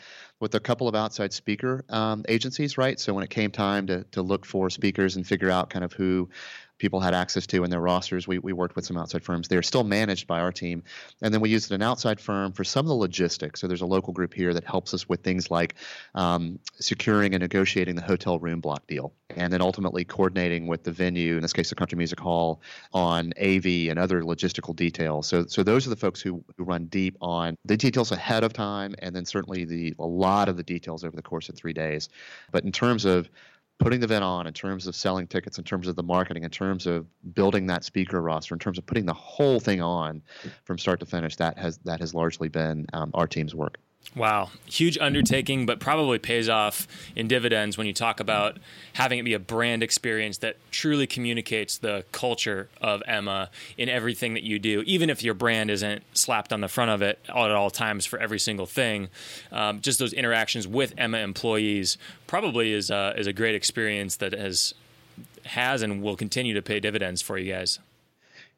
with 0.41 0.56
a 0.56 0.60
couple 0.60 0.88
of 0.88 0.95
outside 0.95 1.32
speaker 1.32 1.86
um, 1.89 2.25
agencies, 2.27 2.77
right? 2.77 2.99
So 2.99 3.13
when 3.13 3.23
it 3.23 3.30
came 3.30 3.51
time 3.51 3.88
to 3.88 4.04
to 4.12 4.21
look 4.21 4.45
for 4.45 4.69
speakers 4.69 5.15
and 5.15 5.25
figure 5.25 5.49
out 5.49 5.69
kind 5.69 5.86
of 5.86 5.93
who 5.93 6.30
people 6.81 6.99
had 6.99 7.13
access 7.13 7.45
to 7.45 7.63
in 7.63 7.69
their 7.69 7.79
rosters. 7.79 8.27
We, 8.27 8.39
we 8.39 8.53
worked 8.53 8.75
with 8.75 8.87
some 8.87 8.97
outside 8.97 9.23
firms. 9.23 9.47
They're 9.47 9.61
still 9.61 9.83
managed 9.83 10.25
by 10.25 10.39
our 10.39 10.51
team. 10.51 10.81
And 11.21 11.31
then 11.31 11.39
we 11.39 11.49
used 11.49 11.71
an 11.71 11.83
outside 11.83 12.19
firm 12.19 12.53
for 12.53 12.63
some 12.63 12.87
of 12.87 12.87
the 12.87 12.95
logistics. 12.95 13.61
So 13.61 13.67
there's 13.67 13.81
a 13.81 13.85
local 13.85 14.13
group 14.13 14.33
here 14.33 14.51
that 14.55 14.63
helps 14.63 14.91
us 14.95 15.07
with 15.07 15.21
things 15.21 15.51
like 15.51 15.75
um, 16.15 16.57
securing 16.79 17.35
and 17.35 17.41
negotiating 17.41 17.95
the 17.95 18.01
hotel 18.01 18.39
room 18.39 18.61
block 18.61 18.87
deal. 18.87 19.13
And 19.35 19.53
then 19.53 19.61
ultimately 19.61 20.03
coordinating 20.03 20.65
with 20.65 20.83
the 20.83 20.91
venue, 20.91 21.35
in 21.35 21.41
this 21.41 21.53
case, 21.53 21.69
the 21.69 21.75
Country 21.75 21.97
Music 21.99 22.19
Hall, 22.19 22.61
on 22.93 23.31
AV 23.39 23.65
and 23.89 23.99
other 23.99 24.23
logistical 24.23 24.75
details. 24.75 25.27
So, 25.27 25.45
so 25.45 25.61
those 25.61 25.85
are 25.85 25.91
the 25.91 25.95
folks 25.95 26.19
who, 26.19 26.43
who 26.57 26.63
run 26.63 26.85
deep 26.85 27.15
on 27.21 27.55
the 27.63 27.77
details 27.77 28.11
ahead 28.11 28.43
of 28.43 28.53
time 28.53 28.95
and 28.99 29.15
then 29.15 29.25
certainly 29.25 29.65
the 29.65 29.93
a 29.99 30.05
lot 30.05 30.49
of 30.49 30.57
the 30.57 30.63
details 30.63 31.03
over 31.03 31.15
the 31.15 31.21
course 31.21 31.47
of 31.47 31.55
three 31.55 31.73
days. 31.73 32.09
But 32.51 32.63
in 32.63 32.71
terms 32.71 33.05
of 33.05 33.29
putting 33.81 33.99
the 33.99 34.05
event 34.05 34.23
on 34.23 34.45
in 34.45 34.53
terms 34.53 34.85
of 34.85 34.95
selling 34.95 35.25
tickets 35.25 35.57
in 35.57 35.63
terms 35.63 35.87
of 35.87 35.95
the 35.95 36.03
marketing 36.03 36.43
in 36.43 36.51
terms 36.51 36.85
of 36.85 37.05
building 37.33 37.65
that 37.65 37.83
speaker 37.83 38.21
roster 38.21 38.53
in 38.53 38.59
terms 38.59 38.77
of 38.77 38.85
putting 38.85 39.05
the 39.05 39.13
whole 39.13 39.59
thing 39.59 39.81
on 39.81 40.21
from 40.63 40.77
start 40.77 40.99
to 40.99 41.05
finish 41.05 41.35
that 41.35 41.57
has 41.57 41.79
that 41.79 41.99
has 41.99 42.13
largely 42.13 42.47
been 42.47 42.85
um, 42.93 43.09
our 43.15 43.27
team's 43.27 43.55
work 43.55 43.79
Wow, 44.13 44.49
huge 44.65 44.97
undertaking, 44.97 45.65
but 45.65 45.79
probably 45.79 46.19
pays 46.19 46.49
off 46.49 46.85
in 47.15 47.29
dividends 47.29 47.77
when 47.77 47.87
you 47.87 47.93
talk 47.93 48.19
about 48.19 48.57
having 48.93 49.19
it 49.19 49.23
be 49.23 49.33
a 49.33 49.39
brand 49.39 49.83
experience 49.83 50.39
that 50.39 50.57
truly 50.69 51.07
communicates 51.07 51.77
the 51.77 52.03
culture 52.11 52.67
of 52.81 53.01
Emma 53.07 53.49
in 53.77 53.87
everything 53.87 54.33
that 54.33 54.43
you 54.43 54.59
do, 54.59 54.81
even 54.85 55.09
if 55.09 55.23
your 55.23 55.33
brand 55.33 55.71
isn't 55.71 56.03
slapped 56.13 56.51
on 56.51 56.59
the 56.59 56.67
front 56.67 56.91
of 56.91 57.01
it 57.01 57.19
at 57.29 57.35
all 57.35 57.69
times 57.69 58.05
for 58.05 58.19
every 58.19 58.39
single 58.39 58.65
thing. 58.65 59.07
Um, 59.49 59.79
just 59.79 59.97
those 59.97 60.11
interactions 60.11 60.67
with 60.67 60.93
Emma 60.97 61.19
employees 61.19 61.97
probably 62.27 62.73
is 62.73 62.91
uh, 62.91 63.13
is 63.15 63.27
a 63.27 63.33
great 63.33 63.55
experience 63.55 64.17
that 64.17 64.33
has 64.33 64.73
has 65.45 65.81
and 65.83 66.01
will 66.01 66.17
continue 66.17 66.53
to 66.53 66.61
pay 66.61 66.81
dividends 66.81 67.21
for 67.21 67.37
you 67.37 67.53
guys. 67.53 67.79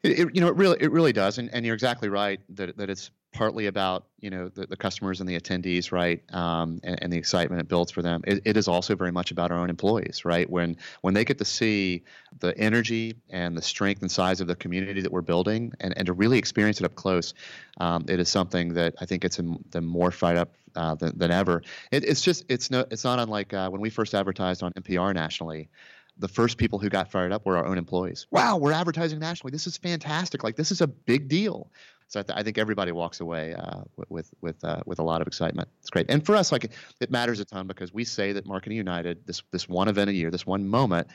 It, 0.02 0.20
it, 0.20 0.36
you 0.36 0.42
know, 0.42 0.48
it 0.48 0.56
really, 0.56 0.78
it 0.82 0.92
really 0.92 1.14
does, 1.14 1.38
and, 1.38 1.54
and 1.54 1.64
you're 1.64 1.76
exactly 1.76 2.10
right 2.10 2.40
that 2.56 2.76
that 2.78 2.90
it's 2.90 3.12
partly 3.34 3.66
about 3.66 4.06
you 4.20 4.30
know 4.30 4.48
the, 4.50 4.66
the 4.68 4.78
customers 4.78 5.20
and 5.20 5.28
the 5.28 5.40
attendees 5.40 5.92
right 5.92 6.22
um, 6.34 6.80
and, 6.84 7.02
and, 7.02 7.12
the 7.12 7.18
excitement 7.18 7.60
it 7.60 7.68
builds 7.68 7.92
for 7.92 8.02
them 8.02 8.22
it, 8.26 8.42
it 8.46 8.56
is 8.56 8.68
also 8.68 8.96
very 8.96 9.12
much 9.12 9.32
about 9.32 9.52
our 9.52 9.58
own 9.58 9.70
employees 9.70 10.24
right 10.24 10.50
when 10.50 10.78
when 11.02 11.14
they 11.14 11.26
get 11.26 11.38
to 11.38 11.46
see 11.46 12.04
the 12.40 12.58
energy 12.58 13.16
and 13.30 13.58
the 13.58 13.62
strength 13.62 14.02
and 14.02 14.12
size 14.12 14.40
of 14.40 14.48
the 14.48 14.56
community 14.56 15.02
that 15.02 15.12
we're 15.12 15.22
building 15.22 15.74
and, 15.82 15.98
and 15.98 16.06
to 16.06 16.14
really 16.14 16.38
experience 16.38 16.80
it 16.80 16.86
up 16.86 16.96
close 16.96 17.34
um, 17.80 18.06
it 18.08 18.20
is 18.20 18.30
something 18.30 18.74
that 18.74 18.94
i 19.02 19.06
think 19.06 19.30
them, 19.36 19.64
them 19.72 19.86
more 19.86 20.12
fired 20.12 20.38
up 20.38 20.54
uh, 20.76 20.96
than, 20.96 21.18
than 21.18 21.32
ever 21.32 21.62
it, 21.92 22.04
it's 22.04 22.22
just 22.22 22.46
it's 22.50 22.72
no 22.72 22.86
it's 22.92 23.04
not 23.04 23.20
unlike 23.20 23.54
uh, 23.54 23.70
when 23.70 23.82
we 23.82 23.90
first 23.90 24.14
advertised 24.14 24.64
on 24.64 24.72
npr 24.74 25.14
nationally 25.14 25.70
the 26.18 26.28
first 26.28 26.58
people 26.58 26.80
who 26.80 26.90
got 26.90 27.12
fired 27.12 27.32
up 27.32 27.46
were 27.46 27.58
our 27.58 27.66
own 27.66 27.78
employees. 27.78 28.28
Wow, 28.32 28.58
we're 28.58 28.72
advertising 28.72 29.20
nationally. 29.20 29.52
This 29.52 29.68
is 29.68 29.78
fantastic. 29.78 30.44
Like 30.44 30.56
this 30.56 30.72
is 30.72 30.82
a 30.82 30.88
big 30.88 31.28
deal. 31.28 31.72
So 32.08 32.20
I, 32.20 32.24
th- 32.24 32.38
I 32.38 32.44
think 32.44 32.58
everybody 32.58 32.92
walks 32.92 33.20
away 33.20 33.54
uh, 33.54 33.82
with 34.10 34.32
with 34.42 34.64
uh, 34.64 34.82
with 34.86 35.00
a 35.00 35.04
lot 35.04 35.22
of 35.22 35.28
excitement. 35.28 35.70
It's 35.80 35.90
great, 35.90 36.08
and 36.10 36.26
for 36.26 36.36
us, 36.36 36.52
like 36.52 36.72
it 37.00 37.12
matters 37.12 37.40
a 37.40 37.46
ton 37.46 37.68
because 37.68 37.94
we 37.94 38.04
say 38.04 38.34
that 38.34 38.46
Marketing 38.46 38.78
United, 38.78 39.26
this 39.26 39.42
this 39.52 39.68
one 39.68 39.88
event 39.88 40.10
a 40.10 40.14
year, 40.14 40.32
this 40.32 40.46
one 40.46 40.68
moment, 40.68 41.08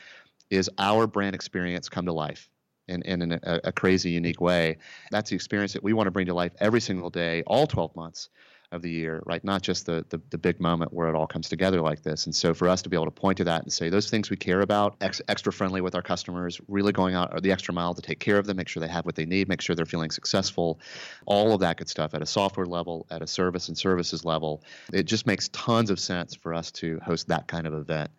is 0.51 0.70
our 0.79 1.07
brand 1.07 1.35
experience 1.35 1.88
come 1.88 2.07
to 2.07 2.12
life 2.12 2.48
in, 2.88 3.03
in 3.03 3.33
a, 3.33 3.61
a, 3.64 3.72
crazy, 3.72 4.11
unique 4.11 4.40
way. 4.40 4.79
That's 5.11 5.31
the 5.31 5.37
experience 5.37 5.74
that 5.74 5.83
we 5.83 5.92
want 5.92 6.07
to 6.07 6.11
bring 6.11 6.27
to 6.27 6.35
life 6.35 6.53
every 6.59 6.81
single 6.81 7.11
day, 7.11 7.42
all 7.46 7.66
12 7.66 7.94
months 7.94 8.31
of 8.70 8.83
the 8.83 8.90
year, 8.90 9.22
right? 9.24 9.42
Not 9.42 9.62
just 9.62 9.87
the, 9.87 10.04
the, 10.11 10.20
the 10.31 10.37
big 10.37 10.61
moment 10.61 10.92
where 10.92 11.09
it 11.09 11.14
all 11.14 11.26
comes 11.26 11.48
together 11.48 11.81
like 11.81 12.02
this. 12.02 12.26
And 12.26 12.35
so 12.35 12.52
for 12.52 12.68
us 12.68 12.83
to 12.83 12.88
be 12.88 12.96
able 12.96 13.07
to 13.07 13.11
point 13.11 13.38
to 13.38 13.44
that 13.44 13.62
and 13.62 13.72
say 13.72 13.88
those 13.88 14.11
things 14.11 14.28
we 14.28 14.37
care 14.37 14.61
about, 14.61 14.96
ex- 15.00 15.22
extra 15.28 15.52
friendly 15.52 15.81
with 15.81 15.94
our 15.94 16.02
customers, 16.02 16.61
really 16.68 16.92
going 16.92 17.14
out 17.14 17.42
the 17.42 17.50
extra 17.50 17.72
mile 17.72 17.94
to 17.94 18.02
take 18.02 18.20
care 18.20 18.37
of 18.37 18.46
them, 18.46 18.59
make 18.59 18.68
sure 18.68 18.81
they 18.81 18.88
have 18.88 19.07
what 19.07 19.14
they 19.14 19.24
need, 19.24 19.48
make 19.48 19.62
sure 19.62 19.74
they're 19.74 19.87
feeling 19.87 20.11
successful, 20.11 20.81
all 21.24 21.54
of 21.54 21.61
that 21.61 21.78
good 21.78 21.88
stuff 21.88 22.12
at 22.12 22.20
a 22.20 22.26
software 22.26 22.66
level, 22.66 23.07
at 23.11 23.22
a 23.22 23.26
service 23.26 23.68
and 23.68 23.78
services 23.78 24.24
level. 24.24 24.62
It 24.92 25.04
just 25.04 25.26
makes 25.26 25.48
tons 25.48 25.88
of 25.90 25.98
sense 25.98 26.35
for 26.35 26.52
us 26.52 26.70
to 26.72 27.00
host 27.02 27.28
that 27.28 27.48
kind 27.48 27.66
of 27.66 27.72
event 27.72 28.11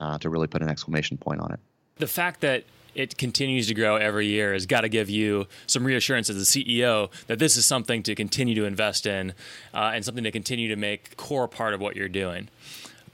uh, 0.00 0.16
to 0.18 0.30
really 0.30 0.46
put 0.46 0.62
an 0.62 0.68
exclamation 0.68 1.18
point 1.18 1.40
on 1.40 1.52
it. 1.52 1.60
The 1.98 2.06
fact 2.06 2.40
that 2.40 2.64
it 2.94 3.16
continues 3.16 3.68
to 3.68 3.74
grow 3.74 3.96
every 3.96 4.26
year 4.26 4.52
has 4.52 4.66
got 4.66 4.80
to 4.80 4.88
give 4.88 5.08
you 5.08 5.46
some 5.66 5.84
reassurance 5.84 6.28
as 6.28 6.36
a 6.36 6.40
CEO 6.40 7.10
that 7.28 7.38
this 7.38 7.56
is 7.56 7.64
something 7.64 8.02
to 8.02 8.14
continue 8.14 8.54
to 8.56 8.64
invest 8.64 9.06
in 9.06 9.34
uh, 9.72 9.92
and 9.94 10.04
something 10.04 10.24
to 10.24 10.32
continue 10.32 10.68
to 10.68 10.76
make 10.76 11.16
core 11.16 11.46
part 11.46 11.74
of 11.74 11.80
what 11.80 11.94
you're 11.94 12.08
doing. 12.08 12.48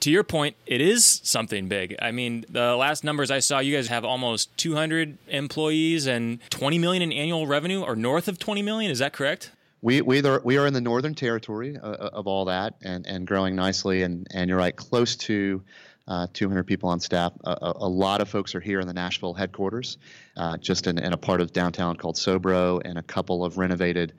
To 0.01 0.11
your 0.11 0.25
point, 0.25 0.57
it 0.67 0.81
is 0.81 1.21
something 1.25 1.69
big. 1.69 1.97
I 2.01 2.11
mean, 2.11 2.45
the 2.49 2.77
last 2.77 3.05
numbers 3.05 3.31
I 3.31 3.39
saw, 3.39 3.61
you 3.61 3.75
guys 3.75 3.89
have 3.89 4.05
almost 4.05 4.55
200 4.59 5.17
employees 5.29 6.07
and 6.07 6.41
20 6.51 6.79
million 6.79 7.03
in 7.03 7.13
annual 7.13 7.47
revenue, 7.47 7.83
or 7.83 7.97
north 7.97 8.29
of 8.29 8.39
20 8.39 8.63
million. 8.63 8.91
Is 8.91 8.99
that 8.99 9.13
correct? 9.13 9.51
We, 9.81 10.01
we, 10.01 10.23
are, 10.23 10.41
we 10.45 10.57
are 10.59 10.67
in 10.67 10.73
the 10.73 10.81
northern 10.81 11.15
territory 11.15 11.77
uh, 11.77 11.87
uh, 11.87 12.11
of 12.13 12.27
all 12.27 12.47
that 12.47 12.75
and, 12.83 13.07
and 13.07 13.27
growing 13.27 13.55
nicely. 13.55 14.03
And, 14.03 14.27
and 14.31 14.49
you're 14.49 14.59
right, 14.59 14.75
close 14.75 15.17
to 15.17 15.63
uh, 16.07 16.27
200 16.33 16.65
people 16.65 16.89
on 16.89 17.01
staff. 17.01 17.33
A, 17.45 17.73
a, 17.77 17.89
lot 17.89 18.21
of 18.21 18.29
folks 18.29 18.55
are 18.55 18.61
here 18.61 18.81
in 18.81 18.87
the 18.87 18.93
Nashville 18.93 19.35
headquarters, 19.35 19.99
uh, 20.37 20.57
just 20.59 20.87
in, 20.87 20.99
in, 20.99 21.13
a 21.13 21.17
part 21.17 21.41
of 21.41 21.53
downtown 21.53 21.97
called 21.97 22.17
Sobro, 22.17 22.81
and 22.85 22.99
a 22.99 23.03
couple 23.03 23.45
of 23.45 23.57
renovated 23.57 24.13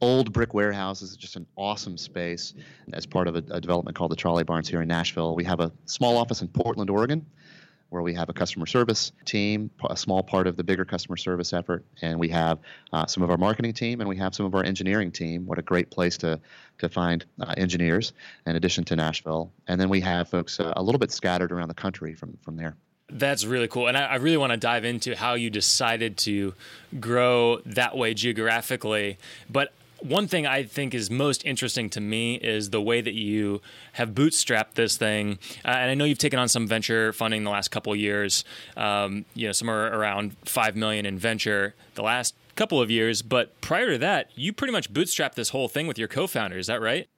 old 0.00 0.32
brick 0.32 0.54
warehouses. 0.54 1.16
Just 1.16 1.36
an 1.36 1.46
awesome 1.56 1.98
space 1.98 2.54
as 2.92 3.06
part 3.06 3.26
of 3.26 3.36
a, 3.36 3.42
a 3.50 3.60
development 3.60 3.96
called 3.96 4.12
the 4.12 4.16
Trolley 4.16 4.44
Barns 4.44 4.68
here 4.68 4.82
in 4.82 4.88
Nashville. 4.88 5.34
We 5.34 5.44
have 5.44 5.60
a 5.60 5.72
small 5.86 6.16
office 6.16 6.42
in 6.42 6.48
Portland, 6.48 6.90
Oregon 6.90 7.26
where 7.92 8.02
we 8.02 8.14
have 8.14 8.28
a 8.28 8.32
customer 8.32 8.64
service 8.64 9.12
team, 9.26 9.70
a 9.88 9.96
small 9.96 10.22
part 10.22 10.46
of 10.46 10.56
the 10.56 10.64
bigger 10.64 10.84
customer 10.84 11.16
service 11.16 11.52
effort, 11.52 11.84
and 12.00 12.18
we 12.18 12.28
have 12.28 12.58
uh, 12.92 13.06
some 13.06 13.22
of 13.22 13.30
our 13.30 13.36
marketing 13.36 13.74
team 13.74 14.00
and 14.00 14.08
we 14.08 14.16
have 14.16 14.34
some 14.34 14.46
of 14.46 14.54
our 14.54 14.64
engineering 14.64 15.12
team. 15.12 15.46
What 15.46 15.58
a 15.58 15.62
great 15.62 15.90
place 15.90 16.16
to 16.18 16.40
to 16.78 16.88
find 16.88 17.24
uh, 17.40 17.54
engineers 17.56 18.14
in 18.46 18.56
addition 18.56 18.84
to 18.84 18.96
Nashville, 18.96 19.52
and 19.68 19.80
then 19.80 19.88
we 19.88 20.00
have 20.00 20.28
folks 20.28 20.58
uh, 20.58 20.72
a 20.74 20.82
little 20.82 20.98
bit 20.98 21.12
scattered 21.12 21.52
around 21.52 21.68
the 21.68 21.74
country 21.74 22.14
from 22.14 22.36
from 22.42 22.56
there. 22.56 22.76
That's 23.10 23.44
really 23.44 23.68
cool. 23.68 23.88
And 23.88 23.96
I, 23.96 24.04
I, 24.06 24.14
really 24.16 24.38
want 24.38 24.52
to 24.52 24.56
dive 24.56 24.86
into 24.86 25.14
how 25.14 25.34
you 25.34 25.50
decided 25.50 26.16
to 26.18 26.54
grow 26.98 27.58
that 27.66 27.94
way 27.94 28.14
geographically. 28.14 29.18
But 29.50 29.74
one 30.02 30.28
thing 30.28 30.46
I 30.46 30.64
think 30.64 30.94
is 30.94 31.10
most 31.10 31.44
interesting 31.44 31.88
to 31.90 32.00
me 32.00 32.34
is 32.36 32.70
the 32.70 32.80
way 32.80 33.00
that 33.00 33.14
you 33.14 33.60
have 33.92 34.10
bootstrapped 34.10 34.74
this 34.74 34.96
thing. 34.96 35.38
Uh, 35.64 35.68
and 35.68 35.90
I 35.90 35.94
know 35.94 36.04
you've 36.04 36.18
taken 36.18 36.38
on 36.38 36.48
some 36.48 36.66
venture 36.66 37.12
funding 37.12 37.44
the 37.44 37.50
last 37.50 37.68
couple 37.68 37.94
years. 37.94 38.44
Um, 38.76 39.24
you 39.34 39.46
know, 39.46 39.52
somewhere 39.52 39.92
around 39.92 40.36
five 40.44 40.76
million 40.76 41.06
in 41.06 41.18
venture 41.18 41.74
the 41.94 42.02
last 42.02 42.34
couple 42.56 42.80
of 42.80 42.90
years. 42.90 43.22
But 43.22 43.60
prior 43.60 43.90
to 43.90 43.98
that, 43.98 44.30
you 44.34 44.52
pretty 44.52 44.72
much 44.72 44.92
bootstrapped 44.92 45.34
this 45.34 45.50
whole 45.50 45.68
thing 45.68 45.86
with 45.86 45.98
your 45.98 46.08
co-founder. 46.08 46.58
Is 46.58 46.66
that 46.66 46.80
right? 46.80 47.08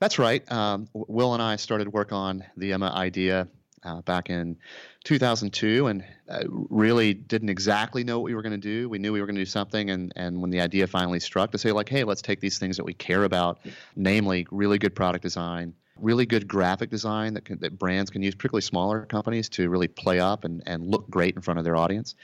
That's 0.00 0.18
right. 0.18 0.50
Um, 0.50 0.88
Will 0.92 1.34
and 1.34 1.42
I 1.42 1.56
started 1.56 1.92
work 1.92 2.12
on 2.12 2.44
the 2.56 2.72
Emma 2.72 2.92
idea 2.94 3.48
uh, 3.88 4.02
back 4.02 4.30
in 4.30 4.56
2002 5.04 5.86
and 5.86 6.04
uh, 6.28 6.40
really 6.48 7.14
didn't 7.14 7.48
exactly 7.48 8.04
know 8.04 8.18
what 8.18 8.24
we 8.24 8.34
were 8.34 8.42
going 8.42 8.52
to 8.52 8.58
do. 8.58 8.88
We 8.88 8.98
knew 8.98 9.12
we 9.12 9.20
were 9.20 9.26
going 9.26 9.36
to 9.36 9.40
do 9.40 9.46
something, 9.46 9.90
and, 9.90 10.12
and 10.16 10.40
when 10.40 10.50
the 10.50 10.60
idea 10.60 10.86
finally 10.86 11.20
struck 11.20 11.50
to 11.52 11.58
say, 11.58 11.72
like, 11.72 11.88
hey, 11.88 12.04
let's 12.04 12.22
take 12.22 12.40
these 12.40 12.58
things 12.58 12.76
that 12.76 12.84
we 12.84 12.94
care 12.94 13.24
about, 13.24 13.60
namely 13.96 14.46
really 14.50 14.78
good 14.78 14.94
product 14.94 15.22
design, 15.22 15.74
really 16.00 16.26
good 16.26 16.46
graphic 16.46 16.90
design 16.90 17.34
that, 17.34 17.44
can, 17.44 17.58
that 17.60 17.78
brands 17.78 18.10
can 18.10 18.22
use, 18.22 18.34
particularly 18.34 18.62
smaller 18.62 19.06
companies, 19.06 19.48
to 19.50 19.68
really 19.68 19.88
play 19.88 20.20
up 20.20 20.44
and, 20.44 20.62
and 20.66 20.86
look 20.86 21.08
great 21.08 21.34
in 21.34 21.42
front 21.42 21.58
of 21.58 21.64
their 21.64 21.76
audience. 21.76 22.14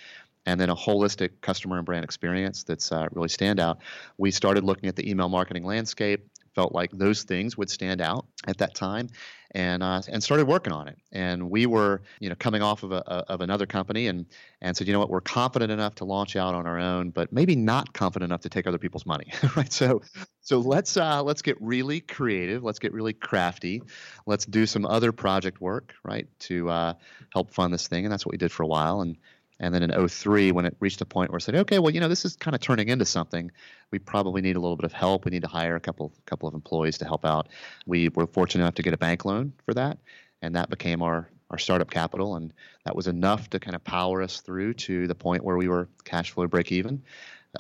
And 0.47 0.61
then 0.61 0.69
a 0.69 0.77
holistic 0.77 1.31
customer 1.41 1.79
and 1.79 1.87
brand 1.87 2.05
experience 2.05 2.65
that's 2.65 2.93
uh, 2.93 3.09
really 3.13 3.29
standout. 3.29 3.79
We 4.19 4.31
started 4.31 4.63
looking 4.63 4.91
at 4.91 4.97
the 4.97 5.09
email 5.09 5.31
marketing 5.31 5.65
landscape, 5.65 6.29
felt 6.55 6.73
like 6.73 6.91
those 6.93 7.23
things 7.23 7.57
would 7.57 7.71
stand 7.71 8.01
out 8.01 8.27
at 8.47 8.59
that 8.59 8.75
time 8.75 9.09
and 9.55 9.83
uh, 9.83 10.03
and 10.09 10.23
started 10.23 10.47
working 10.47 10.73
on 10.73 10.89
it. 10.89 10.99
And 11.13 11.49
we 11.49 11.67
were, 11.67 12.03
you 12.19 12.29
know, 12.29 12.35
coming 12.35 12.61
off 12.61 12.83
of 12.83 12.93
a, 12.93 12.97
of 13.07 13.41
another 13.41 13.67
company, 13.67 14.09
and 14.09 14.27
and 14.61 14.77
said, 14.77 14.87
you 14.87 14.93
know 14.93 14.99
what, 14.99 15.11
we're 15.11 15.21
confident 15.21 15.71
enough 15.71 15.95
to 15.97 16.05
launch 16.05 16.35
out 16.37 16.55
on 16.55 16.67
our 16.67 16.79
own, 16.79 17.11
but 17.11 17.33
maybe 17.33 17.55
not 17.55 17.93
confident 17.93 18.31
enough 18.31 18.41
to 18.43 18.49
take 18.49 18.67
other 18.67 18.79
people's 18.79 19.07
money, 19.07 19.33
right? 19.57 19.73
So 19.73 20.03
so 20.41 20.59
let's 20.59 20.97
uh, 20.97 21.23
let's 21.23 21.43
get 21.43 21.61
really 21.61 22.01
creative, 22.01 22.65
let's 22.65 22.81
get 22.81 22.93
really 22.93 23.13
crafty, 23.13 23.83
let's 24.27 24.45
do 24.45 24.67
some 24.67 24.85
other 24.85 25.13
project 25.13 25.61
work, 25.61 25.95
right, 26.03 26.27
to 26.41 26.69
uh, 26.69 26.95
help 27.33 27.53
fund 27.53 27.73
this 27.73 27.87
thing, 27.87 28.05
and 28.05 28.13
that's 28.13 28.27
what 28.27 28.33
we 28.33 28.39
did 28.39 28.51
for 28.51 28.65
a 28.65 28.69
while, 28.69 29.01
and 29.01 29.17
and 29.65 29.75
then 29.75 29.83
in 29.83 30.09
03, 30.09 30.53
when 30.53 30.67
it 30.67 30.77
reached 30.79 31.01
a 31.01 31.07
point 31.07 31.31
where 31.31 31.39
I 31.39 31.41
said, 31.41 31.55
okay, 31.55 31.79
well, 31.79 31.91
you 31.91 31.99
know, 31.99 32.09
this 32.09 32.27
is 32.27 32.37
kind 32.37 32.55
of 32.55 32.61
turning 32.61 32.89
into 32.89 33.07
something. 33.07 33.51
We 33.91 33.99
probably 33.99 34.43
need 34.43 34.57
a 34.57 34.61
little 34.61 34.77
bit 34.77 34.85
of 34.85 34.93
help. 34.93 35.25
We 35.25 35.31
need 35.31 35.41
to 35.41 35.49
hire 35.49 35.75
a 35.75 35.81
couple 35.81 36.13
couple 36.27 36.47
of 36.47 36.55
employees 36.55 36.99
to 36.99 37.07
help 37.07 37.25
out. 37.25 37.49
We 37.87 38.11
were 38.11 38.27
fortunate 38.27 38.63
enough 38.65 38.75
to 38.75 38.83
get 38.83 38.93
a 38.93 38.99
bank 38.99 39.25
loan 39.25 39.55
for 39.65 39.73
that, 39.73 39.97
and 40.43 40.55
that 40.55 40.69
became 40.69 41.03
our 41.03 41.31
our 41.51 41.57
startup 41.57 41.91
capital, 41.91 42.37
and 42.37 42.53
that 42.85 42.95
was 42.95 43.07
enough 43.07 43.49
to 43.51 43.59
kind 43.59 43.75
of 43.75 43.83
power 43.85 44.23
us 44.23 44.43
through 44.43 44.75
to 44.75 45.07
the 45.07 45.15
point 45.15 45.45
where 45.45 45.57
we 45.57 45.69
were 45.69 45.89
cash 46.05 46.33
flow 46.33 46.47
break 46.47 46.71
even. 46.71 47.03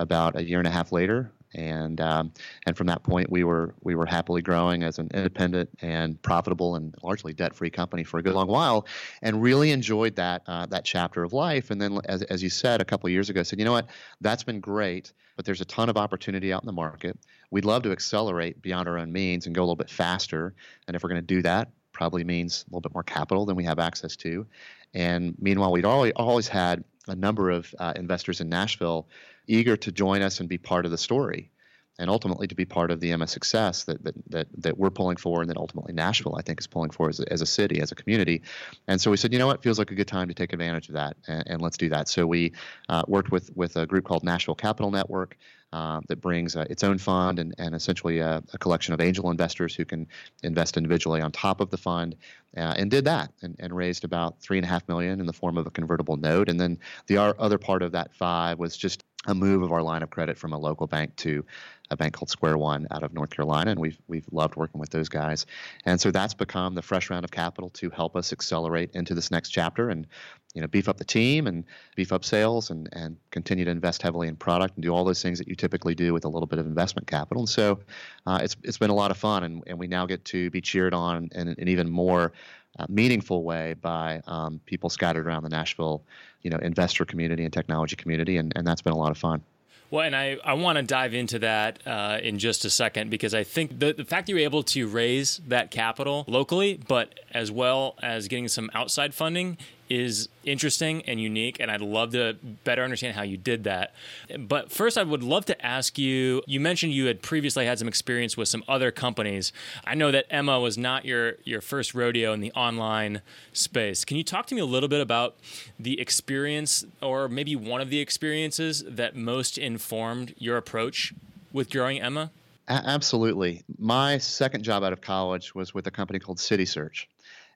About 0.00 0.36
a 0.36 0.42
year 0.42 0.58
and 0.58 0.66
a 0.66 0.72
half 0.72 0.92
later, 0.92 1.30
and 1.54 2.00
um, 2.00 2.32
and 2.66 2.76
from 2.76 2.86
that 2.86 3.02
point 3.02 3.30
we 3.30 3.44
were 3.44 3.74
we 3.82 3.94
were 3.94 4.06
happily 4.06 4.42
growing 4.42 4.82
as 4.82 4.98
an 4.98 5.08
independent 5.14 5.70
and 5.82 6.20
profitable 6.22 6.76
and 6.76 6.94
largely 7.02 7.32
debt 7.32 7.54
free 7.54 7.70
company 7.70 8.04
for 8.04 8.18
a 8.18 8.22
good 8.22 8.34
long 8.34 8.48
while, 8.48 8.86
and 9.22 9.42
really 9.42 9.70
enjoyed 9.70 10.16
that 10.16 10.42
uh, 10.46 10.66
that 10.66 10.84
chapter 10.84 11.22
of 11.22 11.32
life. 11.32 11.70
And 11.70 11.80
then 11.80 11.98
as 12.06 12.22
as 12.22 12.42
you 12.42 12.50
said 12.50 12.80
a 12.80 12.84
couple 12.84 13.06
of 13.06 13.12
years 13.12 13.30
ago, 13.30 13.42
said 13.42 13.58
you 13.58 13.64
know 13.64 13.72
what 13.72 13.88
that's 14.20 14.44
been 14.44 14.60
great, 14.60 15.12
but 15.36 15.44
there's 15.44 15.60
a 15.60 15.66
ton 15.66 15.88
of 15.88 15.96
opportunity 15.96 16.52
out 16.52 16.62
in 16.62 16.66
the 16.66 16.72
market. 16.72 17.18
We'd 17.50 17.64
love 17.64 17.82
to 17.84 17.92
accelerate 17.92 18.60
beyond 18.62 18.88
our 18.88 18.98
own 18.98 19.12
means 19.12 19.46
and 19.46 19.54
go 19.54 19.62
a 19.62 19.64
little 19.64 19.76
bit 19.76 19.90
faster. 19.90 20.54
And 20.86 20.96
if 20.96 21.02
we're 21.02 21.10
going 21.10 21.20
to 21.20 21.26
do 21.26 21.42
that, 21.42 21.70
probably 21.92 22.24
means 22.24 22.64
a 22.66 22.70
little 22.70 22.80
bit 22.80 22.92
more 22.92 23.04
capital 23.04 23.46
than 23.46 23.56
we 23.56 23.64
have 23.64 23.78
access 23.78 24.16
to. 24.16 24.46
And 24.92 25.34
meanwhile, 25.40 25.72
we'd 25.72 25.84
always, 25.84 26.12
always 26.16 26.48
had 26.48 26.84
a 27.08 27.14
number 27.14 27.50
of 27.50 27.74
uh, 27.78 27.92
investors 27.96 28.40
in 28.40 28.48
Nashville 28.48 29.08
eager 29.46 29.76
to 29.76 29.92
join 29.92 30.22
us 30.22 30.40
and 30.40 30.48
be 30.48 30.58
part 30.58 30.84
of 30.84 30.90
the 30.90 30.98
story 30.98 31.50
and 31.98 32.10
ultimately 32.10 32.46
to 32.48 32.54
be 32.54 32.64
part 32.64 32.90
of 32.90 33.00
the 33.00 33.12
Emma's 33.12 33.30
success 33.30 33.84
that, 33.84 34.02
that, 34.02 34.14
that, 34.30 34.48
that 34.58 34.78
we're 34.78 34.90
pulling 34.90 35.16
for 35.16 35.40
and 35.40 35.50
that 35.50 35.56
ultimately 35.56 35.92
Nashville, 35.92 36.34
I 36.36 36.42
think, 36.42 36.60
is 36.60 36.66
pulling 36.66 36.90
for 36.90 37.08
as 37.08 37.20
a, 37.20 37.32
as 37.32 37.40
a 37.40 37.46
city, 37.46 37.80
as 37.80 37.92
a 37.92 37.94
community. 37.94 38.42
And 38.88 39.00
so 39.00 39.10
we 39.10 39.16
said, 39.16 39.32
you 39.32 39.38
know 39.38 39.46
what, 39.46 39.62
feels 39.62 39.78
like 39.78 39.90
a 39.90 39.94
good 39.94 40.08
time 40.08 40.28
to 40.28 40.34
take 40.34 40.52
advantage 40.52 40.88
of 40.88 40.94
that 40.94 41.16
and, 41.28 41.44
and 41.46 41.62
let's 41.62 41.76
do 41.76 41.88
that. 41.90 42.08
So 42.08 42.26
we 42.26 42.52
uh, 42.88 43.02
worked 43.06 43.30
with, 43.30 43.54
with 43.56 43.76
a 43.76 43.86
group 43.86 44.04
called 44.04 44.24
Nashville 44.24 44.54
Capital 44.54 44.90
Network. 44.90 45.36
Uh, 45.72 46.00
that 46.06 46.20
brings 46.20 46.54
uh, 46.54 46.64
its 46.70 46.84
own 46.84 46.98
fund 46.98 47.40
and, 47.40 47.52
and 47.58 47.74
essentially 47.74 48.20
a, 48.20 48.40
a, 48.52 48.58
collection 48.58 48.94
of 48.94 49.00
angel 49.00 49.28
investors 49.28 49.74
who 49.74 49.84
can 49.84 50.06
invest 50.44 50.76
individually 50.76 51.20
on 51.20 51.32
top 51.32 51.60
of 51.60 51.68
the 51.70 51.76
fund, 51.76 52.14
uh, 52.56 52.74
and 52.76 52.92
did 52.92 53.04
that 53.04 53.32
and, 53.42 53.56
and, 53.58 53.74
raised 53.74 54.04
about 54.04 54.40
three 54.40 54.56
and 54.56 54.64
a 54.64 54.68
half 54.68 54.86
million 54.86 55.18
in 55.18 55.26
the 55.26 55.32
form 55.32 55.58
of 55.58 55.66
a 55.66 55.70
convertible 55.72 56.16
note. 56.16 56.48
And 56.48 56.60
then 56.60 56.78
the 57.08 57.18
other 57.18 57.58
part 57.58 57.82
of 57.82 57.90
that 57.90 58.14
five 58.14 58.60
was 58.60 58.76
just 58.76 59.02
a 59.26 59.34
move 59.34 59.62
of 59.62 59.72
our 59.72 59.82
line 59.82 60.02
of 60.02 60.10
credit 60.10 60.36
from 60.38 60.52
a 60.52 60.58
local 60.58 60.86
bank 60.86 61.14
to 61.16 61.44
a 61.90 61.96
bank 61.96 62.14
called 62.14 62.30
Square 62.30 62.58
One 62.58 62.86
out 62.90 63.02
of 63.02 63.12
North 63.12 63.30
Carolina, 63.30 63.70
and 63.70 63.80
we've 63.80 63.98
we've 64.08 64.26
loved 64.32 64.56
working 64.56 64.80
with 64.80 64.90
those 64.90 65.08
guys. 65.08 65.46
And 65.84 66.00
so 66.00 66.10
that's 66.10 66.34
become 66.34 66.74
the 66.74 66.82
fresh 66.82 67.10
round 67.10 67.24
of 67.24 67.30
capital 67.30 67.70
to 67.70 67.90
help 67.90 68.16
us 68.16 68.32
accelerate 68.32 68.90
into 68.94 69.14
this 69.14 69.30
next 69.30 69.50
chapter 69.50 69.90
and 69.90 70.06
you 70.54 70.60
know 70.60 70.66
beef 70.66 70.88
up 70.88 70.96
the 70.96 71.04
team 71.04 71.46
and 71.46 71.64
beef 71.96 72.12
up 72.12 72.24
sales 72.24 72.70
and 72.70 72.88
and 72.92 73.16
continue 73.30 73.64
to 73.64 73.70
invest 73.70 74.02
heavily 74.02 74.28
in 74.28 74.36
product 74.36 74.76
and 74.76 74.82
do 74.82 74.90
all 74.90 75.04
those 75.04 75.22
things 75.22 75.38
that 75.38 75.48
you 75.48 75.54
typically 75.54 75.94
do 75.94 76.12
with 76.12 76.24
a 76.24 76.28
little 76.28 76.46
bit 76.46 76.58
of 76.58 76.66
investment 76.66 77.06
capital. 77.06 77.42
And 77.42 77.48
so 77.48 77.80
uh, 78.26 78.40
it's 78.42 78.56
it's 78.62 78.78
been 78.78 78.90
a 78.90 78.94
lot 78.94 79.10
of 79.10 79.16
fun, 79.16 79.44
and, 79.44 79.62
and 79.66 79.78
we 79.78 79.86
now 79.86 80.06
get 80.06 80.24
to 80.26 80.50
be 80.50 80.60
cheered 80.60 80.94
on 80.94 81.28
in 81.34 81.48
an 81.48 81.68
even 81.68 81.90
more 81.90 82.32
uh, 82.78 82.86
meaningful 82.88 83.44
way 83.44 83.74
by 83.74 84.20
um, 84.26 84.60
people 84.66 84.90
scattered 84.90 85.26
around 85.26 85.42
the 85.42 85.48
Nashville, 85.48 86.04
you 86.44 86.50
know, 86.50 86.58
investor 86.58 87.04
community 87.04 87.42
and 87.42 87.52
technology 87.52 87.96
community, 87.96 88.36
and, 88.36 88.52
and 88.54 88.66
that's 88.66 88.82
been 88.82 88.92
a 88.92 88.98
lot 88.98 89.10
of 89.10 89.18
fun. 89.18 89.42
Well, 89.90 90.04
and 90.04 90.16
I, 90.16 90.38
I 90.44 90.54
want 90.54 90.76
to 90.76 90.82
dive 90.82 91.14
into 91.14 91.38
that 91.40 91.78
uh, 91.86 92.18
in 92.22 92.38
just 92.38 92.64
a 92.64 92.70
second 92.70 93.10
because 93.10 93.34
I 93.34 93.44
think 93.44 93.78
the, 93.78 93.92
the 93.92 94.04
fact 94.04 94.26
that 94.26 94.30
you 94.30 94.36
were 94.36 94.40
able 94.40 94.62
to 94.64 94.88
raise 94.88 95.40
that 95.48 95.70
capital 95.70 96.24
locally, 96.26 96.80
but 96.88 97.20
as 97.30 97.50
well 97.50 97.96
as 98.02 98.28
getting 98.28 98.48
some 98.48 98.70
outside 98.74 99.14
funding, 99.14 99.58
is 99.88 100.28
interesting 100.44 101.02
and 101.02 101.20
unique, 101.20 101.58
and 101.60 101.70
I'd 101.70 101.80
love 101.80 102.12
to 102.12 102.36
better 102.64 102.82
understand 102.82 103.16
how 103.16 103.22
you 103.22 103.36
did 103.36 103.64
that. 103.64 103.94
But 104.38 104.70
first, 104.72 104.96
I 104.96 105.02
would 105.02 105.22
love 105.22 105.44
to 105.46 105.66
ask 105.66 105.98
you 105.98 106.42
you 106.46 106.60
mentioned 106.60 106.92
you 106.92 107.06
had 107.06 107.22
previously 107.22 107.66
had 107.66 107.78
some 107.78 107.88
experience 107.88 108.36
with 108.36 108.48
some 108.48 108.64
other 108.66 108.90
companies. 108.90 109.52
I 109.84 109.94
know 109.94 110.10
that 110.10 110.26
Emma 110.30 110.58
was 110.60 110.78
not 110.78 111.04
your, 111.04 111.34
your 111.44 111.60
first 111.60 111.94
rodeo 111.94 112.32
in 112.32 112.40
the 112.40 112.52
online 112.52 113.22
space. 113.52 114.04
Can 114.04 114.16
you 114.16 114.24
talk 114.24 114.46
to 114.46 114.54
me 114.54 114.60
a 114.60 114.66
little 114.66 114.88
bit 114.88 115.00
about 115.00 115.36
the 115.78 116.00
experience, 116.00 116.84
or 117.02 117.28
maybe 117.28 117.54
one 117.56 117.80
of 117.80 117.90
the 117.90 118.00
experiences 118.00 118.84
that 118.86 119.14
most 119.14 119.58
informed 119.58 120.34
your 120.38 120.56
approach 120.56 121.12
with 121.52 121.70
growing 121.70 122.00
Emma? 122.00 122.30
A- 122.68 122.72
absolutely. 122.72 123.62
My 123.78 124.18
second 124.18 124.64
job 124.64 124.82
out 124.82 124.92
of 124.92 125.00
college 125.00 125.54
was 125.54 125.74
with 125.74 125.86
a 125.86 125.90
company 125.90 126.18
called 126.18 126.38
CitySearch. 126.38 127.06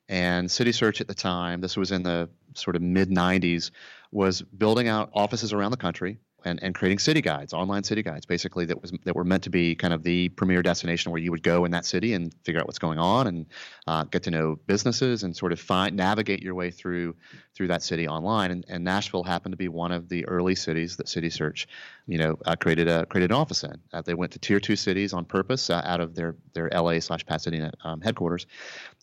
And 0.09 0.49
CitySearch 0.49 1.01
at 1.01 1.09
the 1.09 1.15
time, 1.15 1.61
this 1.61 1.77
was 1.77 1.93
in 1.93 2.03
the 2.03 2.31
sort 2.55 2.77
of 2.77 2.83
mid 2.83 3.11
90s, 3.11 3.71
was 4.11 4.41
building 4.43 4.89
out 4.89 5.11
offices 5.13 5.53
around 5.53 5.71
the 5.71 5.77
country 5.77 6.19
and, 6.49 6.63
and 6.63 6.75
creating 6.75 6.99
city 6.99 7.21
guides, 7.21 7.53
online 7.53 7.85
city 7.85 8.03
guides, 8.03 8.27
basically 8.27 8.65
that 8.67 8.81
was 8.81 8.93
that 9.05 9.15
were 9.15 9.25
meant 9.25 9.43
to 9.45 9.51
be 9.51 9.75
kind 9.75 9.93
of 9.93 10.03
the 10.03 10.29
premier 10.31 10.63
destination 10.63 11.13
where 11.13 11.21
you 11.21 11.31
would 11.31 11.43
go 11.43 11.65
in 11.65 11.71
that 11.73 11.85
city 11.85 12.15
and 12.15 12.35
figure 12.45 12.61
out 12.61 12.67
what's 12.67 12.79
going 12.79 12.99
on 12.99 13.27
and 13.27 13.47
uh, 13.87 14.05
get 14.05 14.23
to 14.25 14.31
know 14.31 14.57
businesses 14.67 15.23
and 15.23 15.37
sort 15.37 15.53
of 15.53 15.61
find 15.61 15.97
navigate 15.97 16.43
your 16.43 16.55
way 16.55 16.71
through 16.71 17.15
through 17.55 17.69
that 17.69 17.83
city 17.83 18.07
online. 18.07 18.53
And, 18.53 18.65
and 18.69 18.85
Nashville 18.85 19.25
happened 19.25 19.53
to 19.53 19.57
be 19.57 19.69
one 19.69 19.91
of 19.91 20.09
the 20.09 20.25
early 20.27 20.55
cities 20.55 20.97
that 20.97 21.09
City 21.09 21.29
Search, 21.29 21.67
you 22.07 22.17
know, 22.17 22.39
uh, 22.47 22.55
created 22.55 22.89
a 22.89 23.05
created 23.07 23.33
an 23.33 23.37
office 23.37 23.65
in. 23.65 23.79
Uh, 23.93 24.01
they 24.01 24.15
went 24.15 24.33
to 24.33 24.39
tier 24.39 24.61
two 24.61 24.77
cities 24.77 25.13
on 25.13 25.25
purpose 25.25 25.69
uh, 25.69 25.83
out 25.85 26.01
of 26.01 26.15
their 26.15 26.37
their 26.55 26.71
LA 26.73 27.01
slash 27.01 27.27
Pasadena 27.27 27.73
um, 27.85 28.01
headquarters, 28.01 28.47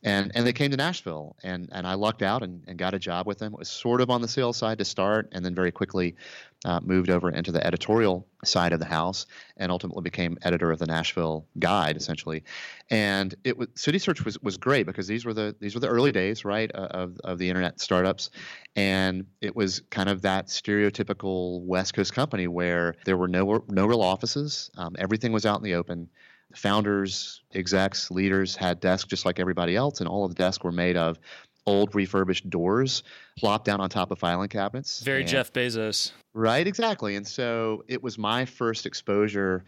and 0.03 0.31
and 0.35 0.47
they 0.47 0.53
came 0.53 0.71
to 0.71 0.77
Nashville. 0.77 1.35
And 1.43 1.69
and 1.71 1.85
I 1.85 1.93
lucked 1.93 2.21
out 2.21 2.43
and, 2.43 2.63
and 2.67 2.77
got 2.77 2.93
a 2.93 2.99
job 2.99 3.27
with 3.27 3.39
them. 3.39 3.53
It 3.53 3.59
was 3.59 3.69
sort 3.69 4.01
of 4.01 4.09
on 4.09 4.21
the 4.21 4.27
sales 4.27 4.57
side 4.57 4.77
to 4.77 4.85
start, 4.85 5.29
and 5.33 5.43
then 5.43 5.53
very 5.53 5.71
quickly 5.71 6.15
uh, 6.65 6.79
moved 6.83 7.11
over 7.11 7.29
into 7.29 7.51
the 7.51 7.65
editorial 7.65 8.27
side 8.43 8.73
of 8.73 8.79
the 8.79 8.85
house 8.85 9.27
and 9.57 9.71
ultimately 9.71 10.01
became 10.01 10.35
editor 10.41 10.71
of 10.71 10.79
the 10.79 10.87
Nashville 10.87 11.45
Guide, 11.59 11.95
essentially. 11.95 12.43
And 12.89 13.33
it 13.43 13.55
was 13.55 13.67
City 13.75 13.99
Search 13.99 14.25
was 14.25 14.41
was 14.41 14.57
great 14.57 14.87
because 14.87 15.05
these 15.05 15.25
were 15.25 15.33
the 15.33 15.55
these 15.59 15.75
were 15.75 15.79
the 15.79 15.87
early 15.87 16.11
days, 16.11 16.43
right, 16.43 16.71
of 16.71 17.19
of 17.23 17.37
the 17.37 17.47
internet 17.47 17.79
startups, 17.79 18.31
and 18.75 19.25
it 19.41 19.55
was 19.55 19.81
kind 19.91 20.09
of 20.09 20.23
that 20.23 20.47
stereotypical 20.47 21.61
West 21.61 21.93
Coast 21.93 22.13
company 22.13 22.47
where 22.47 22.95
there 23.05 23.15
were 23.15 23.27
no 23.27 23.63
no 23.69 23.85
real 23.85 24.01
offices, 24.01 24.71
um, 24.75 24.95
everything 24.97 25.31
was 25.31 25.45
out 25.45 25.57
in 25.57 25.63
the 25.63 25.75
open. 25.75 26.09
Founders, 26.55 27.41
execs, 27.53 28.11
leaders 28.11 28.55
had 28.55 28.79
desks 28.79 29.09
just 29.09 29.25
like 29.25 29.39
everybody 29.39 29.75
else, 29.75 29.99
and 29.99 30.07
all 30.07 30.23
of 30.23 30.31
the 30.31 30.35
desks 30.35 30.63
were 30.63 30.71
made 30.71 30.95
of 30.95 31.19
old 31.65 31.95
refurbished 31.95 32.49
doors 32.49 33.03
plopped 33.37 33.65
down 33.65 33.81
on 33.81 33.89
top 33.89 34.11
of 34.11 34.19
filing 34.19 34.49
cabinets. 34.49 35.01
Very 35.01 35.21
and, 35.21 35.29
Jeff 35.29 35.51
Bezos. 35.51 36.11
Right, 36.33 36.67
exactly. 36.67 37.15
And 37.15 37.27
so 37.27 37.83
it 37.87 38.03
was 38.03 38.17
my 38.17 38.45
first 38.45 38.85
exposure 38.85 39.63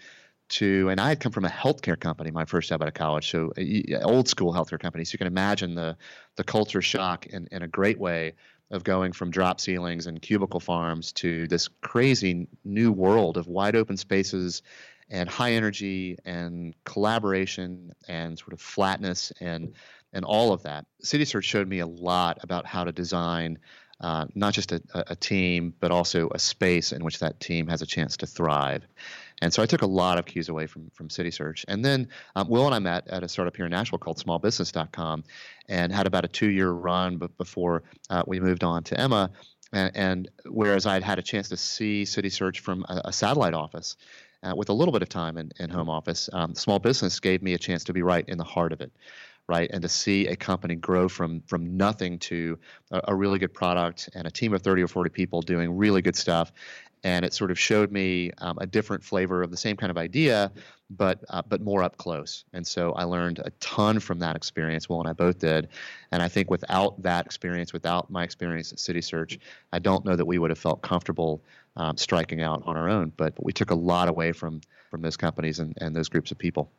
to, 0.50 0.90
and 0.90 1.00
I 1.00 1.10
had 1.10 1.20
come 1.20 1.32
from 1.32 1.46
a 1.46 1.50
healthcare 1.50 2.00
company 2.00 2.32
my 2.32 2.46
first 2.46 2.70
job 2.70 2.82
out 2.82 2.88
of 2.88 2.94
college, 2.94 3.30
so 3.30 3.52
uh, 3.58 4.00
old 4.04 4.28
school 4.28 4.54
healthcare 4.54 4.80
company. 4.80 5.04
So 5.04 5.14
you 5.14 5.18
can 5.18 5.28
imagine 5.28 5.76
the 5.76 5.98
the 6.36 6.44
culture 6.44 6.82
shock 6.82 7.26
in, 7.28 7.48
in 7.52 7.64
a 7.64 7.68
great 7.68 8.00
way 8.00 8.34
of 8.72 8.84
going 8.84 9.14
from 9.14 9.32
drop 9.32 9.60
ceilings 9.60 10.08
and 10.08 10.22
cubicle 10.22 10.60
farms 10.60 11.12
to 11.14 11.48
this 11.48 11.68
crazy 11.82 12.48
new 12.64 12.92
world 12.92 13.38
of 13.38 13.48
wide 13.48 13.76
open 13.76 13.98
spaces 13.98 14.62
and 15.10 15.30
high 15.30 15.54
energy 15.54 16.18
and 16.26 16.74
collaboration 16.84 17.94
and 18.08 18.38
sort 18.38 18.54
of 18.54 18.60
flatness 18.60 19.32
and 19.40 19.74
and 20.18 20.26
all 20.26 20.52
of 20.52 20.64
that. 20.64 20.86
City 21.02 21.26
Search 21.26 21.46
showed 21.46 21.68
me 21.68 21.80
a 21.80 21.86
lot 21.86 22.40
about 22.42 22.66
how 22.66 22.84
to 22.84 22.92
design 22.92 23.60
uh, 24.02 24.26
not 24.34 24.54
just 24.54 24.72
a, 24.72 24.82
a, 24.94 25.16
team, 25.16 25.74
but 25.80 25.92
also 25.92 26.30
a 26.30 26.40
space 26.40 26.92
in 26.92 27.04
which 27.04 27.20
that 27.20 27.40
team 27.40 27.68
has 27.68 27.82
a 27.82 27.86
chance 27.86 28.18
to 28.18 28.28
thrive. 28.28 28.84
And 29.42 29.54
so 29.54 29.62
I 29.62 29.68
took 29.68 29.84
a 29.84 29.88
lot 29.88 30.18
of 30.20 30.26
cues 30.26 30.50
away 30.50 30.68
from 30.68 30.90
from 30.92 31.10
City 31.10 31.32
Search. 31.32 31.66
And 31.68 31.86
then 31.86 32.10
um, 32.36 32.50
Will 32.50 32.66
and 32.66 32.76
I 32.76 32.80
met 32.80 33.08
at 33.08 33.24
a 33.24 33.30
startup 33.30 33.56
here 33.56 33.66
in 33.66 33.72
Nashville 33.72 34.00
called 34.00 34.18
SmallBusiness.com, 34.18 35.24
and 35.70 35.94
had 35.94 36.08
about 36.08 36.26
a 36.26 36.28
two 36.28 36.50
year 36.50 36.72
run 36.72 37.18
before 37.38 37.84
uh, 38.10 38.24
we 38.26 38.40
moved 38.40 38.64
on 38.64 38.84
to 38.86 39.00
Emma. 39.00 39.32
And, 39.72 39.92
and 39.96 40.30
whereas 40.46 40.86
I 40.86 40.94
had 40.94 41.04
had 41.04 41.20
a 41.20 41.24
chance 41.24 41.50
to 41.50 41.58
see 41.58 42.06
City 42.06 42.30
Search 42.30 42.60
from 42.60 42.86
a, 42.90 43.02
a 43.06 43.14
satellite 43.14 43.54
office, 43.54 43.98
uh, 44.44 44.54
with 44.56 44.70
a 44.70 44.74
little 44.74 44.92
bit 44.92 45.02
of 45.02 45.10
time 45.10 45.38
in, 45.38 45.52
in 45.60 45.70
home 45.70 45.90
office, 45.90 46.30
um, 46.34 46.54
small 46.56 46.80
business 46.80 47.20
gave 47.20 47.42
me 47.42 47.54
a 47.54 47.58
chance 47.58 47.84
to 47.86 47.94
be 47.94 48.04
right 48.04 48.28
in 48.28 48.38
the 48.38 48.44
heart 48.44 48.72
of 48.74 48.82
it 48.82 48.92
right? 49.48 49.70
And 49.72 49.82
to 49.82 49.90
see 49.90 50.28
a 50.28 50.36
company 50.36 50.76
grow 50.76 51.08
from 51.08 51.42
from 51.42 51.78
nothing 51.78 52.20
to 52.20 52.60
a, 52.92 53.02
a, 53.10 53.16
really 53.16 53.40
good 53.40 53.54
product 53.54 54.10
and 54.14 54.28
a 54.28 54.32
team 54.32 54.54
of 54.54 54.62
30 54.62 54.84
or 54.84 54.88
40 54.88 55.10
people 55.10 55.42
doing 55.42 55.78
really 55.78 56.02
good 56.02 56.16
stuff. 56.16 56.52
And 57.04 57.24
it 57.24 57.34
sort 57.34 57.52
of 57.52 57.60
showed 57.60 57.92
me 57.92 58.32
um, 58.40 58.58
a 58.60 58.66
different 58.66 59.04
flavor 59.04 59.44
of 59.44 59.52
the 59.52 59.58
same 59.58 59.78
kind 59.78 59.92
of 59.92 59.98
idea, 59.98 60.52
but 60.90 61.24
uh, 61.30 61.42
but 61.48 61.62
more 61.62 61.84
up 61.84 61.98
close. 61.98 62.44
And 62.54 62.66
so 62.66 62.92
I 62.94 63.04
learned 63.04 63.40
a 63.40 63.52
ton 63.60 64.00
from 64.00 64.20
that 64.20 64.36
experience. 64.36 64.90
Will 64.90 65.00
and 65.00 65.08
I 65.08 65.14
both 65.14 65.40
did. 65.40 65.70
And 66.12 66.22
I 66.22 66.28
think 66.28 66.50
without 66.50 67.02
that 67.04 67.26
experience, 67.26 67.72
without 67.72 68.10
my 68.10 68.24
experience 68.24 68.74
at 68.74 68.80
City 68.80 69.02
Search, 69.02 69.40
I 69.72 69.80
don't 69.80 70.04
know 70.06 70.16
that 70.16 70.26
we 70.26 70.40
would 70.40 70.50
have 70.50 70.60
felt 70.60 70.82
comfortable 70.82 71.42
um, 71.78 71.96
striking 71.98 72.42
out 72.42 72.64
on 72.66 72.76
our 72.76 72.90
own. 72.90 73.14
But, 73.16 73.36
but 73.36 73.46
we 73.46 73.54
took 73.54 73.72
a 73.72 73.76
lot 73.76 74.10
away 74.10 74.32
from 74.32 74.62
from 74.90 75.02
those 75.02 75.18
companies 75.18 75.60
and, 75.60 75.78
and 75.80 75.96
those 75.96 76.10
groups 76.10 76.32
of 76.32 76.38
people. 76.38 76.72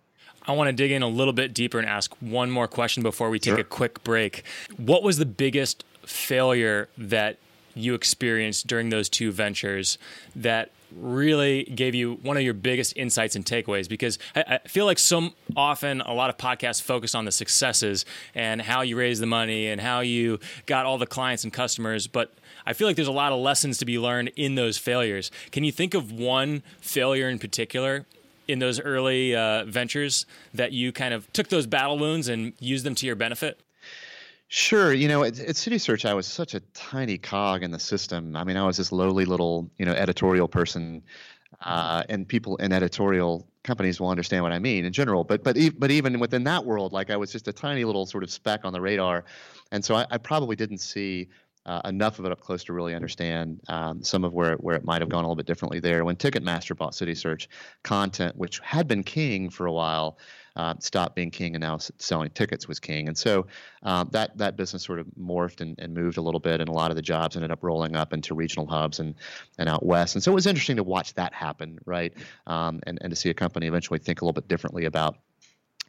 I 0.46 0.52
want 0.52 0.68
to 0.68 0.72
dig 0.72 0.90
in 0.90 1.02
a 1.02 1.08
little 1.08 1.34
bit 1.34 1.52
deeper 1.52 1.78
and 1.78 1.86
ask 1.86 2.14
one 2.20 2.50
more 2.50 2.66
question 2.66 3.02
before 3.02 3.28
we 3.28 3.38
take 3.38 3.52
sure. 3.52 3.60
a 3.60 3.64
quick 3.64 4.02
break. 4.02 4.44
What 4.76 5.02
was 5.02 5.18
the 5.18 5.26
biggest 5.26 5.84
failure 6.06 6.88
that 6.96 7.38
you 7.74 7.94
experienced 7.94 8.66
during 8.66 8.88
those 8.88 9.08
two 9.08 9.30
ventures 9.30 9.98
that 10.34 10.70
really 10.96 11.64
gave 11.64 11.94
you 11.94 12.14
one 12.22 12.36
of 12.36 12.42
your 12.42 12.54
biggest 12.54 12.96
insights 12.96 13.36
and 13.36 13.44
takeaways 13.44 13.88
because 13.88 14.18
I, 14.34 14.58
feel 14.66 14.86
like 14.86 14.98
so 14.98 15.30
often 15.54 16.00
a 16.00 16.14
lot 16.14 16.30
of 16.30 16.38
podcasts 16.38 16.80
focus 16.80 17.14
on 17.14 17.26
the 17.26 17.30
successes 17.30 18.06
and 18.34 18.62
how 18.62 18.80
you 18.80 18.96
raise 18.96 19.20
the 19.20 19.26
money 19.26 19.66
and 19.66 19.80
how 19.80 20.00
you 20.00 20.40
got 20.66 20.86
all 20.86 20.96
the 20.96 21.06
clients 21.06 21.44
and 21.44 21.52
customers 21.52 22.06
but 22.06 22.32
i 22.64 22.72
feel 22.72 22.86
like 22.86 22.96
there's 22.96 23.06
a 23.06 23.12
lot 23.12 23.32
of 23.32 23.38
lessons 23.38 23.76
to 23.78 23.84
be 23.84 23.98
learned 23.98 24.30
in 24.34 24.54
those 24.54 24.78
failures 24.78 25.30
can 25.50 25.62
you 25.62 25.72
think 25.72 25.92
of 25.92 26.10
one 26.10 26.62
failure 26.80 27.28
in 27.28 27.38
particular 27.38 28.06
in 28.48 28.58
those 28.58 28.80
early 28.80 29.36
uh, 29.36 29.64
ventures 29.66 30.26
that 30.54 30.72
you 30.72 30.90
kind 30.90 31.14
of 31.14 31.30
took 31.32 31.48
those 31.48 31.66
battle 31.66 31.98
wounds 31.98 32.28
and 32.28 32.54
used 32.58 32.84
them 32.84 32.94
to 32.96 33.06
your 33.06 33.14
benefit? 33.14 33.62
Sure. 34.48 34.94
You 34.94 35.08
know, 35.08 35.24
at, 35.24 35.38
at, 35.38 35.56
City 35.56 35.76
Search, 35.76 36.06
I 36.06 36.14
was 36.14 36.26
such 36.26 36.54
a 36.54 36.60
tiny 36.72 37.18
cog 37.18 37.62
in 37.62 37.70
the 37.70 37.78
system. 37.78 38.34
I 38.34 38.44
mean, 38.44 38.56
I 38.56 38.66
was 38.66 38.78
this 38.78 38.90
lowly 38.90 39.26
little, 39.26 39.70
you 39.76 39.84
know, 39.84 39.92
editorial 39.92 40.48
person, 40.48 41.02
uh, 41.60 42.02
and 42.08 42.26
people 42.26 42.56
in 42.56 42.72
editorial 42.72 43.46
companies 43.62 44.00
will 44.00 44.08
understand 44.08 44.42
what 44.42 44.52
I 44.52 44.58
mean 44.58 44.86
in 44.86 44.92
general. 44.94 45.22
But 45.22 45.44
but 45.44 45.58
but 45.78 45.90
even 45.90 46.18
within 46.18 46.44
that 46.44 46.64
world, 46.64 46.94
like 46.94 47.10
I 47.10 47.16
was 47.16 47.30
just 47.30 47.46
a 47.46 47.52
tiny 47.52 47.84
little 47.84 48.06
sort 48.06 48.24
of 48.24 48.30
speck 48.30 48.64
on 48.64 48.72
the 48.72 48.80
radar, 48.80 49.26
and 49.70 49.84
so 49.84 49.94
I, 49.94 50.06
I 50.10 50.16
probably 50.16 50.56
didn't 50.56 50.78
see 50.78 51.28
uh, 51.68 51.82
enough 51.84 52.18
of 52.18 52.24
it 52.24 52.32
up 52.32 52.40
close 52.40 52.64
to 52.64 52.72
really 52.72 52.94
understand 52.94 53.60
um, 53.68 54.02
some 54.02 54.24
of 54.24 54.32
where 54.32 54.54
where 54.56 54.74
it 54.74 54.84
might 54.84 55.02
have 55.02 55.10
gone 55.10 55.22
a 55.22 55.26
little 55.26 55.36
bit 55.36 55.46
differently 55.46 55.78
there. 55.78 56.04
When 56.04 56.16
Ticketmaster 56.16 56.74
bought 56.74 56.94
City 56.94 57.14
Search, 57.14 57.48
content 57.82 58.36
which 58.36 58.58
had 58.60 58.88
been 58.88 59.04
king 59.04 59.50
for 59.50 59.66
a 59.66 59.72
while. 59.72 60.18
Uh, 60.56 60.74
stopped 60.80 61.14
being 61.14 61.30
king 61.30 61.54
and 61.54 61.62
now 61.62 61.78
selling 61.98 62.28
tickets 62.30 62.66
was 62.66 62.80
king. 62.80 63.06
And 63.06 63.16
so 63.16 63.46
um, 63.84 64.08
that 64.10 64.36
that 64.38 64.56
business 64.56 64.82
sort 64.82 64.98
of 64.98 65.06
morphed 65.16 65.60
and, 65.60 65.78
and, 65.78 65.94
moved 65.94 66.16
a 66.16 66.20
little 66.20 66.40
bit, 66.40 66.60
and 66.60 66.68
a 66.68 66.72
lot 66.72 66.90
of 66.90 66.96
the 66.96 67.02
jobs 67.02 67.36
ended 67.36 67.52
up 67.52 67.62
rolling 67.62 67.94
up 67.94 68.12
into 68.12 68.34
regional 68.34 68.66
hubs 68.66 68.98
and 68.98 69.14
and 69.56 69.68
out 69.68 69.86
west. 69.86 70.16
And 70.16 70.24
so 70.24 70.32
it 70.32 70.34
was 70.34 70.48
interesting 70.48 70.74
to 70.74 70.82
watch 70.82 71.14
that 71.14 71.32
happen, 71.32 71.78
right? 71.84 72.12
Um, 72.48 72.80
and 72.88 72.98
and 73.02 73.10
to 73.10 73.14
see 73.14 73.30
a 73.30 73.34
company 73.34 73.68
eventually 73.68 74.00
think 74.00 74.20
a 74.20 74.24
little 74.24 74.32
bit 74.32 74.48
differently 74.48 74.86
about 74.86 75.18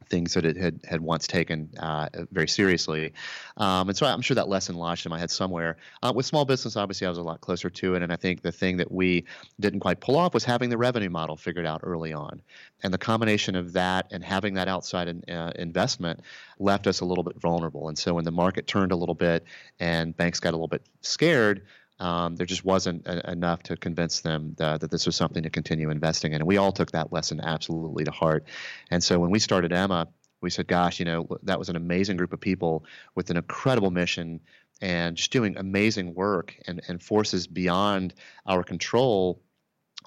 things 0.07 0.33
that 0.33 0.45
it 0.45 0.57
had 0.57 0.79
had 0.87 1.01
once 1.01 1.27
taken 1.27 1.69
uh, 1.79 2.09
very 2.31 2.47
seriously. 2.47 3.13
Um, 3.57 3.89
and 3.89 3.97
so 3.97 4.05
I'm 4.05 4.21
sure 4.21 4.35
that 4.35 4.47
lesson 4.47 4.75
lodged 4.75 5.05
in 5.05 5.09
my 5.09 5.19
head 5.19 5.31
somewhere. 5.31 5.77
Uh, 6.01 6.13
with 6.15 6.25
small 6.25 6.45
business, 6.45 6.75
obviously, 6.75 7.07
I 7.07 7.09
was 7.09 7.17
a 7.17 7.23
lot 7.23 7.41
closer 7.41 7.69
to 7.69 7.95
it, 7.95 8.03
and 8.03 8.11
I 8.11 8.15
think 8.15 8.41
the 8.41 8.51
thing 8.51 8.77
that 8.77 8.91
we 8.91 9.25
didn't 9.59 9.81
quite 9.81 9.99
pull 9.99 10.17
off 10.17 10.33
was 10.33 10.43
having 10.43 10.69
the 10.69 10.77
revenue 10.77 11.09
model 11.09 11.35
figured 11.35 11.65
out 11.65 11.81
early 11.83 12.13
on, 12.13 12.41
and 12.83 12.93
the 12.93 12.97
combination 12.97 13.55
of 13.55 13.73
that 13.73 14.07
and 14.11 14.23
having 14.23 14.53
that 14.55 14.67
outside 14.67 15.07
in, 15.07 15.23
uh, 15.29 15.51
investment 15.55 16.21
left 16.59 16.87
us 16.87 16.99
a 17.01 17.05
little 17.05 17.23
bit 17.23 17.35
vulnerable. 17.37 17.87
And 17.87 17.97
so 17.97 18.13
when 18.15 18.25
the 18.25 18.31
market 18.31 18.67
turned 18.67 18.91
a 18.91 18.95
little 18.95 19.15
bit 19.15 19.45
and 19.79 20.15
banks 20.15 20.39
got 20.39 20.49
a 20.49 20.57
little 20.57 20.67
bit 20.67 20.85
scared, 21.01 21.63
um, 21.99 22.35
there 22.35 22.45
just 22.45 22.63
wasn't 22.63 23.05
a, 23.07 23.31
enough 23.31 23.63
to 23.63 23.77
convince 23.77 24.21
them 24.21 24.55
that, 24.57 24.81
that, 24.81 24.91
this 24.91 25.05
was 25.05 25.15
something 25.15 25.43
to 25.43 25.49
continue 25.49 25.89
investing 25.89 26.33
in. 26.33 26.41
And 26.41 26.47
we 26.47 26.57
all 26.57 26.71
took 26.71 26.91
that 26.91 27.11
lesson 27.11 27.41
absolutely 27.41 28.05
to 28.05 28.11
heart. 28.11 28.45
And 28.89 29.03
so 29.03 29.19
when 29.19 29.31
we 29.31 29.39
started 29.39 29.73
Emma, 29.73 30.07
we 30.41 30.49
said, 30.49 30.67
gosh, 30.67 30.99
you 30.99 31.05
know, 31.05 31.27
that 31.43 31.59
was 31.59 31.69
an 31.69 31.75
amazing 31.75 32.17
group 32.17 32.31
of 32.31 32.39
people 32.39 32.85
with 33.15 33.29
an 33.29 33.37
incredible 33.37 33.91
mission 33.91 34.39
and 34.81 35.17
just 35.17 35.31
doing 35.31 35.57
amazing 35.57 36.13
work 36.13 36.55
and, 36.67 36.81
and 36.87 37.03
forces 37.03 37.47
beyond 37.47 38.13
our 38.45 38.63
control 38.63 39.41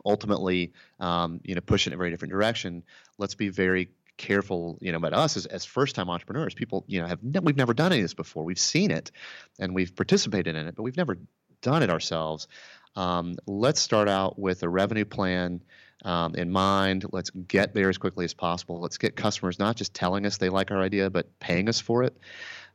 ultimately 0.07 0.73
um, 1.01 1.41
you 1.45 1.55
know 1.55 1.61
push 1.61 1.87
in 1.87 1.93
a 1.93 1.97
very 1.97 2.11
different 2.11 2.33
direction 2.33 2.83
let's 3.19 3.35
be 3.35 3.49
very 3.49 3.91
careful 4.17 4.79
you 4.81 4.93
know 4.93 4.99
about 4.99 5.13
us 5.13 5.37
as, 5.37 5.47
as 5.47 5.65
first 5.65 5.95
time 5.95 6.09
entrepreneurs 6.09 6.55
people 6.55 6.85
you 6.87 7.01
know 7.01 7.07
have 7.07 7.23
ne- 7.23 7.41
we've 7.41 7.57
never 7.57 7.75
done 7.75 7.93
any 7.93 8.01
of 8.01 8.05
this 8.05 8.15
before 8.15 8.45
we've 8.45 8.59
seen 8.59 8.91
it 8.91 9.11
and 9.59 9.75
we've 9.75 9.95
participated 9.95 10.55
in 10.57 10.67
it 10.67 10.75
but 10.75 10.83
we've 10.83 10.97
never 10.97 11.19
done 11.63 11.83
it 11.83 11.91
ourselves, 11.91 12.49
um, 12.97 13.37
let's 13.47 13.81
start 13.81 14.09
out 14.09 14.39
with 14.39 14.63
a 14.63 14.69
revenue 14.69 15.05
plan 15.05 15.63
um, 16.05 16.35
in 16.35 16.51
mind. 16.51 17.07
Let's 17.13 17.31
get 17.31 17.75
there 17.75 17.89
as 17.89 17.99
quickly 17.99 18.25
as 18.25 18.35
possible. 18.35 18.81
Let's 18.81 18.99
get 18.99 19.17
customers 19.17 19.59
not 19.59 19.77
just 19.77 19.95
telling 19.95 20.27
us 20.27 20.37
they 20.37 20.49
like 20.49 20.71
our 20.71 20.81
idea, 20.81 21.11
but 21.11 21.39
paying 21.41 21.69
us 21.69 21.81
for 21.81 22.03
it. 22.03 22.17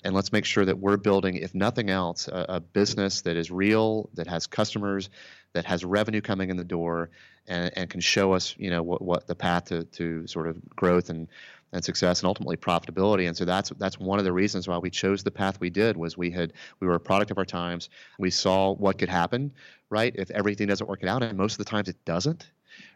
And 0.03 0.13
let's 0.13 0.31
make 0.31 0.45
sure 0.45 0.63
that 0.65 0.77
we're 0.77 0.97
building, 0.97 1.35
if 1.35 1.55
nothing 1.55 1.89
else, 1.89 2.27
a, 2.27 2.45
a 2.49 2.59
business 2.59 3.21
that 3.21 3.35
is 3.35 3.49
real, 3.49 4.09
that 4.13 4.27
has 4.27 4.45
customers, 4.45 5.09
that 5.53 5.65
has 5.65 5.83
revenue 5.83 6.21
coming 6.21 6.49
in 6.49 6.57
the 6.57 6.63
door, 6.63 7.09
and, 7.47 7.71
and 7.75 7.89
can 7.89 7.99
show 7.99 8.33
us, 8.33 8.55
you 8.57 8.69
know, 8.69 8.83
what, 8.83 9.01
what 9.01 9.27
the 9.27 9.35
path 9.35 9.65
to, 9.65 9.85
to 9.85 10.27
sort 10.27 10.47
of 10.47 10.57
growth 10.69 11.09
and 11.09 11.27
and 11.73 11.83
success 11.83 12.21
and 12.21 12.27
ultimately 12.27 12.55
profitability. 12.55 13.27
And 13.27 13.35
so 13.35 13.45
that's 13.45 13.71
that's 13.77 13.99
one 13.99 14.19
of 14.19 14.25
the 14.25 14.31
reasons 14.31 14.67
why 14.67 14.77
we 14.77 14.89
chose 14.89 15.23
the 15.23 15.31
path 15.31 15.59
we 15.59 15.69
did 15.69 15.97
was 15.97 16.17
we 16.17 16.31
had 16.31 16.53
we 16.79 16.87
were 16.87 16.95
a 16.95 16.99
product 16.99 17.31
of 17.31 17.37
our 17.37 17.45
times. 17.45 17.89
We 18.17 18.29
saw 18.29 18.73
what 18.73 18.97
could 18.97 19.09
happen, 19.09 19.51
right? 19.89 20.13
If 20.15 20.31
everything 20.31 20.67
doesn't 20.67 20.87
work 20.87 21.03
out, 21.03 21.23
and 21.23 21.37
most 21.37 21.53
of 21.53 21.57
the 21.59 21.69
times 21.69 21.89
it 21.89 21.97
doesn't, 22.05 22.49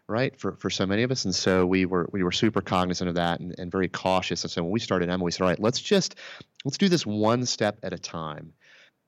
right? 0.08 0.38
For 0.38 0.56
for 0.56 0.70
so 0.70 0.86
many 0.86 1.02
of 1.02 1.10
us. 1.10 1.24
And 1.24 1.34
so 1.34 1.66
we 1.66 1.86
were 1.86 2.08
we 2.12 2.22
were 2.22 2.32
super 2.32 2.60
cognizant 2.60 3.08
of 3.08 3.14
that 3.16 3.40
and, 3.40 3.54
and 3.58 3.70
very 3.70 3.88
cautious. 3.88 4.44
And 4.44 4.50
so 4.50 4.62
when 4.62 4.72
we 4.72 4.80
started 4.80 5.08
Emma, 5.08 5.24
we 5.24 5.30
said, 5.30 5.42
all 5.42 5.48
right, 5.48 5.60
let's 5.60 5.80
just 5.80 6.16
let's 6.64 6.78
do 6.78 6.88
this 6.88 7.06
one 7.06 7.46
step 7.46 7.78
at 7.82 7.92
a 7.92 7.98
time. 7.98 8.52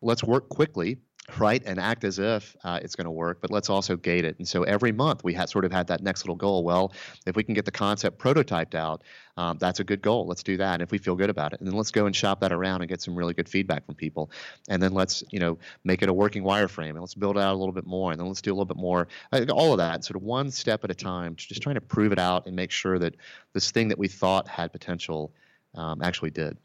Let's 0.01 0.25
work 0.25 0.49
quickly 0.49 0.99
right? 1.39 1.63
And 1.65 1.81
act 1.81 2.05
as 2.05 2.19
if 2.19 2.57
uh, 2.65 2.81
it's 2.83 2.95
going 2.95 3.07
to 3.07 3.11
work 3.11 3.39
but 3.41 3.51
let's 3.51 3.71
also 3.71 3.97
gate 3.97 4.25
it. 4.25 4.39
And 4.39 4.47
so 4.47 4.63
every 4.65 4.93
month 4.93 5.25
we 5.25 5.33
had 5.35 5.49
sort 5.49 5.65
of 5.65 5.73
had 5.73 5.87
that 5.87 6.03
next 6.03 6.25
little 6.25 6.37
goal. 6.37 6.65
Well 6.65 6.93
if 7.27 7.37
we 7.37 7.43
can 7.43 7.55
get 7.55 7.65
the 7.65 7.71
concept 7.71 8.19
prototyped 8.19 8.75
out 8.75 9.03
um, 9.37 9.59
that's 9.59 9.81
a 9.81 9.85
good 9.85 10.01
goal. 10.01 10.27
Let's 10.27 10.43
do 10.43 10.57
that. 10.59 10.75
And 10.75 10.83
if 10.83 10.93
we 10.93 10.99
feel 10.99 11.17
good 11.17 11.31
about 11.31 11.53
it 11.53 11.61
and 11.61 11.69
then 11.69 11.77
let's 11.77 11.91
go 11.91 12.07
and 12.07 12.15
shop 12.15 12.41
that 12.41 12.53
around 12.53 12.83
and 12.83 12.89
get 12.89 13.01
some 13.01 13.17
really 13.17 13.35
good 13.35 13.49
feedback 13.49 13.85
from 13.87 13.95
people. 13.95 14.31
And 14.69 14.83
then 14.83 14.93
let's 14.93 15.25
you 15.31 15.41
know 15.41 15.59
make 15.85 16.03
it 16.03 16.09
a 16.09 16.13
working 16.13 16.45
wireframe 16.45 16.91
and 16.91 17.01
let's 17.01 17.15
build 17.15 17.37
it 17.37 17.41
out 17.41 17.55
a 17.55 17.59
little 17.59 17.73
bit 17.73 17.87
more 17.87 18.13
and 18.13 18.21
then 18.21 18.29
let's 18.29 18.43
do 18.43 18.51
a 18.51 18.55
little 18.55 18.65
bit 18.65 18.77
more. 18.77 19.09
All 19.51 19.73
of 19.73 19.79
that 19.79 20.05
sort 20.05 20.17
of 20.17 20.23
one 20.23 20.51
step 20.51 20.85
at 20.85 20.91
a 20.91 20.95
time 20.95 21.37
just 21.37 21.63
trying 21.63 21.77
to 21.77 21.81
prove 21.81 22.13
it 22.13 22.19
out 22.19 22.47
and 22.47 22.55
make 22.55 22.71
sure 22.71 22.99
that 22.99 23.17
this 23.53 23.71
thing 23.71 23.89
that 23.89 23.99
we 23.99 24.09
thought 24.09 24.47
had 24.47 24.73
potential 24.73 25.33
um, 25.75 26.03
actually 26.03 26.31
did 26.31 26.57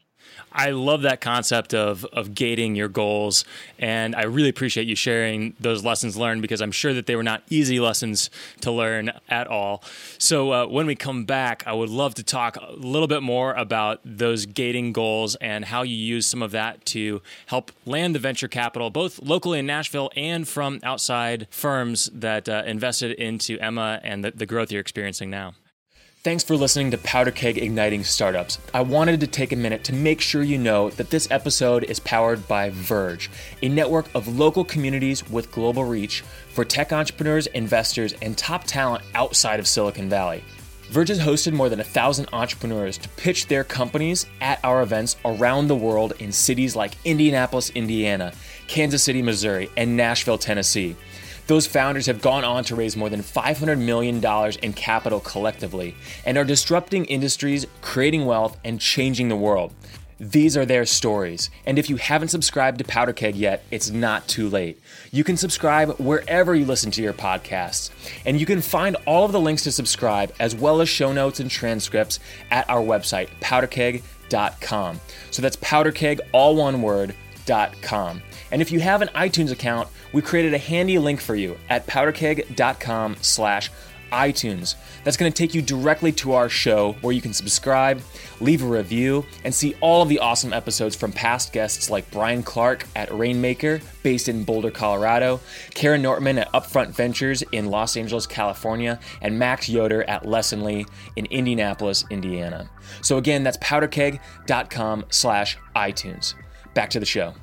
I 0.52 0.70
love 0.70 1.02
that 1.02 1.20
concept 1.20 1.74
of 1.74 2.04
of 2.06 2.34
gating 2.34 2.74
your 2.74 2.88
goals, 2.88 3.44
and 3.78 4.14
I 4.16 4.24
really 4.24 4.48
appreciate 4.48 4.86
you 4.86 4.96
sharing 4.96 5.54
those 5.60 5.84
lessons 5.84 6.16
learned 6.16 6.42
because 6.42 6.60
I'm 6.60 6.72
sure 6.72 6.92
that 6.92 7.06
they 7.06 7.16
were 7.16 7.22
not 7.22 7.42
easy 7.50 7.78
lessons 7.78 8.30
to 8.62 8.70
learn 8.70 9.12
at 9.28 9.46
all. 9.46 9.82
So 10.18 10.52
uh, 10.52 10.66
when 10.66 10.86
we 10.86 10.96
come 10.96 11.24
back, 11.24 11.62
I 11.66 11.72
would 11.72 11.88
love 11.88 12.14
to 12.16 12.22
talk 12.22 12.56
a 12.56 12.72
little 12.72 13.08
bit 13.08 13.22
more 13.22 13.52
about 13.54 14.00
those 14.04 14.46
gating 14.46 14.92
goals 14.92 15.36
and 15.36 15.64
how 15.64 15.82
you 15.82 15.96
use 15.96 16.26
some 16.26 16.42
of 16.42 16.50
that 16.50 16.84
to 16.86 17.22
help 17.46 17.70
land 17.86 18.14
the 18.14 18.18
venture 18.18 18.48
capital, 18.48 18.90
both 18.90 19.22
locally 19.22 19.58
in 19.58 19.66
Nashville 19.66 20.10
and 20.16 20.48
from 20.48 20.80
outside 20.82 21.46
firms 21.50 22.10
that 22.12 22.48
uh, 22.48 22.62
invested 22.66 23.12
into 23.12 23.58
Emma 23.58 24.00
and 24.02 24.24
the, 24.24 24.30
the 24.32 24.46
growth 24.46 24.72
you're 24.72 24.80
experiencing 24.80 25.30
now. 25.30 25.54
Thanks 26.22 26.44
for 26.44 26.54
listening 26.54 26.90
to 26.90 26.98
Powder 26.98 27.30
Keg 27.30 27.56
Igniting 27.56 28.04
Startups. 28.04 28.58
I 28.74 28.82
wanted 28.82 29.20
to 29.20 29.26
take 29.26 29.52
a 29.52 29.56
minute 29.56 29.84
to 29.84 29.94
make 29.94 30.20
sure 30.20 30.42
you 30.42 30.58
know 30.58 30.90
that 30.90 31.08
this 31.08 31.26
episode 31.30 31.84
is 31.84 31.98
powered 31.98 32.46
by 32.46 32.68
Verge, 32.68 33.30
a 33.62 33.70
network 33.70 34.04
of 34.14 34.28
local 34.28 34.62
communities 34.62 35.26
with 35.30 35.50
global 35.50 35.84
reach 35.84 36.20
for 36.50 36.62
tech 36.62 36.92
entrepreneurs, 36.92 37.46
investors, 37.46 38.12
and 38.20 38.36
top 38.36 38.64
talent 38.64 39.02
outside 39.14 39.60
of 39.60 39.66
Silicon 39.66 40.10
Valley. 40.10 40.44
Verge 40.90 41.08
has 41.08 41.20
hosted 41.20 41.54
more 41.54 41.70
than 41.70 41.80
a 41.80 41.84
thousand 41.84 42.28
entrepreneurs 42.34 42.98
to 42.98 43.08
pitch 43.10 43.46
their 43.46 43.64
companies 43.64 44.26
at 44.42 44.62
our 44.62 44.82
events 44.82 45.16
around 45.24 45.68
the 45.68 45.74
world 45.74 46.12
in 46.18 46.32
cities 46.32 46.76
like 46.76 46.98
Indianapolis, 47.06 47.70
Indiana, 47.70 48.34
Kansas 48.68 49.02
City, 49.02 49.22
Missouri, 49.22 49.70
and 49.78 49.96
Nashville, 49.96 50.36
Tennessee. 50.36 50.96
Those 51.50 51.66
founders 51.66 52.06
have 52.06 52.22
gone 52.22 52.44
on 52.44 52.62
to 52.66 52.76
raise 52.76 52.96
more 52.96 53.08
than 53.08 53.22
$500 53.22 53.76
million 53.76 54.24
in 54.62 54.72
capital 54.72 55.18
collectively 55.18 55.96
and 56.24 56.38
are 56.38 56.44
disrupting 56.44 57.06
industries, 57.06 57.66
creating 57.82 58.24
wealth, 58.24 58.56
and 58.64 58.80
changing 58.80 59.28
the 59.28 59.34
world. 59.34 59.74
These 60.20 60.56
are 60.56 60.64
their 60.64 60.86
stories. 60.86 61.50
And 61.66 61.76
if 61.76 61.90
you 61.90 61.96
haven't 61.96 62.28
subscribed 62.28 62.78
to 62.78 62.84
Powder 62.84 63.12
Keg 63.12 63.34
yet, 63.34 63.64
it's 63.72 63.90
not 63.90 64.28
too 64.28 64.48
late. 64.48 64.80
You 65.10 65.24
can 65.24 65.36
subscribe 65.36 65.98
wherever 65.98 66.54
you 66.54 66.64
listen 66.64 66.92
to 66.92 67.02
your 67.02 67.14
podcasts. 67.14 67.90
And 68.24 68.38
you 68.38 68.46
can 68.46 68.60
find 68.60 68.96
all 69.04 69.24
of 69.24 69.32
the 69.32 69.40
links 69.40 69.64
to 69.64 69.72
subscribe, 69.72 70.32
as 70.38 70.54
well 70.54 70.80
as 70.80 70.88
show 70.88 71.12
notes 71.12 71.40
and 71.40 71.50
transcripts, 71.50 72.20
at 72.52 72.70
our 72.70 72.80
website, 72.80 73.28
powderkeg.com. 73.40 75.00
So 75.32 75.42
that's 75.42 75.56
powderkeg, 75.56 76.20
all 76.30 76.54
one 76.54 76.80
word, 76.80 77.12
powderkeg.com. 77.46 78.22
And 78.50 78.62
if 78.62 78.72
you 78.72 78.80
have 78.80 79.02
an 79.02 79.08
iTunes 79.08 79.52
account, 79.52 79.88
we 80.12 80.22
created 80.22 80.54
a 80.54 80.58
handy 80.58 80.98
link 80.98 81.20
for 81.20 81.34
you 81.34 81.58
at 81.68 81.86
powderkeg.com 81.86 83.16
slash 83.20 83.70
iTunes. 84.10 84.74
That's 85.04 85.16
going 85.16 85.32
to 85.32 85.36
take 85.36 85.54
you 85.54 85.62
directly 85.62 86.10
to 86.12 86.32
our 86.32 86.48
show 86.48 86.94
where 87.00 87.12
you 87.12 87.22
can 87.22 87.32
subscribe, 87.32 88.02
leave 88.40 88.60
a 88.64 88.66
review, 88.66 89.24
and 89.44 89.54
see 89.54 89.76
all 89.80 90.02
of 90.02 90.08
the 90.08 90.18
awesome 90.18 90.52
episodes 90.52 90.96
from 90.96 91.12
past 91.12 91.52
guests 91.52 91.90
like 91.90 92.10
Brian 92.10 92.42
Clark 92.42 92.86
at 92.96 93.16
Rainmaker, 93.16 93.80
based 94.02 94.28
in 94.28 94.42
Boulder, 94.42 94.72
Colorado, 94.72 95.38
Kara 95.74 95.96
Nortman 95.96 96.38
at 96.38 96.50
Upfront 96.50 96.88
Ventures 96.88 97.42
in 97.52 97.66
Los 97.66 97.96
Angeles, 97.96 98.26
California, 98.26 98.98
and 99.22 99.38
Max 99.38 99.68
Yoder 99.68 100.02
at 100.10 100.24
Lessonly 100.24 100.88
in 101.14 101.26
Indianapolis, 101.26 102.04
Indiana. 102.10 102.68
So 103.02 103.16
again, 103.16 103.44
that's 103.44 103.58
powderkeg.com 103.58 105.04
slash 105.10 105.56
iTunes. 105.76 106.34
Back 106.80 106.88
to 106.92 106.98
the 106.98 107.04
show. 107.04 107.34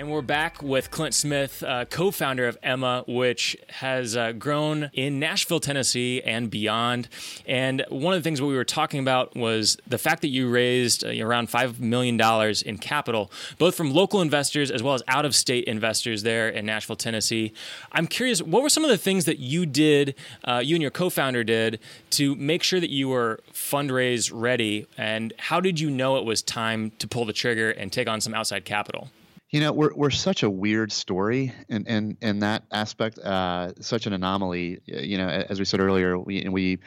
And 0.00 0.10
we're 0.10 0.22
back 0.22 0.62
with 0.62 0.90
Clint 0.90 1.12
Smith, 1.12 1.62
uh, 1.62 1.84
co 1.84 2.10
founder 2.10 2.48
of 2.48 2.56
Emma, 2.62 3.04
which 3.06 3.54
has 3.68 4.16
uh, 4.16 4.32
grown 4.32 4.90
in 4.94 5.18
Nashville, 5.18 5.60
Tennessee, 5.60 6.22
and 6.22 6.48
beyond. 6.48 7.06
And 7.46 7.84
one 7.90 8.14
of 8.14 8.18
the 8.18 8.24
things 8.24 8.40
we 8.40 8.54
were 8.54 8.64
talking 8.64 9.00
about 9.00 9.36
was 9.36 9.76
the 9.86 9.98
fact 9.98 10.22
that 10.22 10.28
you 10.28 10.48
raised 10.48 11.04
uh, 11.04 11.10
around 11.22 11.50
$5 11.50 11.80
million 11.80 12.18
in 12.64 12.78
capital, 12.78 13.30
both 13.58 13.74
from 13.74 13.92
local 13.92 14.22
investors 14.22 14.70
as 14.70 14.82
well 14.82 14.94
as 14.94 15.02
out 15.06 15.26
of 15.26 15.34
state 15.34 15.64
investors 15.64 16.22
there 16.22 16.48
in 16.48 16.64
Nashville, 16.64 16.96
Tennessee. 16.96 17.52
I'm 17.92 18.06
curious, 18.06 18.40
what 18.40 18.62
were 18.62 18.70
some 18.70 18.84
of 18.84 18.90
the 18.90 18.96
things 18.96 19.26
that 19.26 19.38
you 19.38 19.66
did, 19.66 20.14
uh, 20.44 20.62
you 20.64 20.76
and 20.76 20.80
your 20.80 20.90
co 20.90 21.10
founder 21.10 21.44
did, 21.44 21.78
to 22.12 22.34
make 22.36 22.62
sure 22.62 22.80
that 22.80 22.88
you 22.88 23.10
were 23.10 23.40
fundraise 23.52 24.30
ready? 24.32 24.86
And 24.96 25.34
how 25.36 25.60
did 25.60 25.78
you 25.78 25.90
know 25.90 26.16
it 26.16 26.24
was 26.24 26.40
time 26.40 26.92
to 27.00 27.06
pull 27.06 27.26
the 27.26 27.34
trigger 27.34 27.70
and 27.70 27.92
take 27.92 28.08
on 28.08 28.22
some 28.22 28.32
outside 28.32 28.64
capital? 28.64 29.10
You 29.50 29.58
know, 29.58 29.72
we're 29.72 29.92
we're 29.94 30.10
such 30.10 30.44
a 30.44 30.50
weird 30.50 30.92
story, 30.92 31.52
and 31.68 31.86
in, 31.88 32.16
in 32.22 32.38
that 32.38 32.62
aspect, 32.70 33.18
uh, 33.18 33.72
such 33.80 34.06
an 34.06 34.12
anomaly. 34.12 34.80
You 34.86 35.18
know, 35.18 35.28
as 35.28 35.58
we 35.58 35.64
said 35.64 35.80
earlier, 35.80 36.16
we 36.16 36.48
we 36.48 36.78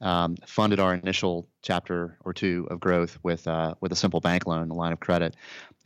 um, 0.00 0.36
funded 0.44 0.80
our 0.80 0.94
initial 0.94 1.48
chapter 1.62 2.18
or 2.24 2.32
two 2.32 2.66
of 2.70 2.80
growth 2.80 3.18
with 3.22 3.46
uh, 3.46 3.74
with 3.80 3.92
a 3.92 3.96
simple 3.96 4.20
bank 4.20 4.46
loan, 4.46 4.68
a 4.70 4.74
line 4.74 4.92
of 4.92 4.98
credit, 4.98 5.36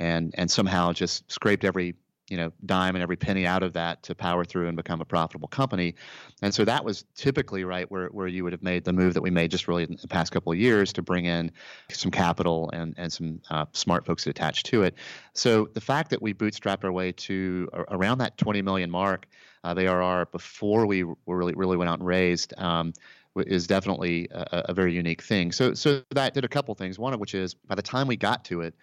and 0.00 0.34
and 0.38 0.50
somehow 0.50 0.92
just 0.92 1.30
scraped 1.30 1.64
every 1.64 1.94
you 2.32 2.38
know 2.38 2.50
dime 2.64 2.96
and 2.96 3.02
every 3.02 3.16
penny 3.16 3.46
out 3.46 3.62
of 3.62 3.74
that 3.74 4.02
to 4.02 4.14
power 4.14 4.42
through 4.42 4.66
and 4.66 4.74
become 4.74 5.02
a 5.02 5.04
profitable 5.04 5.48
company 5.48 5.94
and 6.40 6.54
so 6.54 6.64
that 6.64 6.82
was 6.82 7.04
typically 7.14 7.62
right 7.62 7.90
where, 7.90 8.08
where 8.08 8.26
you 8.26 8.42
would 8.42 8.54
have 8.54 8.62
made 8.62 8.84
the 8.84 8.92
move 8.92 9.12
that 9.12 9.20
we 9.20 9.28
made 9.30 9.50
just 9.50 9.68
really 9.68 9.82
in 9.82 9.98
the 10.00 10.08
past 10.08 10.32
couple 10.32 10.50
of 10.50 10.58
years 10.58 10.94
to 10.94 11.02
bring 11.02 11.26
in 11.26 11.52
some 11.90 12.10
capital 12.10 12.70
and 12.72 12.94
and 12.96 13.12
some 13.12 13.38
uh, 13.50 13.66
smart 13.72 14.06
folks 14.06 14.26
attached 14.26 14.64
to 14.64 14.82
it 14.82 14.94
so 15.34 15.68
the 15.74 15.80
fact 15.80 16.08
that 16.08 16.22
we 16.22 16.32
bootstrapped 16.32 16.84
our 16.84 16.92
way 16.92 17.12
to 17.12 17.68
around 17.90 18.16
that 18.16 18.38
20 18.38 18.62
million 18.62 18.90
mark 18.90 19.28
uh, 19.62 19.74
the 19.74 19.86
ARR 19.86 20.24
before 20.32 20.86
we 20.86 21.04
really 21.26 21.52
really 21.54 21.76
went 21.76 21.90
out 21.90 21.98
and 21.98 22.08
raised 22.08 22.58
um, 22.58 22.94
is 23.36 23.66
definitely 23.66 24.26
a, 24.30 24.64
a, 24.68 24.74
very 24.74 24.92
unique 24.92 25.22
thing. 25.22 25.52
So, 25.52 25.72
so 25.72 26.02
that 26.10 26.34
did 26.34 26.44
a 26.44 26.48
couple 26.48 26.74
things. 26.74 26.98
One 26.98 27.14
of 27.14 27.20
which 27.20 27.34
is 27.34 27.54
by 27.54 27.74
the 27.74 27.82
time 27.82 28.06
we 28.06 28.14
got 28.14 28.44
to 28.46 28.60
it, 28.60 28.74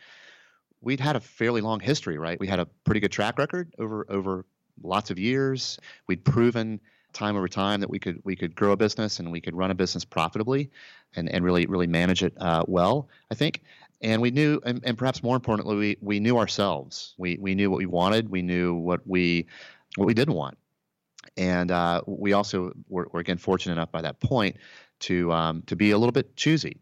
we'd 0.81 0.99
had 0.99 1.15
a 1.15 1.19
fairly 1.19 1.61
long 1.61 1.79
history, 1.79 2.17
right? 2.17 2.39
We 2.39 2.47
had 2.47 2.59
a 2.59 2.65
pretty 2.83 2.99
good 2.99 3.11
track 3.11 3.37
record 3.37 3.73
over 3.79 4.05
over 4.09 4.45
lots 4.81 5.11
of 5.11 5.19
years. 5.19 5.79
We'd 6.07 6.23
proven 6.23 6.79
time 7.11 7.35
over 7.35 7.47
time 7.47 7.79
that 7.79 7.89
we 7.89 7.99
could 7.99 8.21
we 8.23 8.35
could 8.35 8.55
grow 8.55 8.71
a 8.71 8.77
business 8.77 9.19
and 9.19 9.31
we 9.31 9.41
could 9.41 9.55
run 9.55 9.71
a 9.71 9.75
business 9.75 10.05
profitably, 10.05 10.71
and 11.15 11.29
and 11.29 11.43
really 11.43 11.65
really 11.65 11.87
manage 11.87 12.23
it 12.23 12.33
uh, 12.39 12.63
well. 12.67 13.09
I 13.31 13.35
think. 13.35 13.63
And 14.01 14.21
we 14.21 14.31
knew, 14.31 14.61
and, 14.65 14.81
and 14.85 14.97
perhaps 14.97 15.21
more 15.21 15.35
importantly, 15.35 15.75
we, 15.75 15.97
we 15.99 16.19
knew 16.21 16.37
ourselves. 16.37 17.15
We 17.17 17.37
we 17.37 17.53
knew 17.53 17.69
what 17.69 17.79
we 17.79 17.85
wanted. 17.85 18.29
We 18.29 18.41
knew 18.41 18.73
what 18.73 19.05
we 19.05 19.47
what 19.97 20.05
we 20.05 20.13
didn't 20.13 20.35
want. 20.35 20.57
And 21.35 21.69
uh, 21.69 22.01
we 22.05 22.31
also 22.33 22.71
were, 22.87 23.09
were 23.11 23.19
again 23.19 23.37
fortunate 23.37 23.73
enough 23.73 23.91
by 23.91 24.01
that 24.01 24.19
point 24.21 24.55
to 25.01 25.31
um, 25.33 25.63
to 25.63 25.75
be 25.75 25.91
a 25.91 25.97
little 25.97 26.13
bit 26.13 26.35
choosy, 26.37 26.79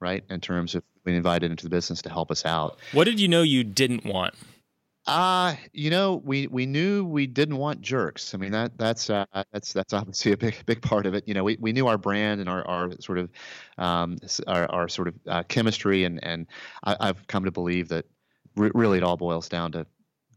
right, 0.00 0.24
in 0.30 0.40
terms 0.40 0.74
of 0.74 0.82
being 1.04 1.16
invited 1.16 1.50
into 1.50 1.64
the 1.64 1.70
business 1.70 2.02
to 2.02 2.10
help 2.10 2.30
us 2.30 2.44
out. 2.44 2.78
What 2.92 3.04
did 3.04 3.18
you 3.20 3.28
know 3.28 3.42
you 3.42 3.64
didn't 3.64 4.04
want? 4.04 4.34
Uh, 5.08 5.54
you 5.72 5.88
know, 5.88 6.20
we 6.22 6.48
we 6.48 6.66
knew 6.66 7.02
we 7.02 7.26
didn't 7.26 7.56
want 7.56 7.80
jerks. 7.80 8.34
I 8.34 8.36
mean 8.36 8.52
that 8.52 8.76
that's 8.76 9.08
uh, 9.08 9.24
that's 9.50 9.72
that's 9.72 9.94
obviously 9.94 10.32
a 10.32 10.36
big 10.36 10.54
big 10.66 10.82
part 10.82 11.06
of 11.06 11.14
it. 11.14 11.26
You 11.26 11.32
know, 11.32 11.44
we, 11.44 11.56
we 11.58 11.72
knew 11.72 11.86
our 11.86 11.96
brand 11.96 12.40
and 12.40 12.48
our, 12.48 12.66
our 12.68 12.90
sort 13.00 13.16
of 13.16 13.30
um, 13.78 14.18
our, 14.46 14.70
our 14.70 14.88
sort 14.88 15.08
of 15.08 15.14
uh, 15.26 15.42
chemistry, 15.44 16.04
and 16.04 16.22
and 16.22 16.46
I, 16.84 17.06
have 17.06 17.26
come 17.26 17.46
to 17.46 17.50
believe 17.50 17.88
that 17.88 18.04
re- 18.54 18.70
really 18.74 18.98
it 18.98 19.02
all 19.02 19.16
boils 19.16 19.48
down 19.48 19.72
to 19.72 19.86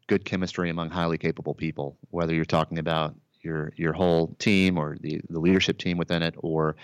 good 0.07 0.23
chemistry 0.23 0.69
among 0.69 0.89
highly 0.89 1.17
capable 1.17 1.53
people. 1.53 1.97
Whether 2.11 2.33
you're 2.33 2.45
talking 2.45 2.79
about 2.79 3.13
your 3.41 3.73
your 3.75 3.91
whole 3.91 4.37
team 4.39 4.77
or 4.77 4.95
the 5.01 5.19
the 5.29 5.39
leadership 5.39 5.79
team 5.79 5.97
within 5.97 6.23
it, 6.23 6.35
or 6.37 6.77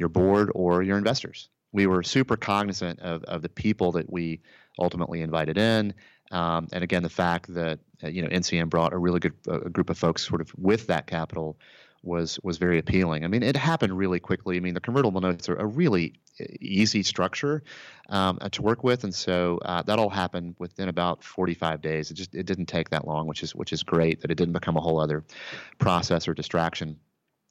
your 0.00 0.08
board 0.08 0.50
or 0.56 0.82
your 0.82 0.98
investors 0.98 1.50
we 1.72 1.86
were 1.86 2.02
super 2.02 2.36
cognizant 2.36 3.00
of, 3.00 3.22
of 3.24 3.42
the 3.42 3.48
people 3.48 3.92
that 3.92 4.10
we 4.10 4.40
ultimately 4.78 5.22
invited 5.22 5.58
in. 5.58 5.94
Um, 6.30 6.68
and 6.72 6.84
again, 6.84 7.02
the 7.02 7.08
fact 7.08 7.52
that 7.54 7.78
uh, 8.02 8.08
you 8.08 8.22
know 8.22 8.28
NCM 8.28 8.68
brought 8.68 8.92
a 8.92 8.98
really 8.98 9.20
good 9.20 9.34
uh, 9.48 9.58
group 9.58 9.90
of 9.90 9.98
folks 9.98 10.26
sort 10.26 10.40
of 10.40 10.52
with 10.56 10.86
that 10.88 11.06
capital 11.06 11.58
was 12.02 12.38
was 12.42 12.58
very 12.58 12.78
appealing. 12.78 13.24
I 13.24 13.28
mean, 13.28 13.42
it 13.42 13.56
happened 13.56 13.96
really 13.96 14.20
quickly. 14.20 14.56
I 14.56 14.60
mean, 14.60 14.74
the 14.74 14.80
convertible 14.80 15.20
notes 15.20 15.48
are 15.48 15.56
a 15.56 15.66
really 15.66 16.14
easy 16.60 17.02
structure 17.02 17.64
um, 18.10 18.38
to 18.52 18.62
work 18.62 18.84
with, 18.84 19.04
and 19.04 19.14
so 19.14 19.58
uh, 19.64 19.82
that 19.82 19.98
all 19.98 20.10
happened 20.10 20.54
within 20.58 20.88
about 20.88 21.24
45 21.24 21.80
days. 21.80 22.10
It 22.10 22.14
just 22.14 22.34
it 22.34 22.46
didn't 22.46 22.66
take 22.66 22.90
that 22.90 23.06
long, 23.06 23.26
which 23.26 23.42
is 23.42 23.54
which 23.54 23.72
is 23.72 23.82
great. 23.82 24.20
That 24.20 24.30
it 24.30 24.36
didn't 24.36 24.52
become 24.52 24.76
a 24.76 24.80
whole 24.80 25.00
other 25.00 25.24
process 25.78 26.28
or 26.28 26.34
distraction 26.34 26.98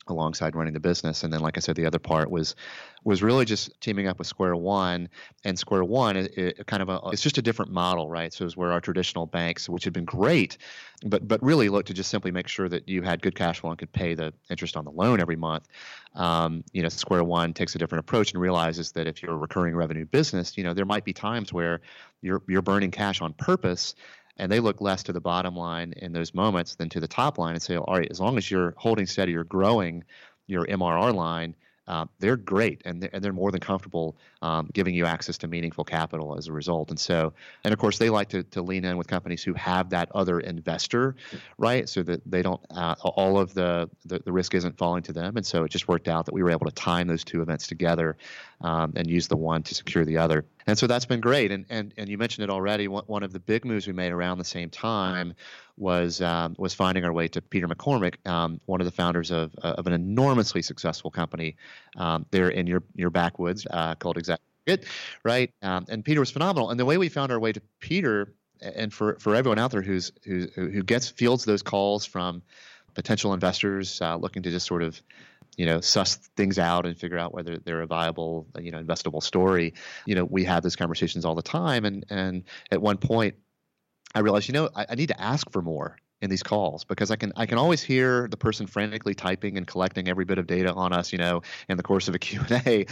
alongside 0.09 0.55
running 0.55 0.73
the 0.73 0.79
business. 0.79 1.23
And 1.23 1.31
then, 1.31 1.41
like 1.41 1.57
I 1.57 1.59
said, 1.59 1.75
the 1.75 1.85
other 1.85 1.99
part 1.99 2.29
was 2.29 2.55
was 3.03 3.23
really 3.23 3.45
just 3.45 3.79
teaming 3.79 4.07
up 4.07 4.17
with 4.17 4.27
Square 4.27 4.57
One. 4.57 5.07
And 5.43 5.57
Square 5.57 5.85
One, 5.85 6.17
it, 6.17 6.37
it 6.37 6.67
kind 6.67 6.81
of 6.81 6.89
a, 6.89 6.99
it's 7.11 7.21
just 7.21 7.37
a 7.37 7.41
different 7.41 7.71
model, 7.71 8.09
right? 8.09 8.33
So 8.33 8.45
it's 8.45 8.57
where 8.57 8.71
our 8.71 8.81
traditional 8.81 9.25
banks, 9.25 9.69
which 9.69 9.83
had 9.83 9.93
been 9.93 10.05
great, 10.05 10.57
but 11.05 11.27
but 11.27 11.41
really 11.41 11.69
look 11.69 11.85
to 11.85 11.93
just 11.93 12.09
simply 12.09 12.31
make 12.31 12.47
sure 12.47 12.67
that 12.69 12.87
you 12.87 13.01
had 13.01 13.21
good 13.21 13.35
cash 13.35 13.59
flow 13.59 13.69
and 13.69 13.79
could 13.79 13.91
pay 13.91 14.13
the 14.13 14.33
interest 14.49 14.75
on 14.75 14.85
the 14.85 14.91
loan 14.91 15.19
every 15.19 15.35
month. 15.35 15.67
Um, 16.15 16.63
you 16.73 16.81
know, 16.81 16.89
Square 16.89 17.25
One 17.25 17.53
takes 17.53 17.75
a 17.75 17.77
different 17.77 17.99
approach 17.99 18.33
and 18.33 18.41
realizes 18.41 18.91
that 18.93 19.07
if 19.07 19.21
you're 19.21 19.33
a 19.33 19.37
recurring 19.37 19.75
revenue 19.75 20.05
business, 20.05 20.57
you 20.57 20.63
know, 20.63 20.73
there 20.73 20.85
might 20.85 21.05
be 21.05 21.13
times 21.13 21.53
where 21.53 21.81
you're 22.21 22.41
you're 22.47 22.61
burning 22.61 22.91
cash 22.91 23.21
on 23.21 23.33
purpose 23.33 23.95
and 24.37 24.51
they 24.51 24.59
look 24.59 24.81
less 24.81 25.03
to 25.03 25.13
the 25.13 25.21
bottom 25.21 25.55
line 25.55 25.93
in 25.97 26.13
those 26.13 26.33
moments 26.33 26.75
than 26.75 26.89
to 26.89 26.99
the 26.99 27.07
top 27.07 27.37
line 27.37 27.53
and 27.53 27.61
say, 27.61 27.77
all 27.77 27.97
right, 27.97 28.07
as 28.09 28.19
long 28.19 28.37
as 28.37 28.49
you're 28.49 28.73
holding 28.77 29.05
steady, 29.05 29.31
you're 29.31 29.43
growing 29.43 30.03
your 30.47 30.65
MRR 30.65 31.13
line, 31.13 31.55
uh, 31.87 32.05
they're 32.19 32.35
great 32.35 32.81
and 32.85 33.01
they're, 33.01 33.09
and 33.13 33.23
they're 33.23 33.33
more 33.33 33.51
than 33.51 33.61
comfortable 33.61 34.17
um, 34.41 34.69
giving 34.73 34.93
you 34.93 35.05
access 35.05 35.37
to 35.37 35.47
meaningful 35.47 35.85
capital 35.85 36.37
as 36.37 36.47
a 36.47 36.51
result. 36.51 36.89
And 36.89 36.99
so, 36.99 37.33
and 37.63 37.73
of 37.73 37.79
course, 37.79 37.97
they 37.97 38.09
like 38.09 38.27
to, 38.29 38.43
to 38.43 38.61
lean 38.61 38.83
in 38.83 38.97
with 38.97 39.07
companies 39.07 39.41
who 39.41 39.53
have 39.53 39.89
that 39.91 40.09
other 40.13 40.41
investor, 40.41 41.15
right? 41.57 41.87
So 41.87 42.03
that 42.03 42.21
they 42.29 42.41
don't, 42.41 42.59
uh, 42.71 42.95
all 43.01 43.39
of 43.39 43.53
the, 43.53 43.89
the, 44.05 44.19
the, 44.19 44.31
risk 44.31 44.53
isn't 44.53 44.77
falling 44.77 45.03
to 45.03 45.13
them. 45.13 45.37
And 45.37 45.45
so 45.45 45.63
it 45.63 45.71
just 45.71 45.87
worked 45.87 46.09
out 46.09 46.25
that 46.25 46.33
we 46.33 46.43
were 46.43 46.51
able 46.51 46.65
to 46.65 46.73
time 46.73 47.07
those 47.07 47.23
two 47.23 47.41
events 47.41 47.67
together 47.67 48.17
um, 48.61 48.93
and 48.95 49.07
use 49.07 49.27
the 49.27 49.37
one 49.37 49.63
to 49.63 49.75
secure 49.75 50.05
the 50.05 50.17
other. 50.17 50.45
And 50.65 50.77
so 50.77 50.87
that's 50.87 51.05
been 51.05 51.21
great. 51.21 51.51
And, 51.51 51.65
and, 51.69 51.93
and 51.97 52.09
you 52.09 52.17
mentioned 52.17 52.43
it 52.43 52.49
already. 52.49 52.87
One, 52.87 53.23
of 53.23 53.31
the 53.31 53.39
big 53.39 53.65
moves 53.65 53.87
we 53.87 53.93
made 53.93 54.11
around 54.11 54.37
the 54.37 54.45
same 54.45 54.69
time 54.69 55.33
was 55.77 56.21
um, 56.21 56.55
was 56.57 56.73
finding 56.73 57.05
our 57.05 57.13
way 57.13 57.27
to 57.27 57.41
Peter 57.41 57.67
McCormick, 57.67 58.25
um, 58.27 58.59
one 58.65 58.81
of 58.81 58.85
the 58.85 58.91
founders 58.91 59.29
of, 59.29 59.53
uh, 59.61 59.75
of 59.77 59.85
an 59.85 59.93
enormously 59.93 60.61
successful 60.61 61.11
company 61.11 61.55
um, 61.97 62.25
there 62.31 62.49
in 62.49 62.65
your 62.65 62.83
your 62.95 63.11
backwoods 63.11 63.67
uh, 63.69 63.93
called 63.95 64.17
Exact 64.17 64.41
right? 65.23 65.51
Um, 65.61 65.85
and 65.89 66.03
Peter 66.03 66.19
was 66.19 66.31
phenomenal. 66.31 66.69
And 66.69 66.79
the 66.79 66.85
way 66.85 66.97
we 66.97 67.09
found 67.09 67.31
our 67.31 67.39
way 67.39 67.53
to 67.53 67.61
Peter, 67.79 68.33
and 68.61 68.93
for 68.93 69.17
for 69.19 69.35
everyone 69.35 69.59
out 69.59 69.71
there 69.71 69.81
who's 69.81 70.11
who 70.25 70.47
who 70.55 70.83
gets 70.83 71.09
fields 71.09 71.45
those 71.45 71.61
calls 71.61 72.05
from 72.05 72.41
potential 72.93 73.33
investors 73.33 74.01
uh, 74.01 74.15
looking 74.15 74.41
to 74.41 74.49
just 74.49 74.65
sort 74.65 74.81
of 74.81 74.99
you 75.57 75.65
know 75.65 75.81
suss 75.81 76.15
things 76.37 76.57
out 76.59 76.85
and 76.85 76.97
figure 76.97 77.17
out 77.17 77.33
whether 77.33 77.57
they're 77.57 77.81
a 77.81 77.87
viable 77.87 78.47
you 78.59 78.71
know 78.71 78.81
investable 78.81 79.21
story. 79.21 79.73
You 80.05 80.15
know 80.15 80.23
we 80.23 80.45
have 80.45 80.63
those 80.63 80.75
conversations 80.75 81.25
all 81.25 81.35
the 81.35 81.41
time. 81.41 81.83
And 81.83 82.05
and 82.09 82.43
at 82.71 82.81
one 82.81 82.97
point 82.97 83.35
i 84.15 84.19
realized 84.19 84.47
you 84.47 84.53
know 84.53 84.69
i, 84.75 84.85
I 84.89 84.95
need 84.95 85.09
to 85.09 85.21
ask 85.21 85.51
for 85.51 85.61
more 85.61 85.97
in 86.21 86.29
these 86.29 86.41
calls 86.41 86.83
because 86.83 87.11
I 87.11 87.15
can 87.15 87.31
I 87.35 87.45
can 87.45 87.57
always 87.57 87.81
hear 87.81 88.27
the 88.27 88.37
person 88.37 88.65
frantically 88.65 89.13
typing 89.13 89.57
and 89.57 89.67
collecting 89.67 90.07
every 90.07 90.25
bit 90.25 90.39
of 90.39 90.47
data 90.47 90.73
on 90.73 90.91
us, 90.91 91.11
you 91.11 91.19
know, 91.19 91.43
in 91.69 91.77
the 91.77 91.83
course 91.83 92.07
of 92.07 92.15
a 92.15 92.19
Q&A. 92.27 92.85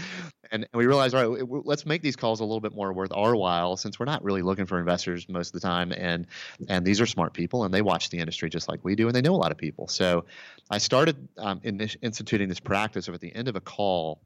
And 0.51 0.67
we 0.73 0.85
realized, 0.85 1.15
all 1.15 1.27
right, 1.27 1.43
let's 1.65 1.87
make 1.87 2.03
these 2.03 2.15
calls 2.15 2.39
a 2.39 2.43
little 2.43 2.61
bit 2.61 2.75
more 2.75 2.93
worth 2.93 3.11
our 3.13 3.35
while 3.35 3.77
since 3.77 3.99
we're 3.99 4.05
not 4.05 4.23
really 4.23 4.43
looking 4.43 4.67
for 4.67 4.77
investors 4.77 5.27
most 5.27 5.55
of 5.55 5.59
the 5.59 5.67
time. 5.67 5.91
And 5.91 6.27
and 6.69 6.85
these 6.85 7.01
are 7.01 7.07
smart 7.07 7.33
people 7.33 7.63
and 7.63 7.73
they 7.73 7.81
watch 7.81 8.09
the 8.09 8.19
industry 8.19 8.49
just 8.49 8.69
like 8.69 8.83
we 8.83 8.95
do 8.95 9.07
and 9.07 9.15
they 9.15 9.21
know 9.21 9.33
a 9.33 9.37
lot 9.37 9.51
of 9.51 9.57
people. 9.57 9.87
So 9.87 10.25
I 10.69 10.77
started 10.77 11.27
um, 11.37 11.61
in 11.63 11.81
instituting 12.01 12.47
this 12.47 12.59
practice 12.59 13.07
of 13.07 13.15
at 13.15 13.21
the 13.21 13.33
end 13.35 13.47
of 13.47 13.55
a 13.55 13.61
call 13.61 14.21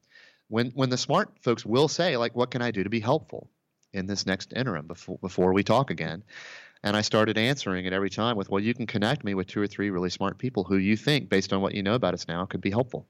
when 0.49 0.71
when 0.71 0.89
the 0.89 0.97
smart 0.97 1.29
folks 1.41 1.65
will 1.65 1.87
say 1.87 2.17
like, 2.17 2.35
what 2.35 2.51
can 2.51 2.61
I 2.61 2.71
do 2.71 2.83
to 2.83 2.89
be 2.89 2.99
helpful 2.99 3.49
in 3.93 4.05
this 4.05 4.25
next 4.25 4.51
interim 4.53 4.87
before 4.87 5.17
before 5.19 5.53
we 5.53 5.63
talk 5.63 5.89
again? 5.89 6.23
And 6.83 6.95
I 6.95 7.01
started 7.01 7.37
answering 7.37 7.85
it 7.85 7.93
every 7.93 8.09
time 8.09 8.37
with, 8.37 8.49
well, 8.49 8.61
you 8.61 8.73
can 8.73 8.87
connect 8.87 9.23
me 9.23 9.33
with 9.33 9.47
two 9.47 9.61
or 9.61 9.67
three 9.67 9.89
really 9.89 10.09
smart 10.09 10.37
people 10.37 10.63
who 10.63 10.77
you 10.77 10.95
think, 10.95 11.29
based 11.29 11.51
on 11.51 11.61
what 11.61 11.75
you 11.75 11.83
know 11.83 11.95
about 11.95 12.13
us 12.13 12.27
now, 12.27 12.45
could 12.45 12.61
be 12.61 12.71
helpful. 12.71 13.05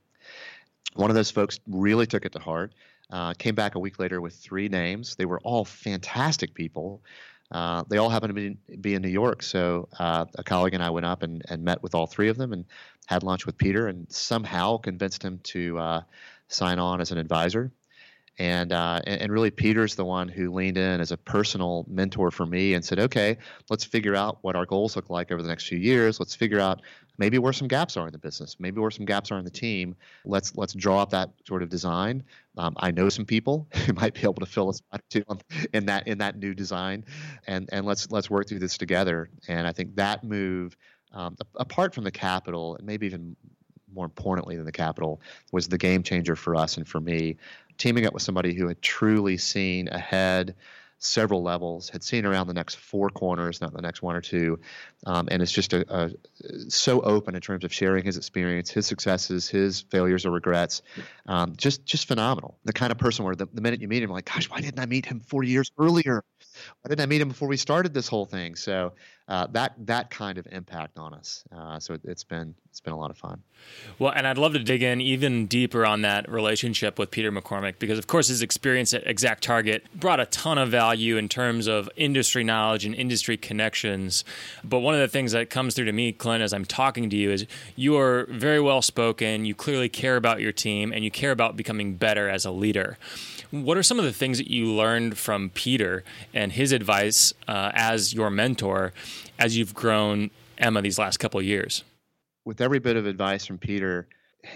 One 0.96 1.12
of 1.12 1.16
those 1.16 1.30
folks 1.30 1.60
really 1.68 2.08
took 2.08 2.26
it 2.26 2.32
to 2.32 2.40
heart, 2.40 2.74
uh, 3.12 3.34
came 3.34 3.54
back 3.54 3.76
a 3.76 3.80
week 3.80 4.00
later 4.00 4.22
with 4.22 4.34
three 4.34 4.70
names. 4.70 5.16
They 5.16 5.26
were 5.26 5.40
all 5.42 5.66
fantastic 5.66 6.56
people. 6.56 7.04
Uh, 7.52 7.84
they 7.90 7.98
all 7.98 8.10
happened 8.10 8.36
to 8.36 8.56
be, 8.68 8.78
be 8.78 8.96
in 8.96 9.02
New 9.02 9.10
York. 9.10 9.44
So 9.44 9.88
uh, 10.00 10.26
a 10.36 10.44
colleague 10.44 10.74
and 10.74 10.84
I 10.84 10.90
went 10.90 11.06
up 11.06 11.22
and, 11.22 11.44
and 11.48 11.64
met 11.64 11.82
with 11.84 11.94
all 11.94 12.08
three 12.08 12.30
of 12.30 12.38
them 12.38 12.54
and 12.54 12.66
had 13.06 13.24
lunch 13.24 13.46
with 13.46 13.58
Peter 13.58 13.88
and 13.88 14.12
somehow 14.12 14.78
convinced 14.78 15.24
him 15.24 15.40
to 15.44 15.78
uh, 15.78 16.02
sign 16.48 16.80
on 16.80 17.02
as 17.02 17.12
an 17.12 17.18
advisor 17.18 17.72
and, 18.40 18.72
uh, 18.72 19.02
and, 19.06 19.32
really 19.34 19.52
Peter's 19.52 19.96
the 19.96 20.06
one 20.06 20.30
who 20.30 20.54
leaned 20.54 20.78
in 20.78 21.02
as 21.02 21.12
a 21.12 21.18
personal 21.18 21.86
mentor 21.90 22.32
for 22.32 22.46
me 22.46 22.74
and 22.74 22.84
said, 22.84 22.98
okay, 22.98 23.38
let's 23.70 23.84
figure 23.84 24.16
out 24.16 24.38
what 24.42 24.56
our 24.56 24.66
goals 24.66 24.96
look 24.96 25.10
like 25.10 25.30
over 25.30 25.42
the 25.42 25.50
next 25.50 25.68
few 25.68 25.78
years. 25.78 26.22
Let's 26.22 26.36
figure 26.36 26.60
out 26.60 26.82
maybe 27.18 27.38
where 27.38 27.52
some 27.52 27.68
gaps 27.68 27.98
are 27.98 28.08
in 28.08 28.14
the 28.14 28.18
business, 28.18 28.56
maybe 28.58 28.80
where 28.80 28.92
some 28.92 29.06
gaps 29.06 29.30
are 29.30 29.38
in 29.38 29.44
the 29.44 29.52
team. 29.52 29.94
Let's 30.24 30.56
let's 30.56 30.74
draw 30.74 31.02
up 31.02 31.10
that 31.10 31.32
sort 31.46 31.62
of 31.62 31.70
design. 31.70 32.24
Um, 32.58 32.76
I 32.78 32.92
know 32.92 33.10
some 33.10 33.26
people 33.26 33.68
who 33.86 33.94
might 33.94 34.14
be 34.14 34.22
able 34.22 34.36
to 34.36 34.46
fill 34.46 34.70
us 34.70 34.82
in 35.74 35.86
that 35.88 36.08
in 36.08 36.18
that 36.20 36.40
new 36.40 36.56
design, 36.56 37.04
and 37.46 37.70
and 37.74 37.86
let's 37.86 38.10
let's 38.10 38.30
work 38.30 38.48
through 38.48 38.60
this 38.60 38.78
together. 38.78 39.30
And 39.50 39.68
I 39.68 39.74
think 39.74 39.98
that 39.98 40.24
move, 40.24 40.78
um, 41.14 41.36
apart 41.56 41.94
from 41.94 42.06
the 42.06 42.12
capital, 42.12 42.78
and 42.78 42.86
maybe 42.86 43.06
even 43.06 43.36
more 43.94 44.06
importantly 44.06 44.56
than 44.56 44.66
the 44.66 44.72
capital, 44.72 45.20
was 45.52 45.68
the 45.68 45.78
game 45.78 46.04
changer 46.04 46.36
for 46.36 46.56
us 46.56 46.78
and 46.78 46.88
for 46.88 47.02
me 47.02 47.38
teaming 47.80 48.06
up 48.06 48.14
with 48.14 48.22
somebody 48.22 48.54
who 48.54 48.68
had 48.68 48.82
truly 48.82 49.38
seen 49.38 49.88
ahead 49.88 50.56
several 51.00 51.42
levels, 51.42 51.90
had 51.90 52.04
seen 52.04 52.26
around 52.26 52.48
the 52.48 52.54
next 52.54 52.76
four 52.76 53.10
corners, 53.10 53.62
not 53.62 53.74
the 53.74 53.82
next 53.82 54.02
one 54.02 54.16
or 54.16 54.22
two, 54.22 54.60
um, 55.06 55.30
and 55.32 55.42
it's 55.42 55.52
just 55.52 55.72
a, 55.74 55.86
a, 55.90 56.12
so 56.70 57.00
open 57.02 57.36
in 57.36 57.42
terms 57.42 57.64
of 57.64 57.74
sharing 57.74 58.04
his 58.04 58.18
experience, 58.18 58.70
his 58.70 58.86
successes, 58.86 59.48
his 59.48 59.80
failures 59.80 60.26
or 60.26 60.32
regrets. 60.32 60.82
Um, 61.26 61.56
just 61.56 61.86
just 61.86 62.08
phenomenal. 62.08 62.60
The 62.66 62.74
kind 62.74 62.92
of 62.92 62.98
person 62.98 63.24
where 63.26 63.34
the, 63.34 63.48
the 63.54 63.62
minute 63.62 63.82
you 63.82 63.88
meet 63.88 64.04
him, 64.04 64.10
like, 64.10 64.26
gosh, 64.26 64.50
why 64.50 64.60
didn't 64.60 64.80
I 64.80 64.86
meet 64.86 65.06
him 65.06 65.22
four 65.22 65.44
years 65.44 65.72
earlier? 65.80 66.24
Why 66.82 66.90
didn't 66.90 67.02
I 67.02 67.06
meet 67.06 67.22
him 67.22 67.30
before 67.30 67.48
we 67.48 67.58
started 67.58 67.94
this 67.94 68.10
whole 68.10 68.26
thing? 68.26 68.56
So 68.56 68.94
uh, 69.30 69.46
that 69.52 69.74
that 69.86 70.10
kind 70.10 70.40
of 70.40 70.48
impact 70.52 70.98
on 70.98 71.14
us. 71.14 71.44
Uh, 71.52 71.80
so 71.80 71.94
it, 71.94 72.02
has 72.08 72.24
been 72.24 72.56
it's 72.70 72.80
been 72.80 72.94
a 72.94 72.98
lot 72.98 73.12
of 73.12 73.18
fun. 73.18 73.44
Well, 74.00 74.12
and 74.16 74.26
I'd 74.26 74.40
love 74.40 74.54
to 74.54 74.60
dig 74.60 74.82
in 74.82 75.02
even 75.02 75.46
deeper 75.46 75.86
on 75.86 76.02
that 76.02 76.30
relationship 76.30 76.98
with 76.98 77.12
Peter 77.12 77.32
McCormick 77.32 77.78
because, 77.78 78.00
of 78.00 78.08
course, 78.08 78.28
his 78.28 78.42
experience 78.42 78.94
at 78.94 79.06
ExactTarget 79.06 79.82
brought 79.94 80.20
a 80.20 80.26
ton 80.26 80.58
of 80.58 80.70
value 80.70 81.18
in 81.18 81.30
terms 81.30 81.68
of 81.68 81.90
industry 81.96 82.44
knowledge 82.44 82.86
and 82.86 82.96
industry 82.96 83.38
connections. 83.38 84.24
But 84.64 84.80
one 84.80 84.96
of 84.96 85.00
the 85.00 85.08
things 85.08 85.32
that 85.34 85.50
comes 85.50 85.76
through 85.76 85.86
to 85.86 85.92
me, 85.92 86.12
Clint, 86.12 86.42
as 86.42 86.54
I'm 86.54 86.66
talking 86.66 87.10
to 87.12 87.16
you, 87.16 87.32
is 87.32 87.46
you 87.76 87.98
are 87.98 88.26
very 88.30 88.62
well 88.62 88.82
spoken. 88.82 89.46
You 89.46 89.54
clearly 89.54 89.90
care 89.90 90.16
about 90.16 90.42
your 90.42 90.52
team, 90.52 90.92
and 90.92 91.04
you 91.04 91.12
care 91.12 91.32
about 91.32 91.56
becoming 91.56 91.96
better 91.96 92.30
as 92.30 92.46
a 92.46 92.52
leader. 92.52 92.98
What 93.52 93.78
are 93.78 93.84
some 93.84 93.98
of 93.98 94.06
the 94.06 94.14
things 94.14 94.38
that 94.38 94.50
you 94.50 94.72
learned 94.72 95.18
from 95.18 95.50
Peter 95.50 96.04
and 96.36 96.52
his 96.52 96.72
advice 96.72 97.34
uh, 97.48 97.72
as 97.74 98.14
your 98.14 98.30
mentor 98.30 98.94
as 99.40 99.58
you've 99.58 99.74
grown 99.74 100.30
Emma 100.60 100.84
these 100.84 101.00
last 101.00 101.18
couple 101.18 101.40
of 101.40 101.46
years? 101.46 101.84
With 102.46 102.62
every 102.62 102.78
bit 102.78 102.96
of 102.96 103.08
advice 103.08 103.48
from 103.48 103.58
Peter, 103.58 104.08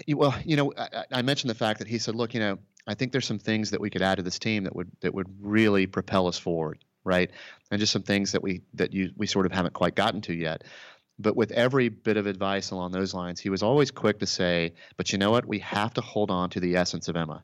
well, 0.08 0.34
you 0.44 0.54
know, 0.54 0.72
I, 0.78 1.04
I 1.10 1.22
mentioned 1.22 1.50
the 1.50 1.56
fact 1.56 1.80
that 1.80 1.88
he 1.88 1.98
said, 1.98 2.14
"Look, 2.14 2.34
you 2.34 2.40
know, 2.40 2.58
I 2.86 2.94
think 2.94 3.10
there's 3.10 3.26
some 3.26 3.38
things 3.38 3.70
that 3.70 3.80
we 3.80 3.90
could 3.90 4.00
add 4.00 4.16
to 4.16 4.22
this 4.22 4.38
team 4.38 4.62
that 4.62 4.76
would 4.76 4.90
that 5.00 5.12
would 5.12 5.26
really 5.40 5.86
propel 5.86 6.28
us 6.28 6.38
forward, 6.38 6.78
right? 7.02 7.32
And 7.72 7.80
just 7.80 7.92
some 7.92 8.02
things 8.02 8.30
that 8.30 8.42
we 8.42 8.62
that 8.74 8.92
you 8.92 9.10
we 9.16 9.26
sort 9.26 9.44
of 9.44 9.50
haven't 9.50 9.74
quite 9.74 9.96
gotten 9.96 10.20
to 10.22 10.34
yet." 10.34 10.62
But 11.18 11.36
with 11.36 11.52
every 11.52 11.88
bit 11.88 12.16
of 12.16 12.26
advice 12.26 12.70
along 12.70 12.92
those 12.92 13.14
lines, 13.14 13.40
he 13.40 13.50
was 13.50 13.62
always 13.62 13.90
quick 13.90 14.20
to 14.20 14.26
say, 14.26 14.72
"But 14.96 15.10
you 15.12 15.18
know 15.18 15.32
what? 15.32 15.46
We 15.46 15.58
have 15.60 15.94
to 15.94 16.00
hold 16.00 16.30
on 16.30 16.48
to 16.50 16.60
the 16.60 16.76
essence 16.76 17.08
of 17.08 17.16
Emma 17.16 17.42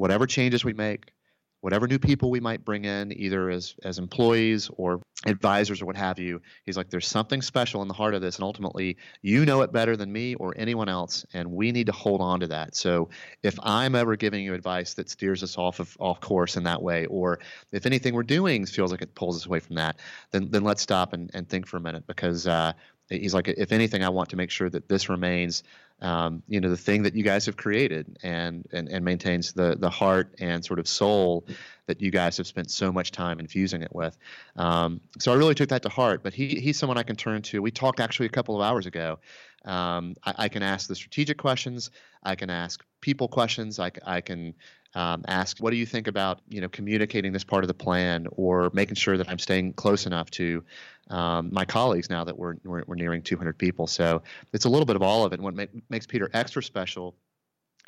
whatever 0.00 0.26
changes 0.26 0.64
we 0.64 0.72
make, 0.72 1.12
whatever 1.60 1.86
new 1.86 1.98
people 1.98 2.30
we 2.30 2.40
might 2.40 2.64
bring 2.64 2.86
in, 2.86 3.12
either 3.12 3.50
as 3.50 3.74
as 3.84 3.98
employees 3.98 4.70
or 4.78 5.02
advisors 5.26 5.82
or 5.82 5.84
what 5.84 5.96
have 5.96 6.18
you, 6.18 6.40
he's 6.64 6.78
like, 6.78 6.88
there's 6.88 7.06
something 7.06 7.42
special 7.42 7.82
in 7.82 7.88
the 7.88 7.92
heart 7.92 8.14
of 8.14 8.22
this, 8.22 8.36
and 8.36 8.44
ultimately, 8.44 8.96
you 9.20 9.44
know 9.44 9.60
it 9.60 9.70
better 9.70 9.98
than 9.98 10.10
me 10.10 10.36
or 10.36 10.54
anyone 10.56 10.88
else, 10.88 11.26
and 11.34 11.52
we 11.52 11.70
need 11.70 11.84
to 11.84 11.92
hold 11.92 12.22
on 12.22 12.40
to 12.40 12.46
that. 12.46 12.74
So, 12.74 13.10
if 13.42 13.58
I'm 13.62 13.94
ever 13.94 14.16
giving 14.16 14.42
you 14.42 14.54
advice 14.54 14.94
that 14.94 15.10
steers 15.10 15.42
us 15.42 15.58
off 15.58 15.80
of 15.80 15.94
off 16.00 16.18
course 16.20 16.56
in 16.56 16.62
that 16.64 16.80
way, 16.80 17.04
or 17.04 17.38
if 17.70 17.84
anything 17.84 18.14
we're 18.14 18.22
doing 18.22 18.64
feels 18.64 18.90
like 18.90 19.02
it 19.02 19.14
pulls 19.14 19.36
us 19.36 19.44
away 19.44 19.60
from 19.60 19.76
that, 19.76 20.00
then 20.30 20.50
then 20.50 20.64
let's 20.64 20.80
stop 20.80 21.12
and, 21.12 21.30
and 21.34 21.46
think 21.46 21.66
for 21.66 21.76
a 21.76 21.80
minute 21.80 22.06
because 22.06 22.46
uh, 22.46 22.72
he's 23.10 23.34
like, 23.34 23.48
if 23.48 23.70
anything, 23.70 24.02
I 24.02 24.08
want 24.08 24.30
to 24.30 24.36
make 24.36 24.50
sure 24.50 24.70
that 24.70 24.88
this 24.88 25.10
remains 25.10 25.62
um, 26.02 26.42
you 26.48 26.60
know 26.60 26.70
the 26.70 26.76
thing 26.76 27.02
that 27.02 27.14
you 27.14 27.22
guys 27.22 27.46
have 27.46 27.56
created 27.56 28.18
and, 28.22 28.66
and 28.72 28.88
and 28.88 29.04
maintains 29.04 29.52
the 29.52 29.76
the 29.78 29.90
heart 29.90 30.34
and 30.38 30.64
sort 30.64 30.78
of 30.78 30.88
soul 30.88 31.46
that 31.86 32.00
you 32.00 32.10
guys 32.10 32.36
have 32.36 32.46
spent 32.46 32.70
so 32.70 32.92
much 32.92 33.10
time 33.10 33.40
infusing 33.40 33.82
it 33.82 33.94
with. 33.94 34.16
Um, 34.56 35.00
so 35.18 35.32
I 35.32 35.34
really 35.34 35.54
took 35.54 35.68
that 35.70 35.82
to 35.82 35.88
heart. 35.88 36.22
But 36.22 36.32
he 36.32 36.60
he's 36.60 36.78
someone 36.78 36.98
I 36.98 37.02
can 37.02 37.16
turn 37.16 37.42
to. 37.42 37.60
We 37.60 37.70
talked 37.70 38.00
actually 38.00 38.26
a 38.26 38.30
couple 38.30 38.54
of 38.56 38.62
hours 38.62 38.86
ago. 38.86 39.18
Um, 39.64 40.16
I, 40.24 40.34
I, 40.38 40.48
can 40.48 40.62
ask 40.62 40.88
the 40.88 40.94
strategic 40.94 41.36
questions. 41.36 41.90
I 42.22 42.34
can 42.34 42.48
ask 42.48 42.82
people 43.02 43.28
questions. 43.28 43.78
I, 43.78 43.90
I 44.06 44.22
can 44.22 44.54
um, 44.94 45.24
ask, 45.28 45.58
what 45.58 45.70
do 45.70 45.76
you 45.76 45.86
think 45.86 46.08
about 46.08 46.40
you 46.48 46.60
know 46.60 46.68
communicating 46.68 47.32
this 47.32 47.44
part 47.44 47.64
of 47.64 47.68
the 47.68 47.74
plan, 47.74 48.26
or 48.32 48.70
making 48.72 48.96
sure 48.96 49.16
that 49.16 49.28
I'm 49.28 49.38
staying 49.38 49.74
close 49.74 50.06
enough 50.06 50.30
to 50.32 50.64
um, 51.10 51.50
my 51.52 51.64
colleagues 51.64 52.08
now 52.08 52.24
that 52.24 52.38
we're, 52.38 52.54
we're, 52.64 52.84
we're 52.86 52.94
nearing 52.94 53.22
200 53.22 53.58
people. 53.58 53.86
So 53.86 54.22
it's 54.52 54.64
a 54.64 54.68
little 54.68 54.86
bit 54.86 54.96
of 54.96 55.02
all 55.02 55.24
of 55.24 55.32
it. 55.32 55.36
And 55.36 55.44
what 55.44 55.54
make, 55.54 55.70
makes 55.90 56.06
Peter 56.06 56.30
extra 56.32 56.62
special 56.62 57.16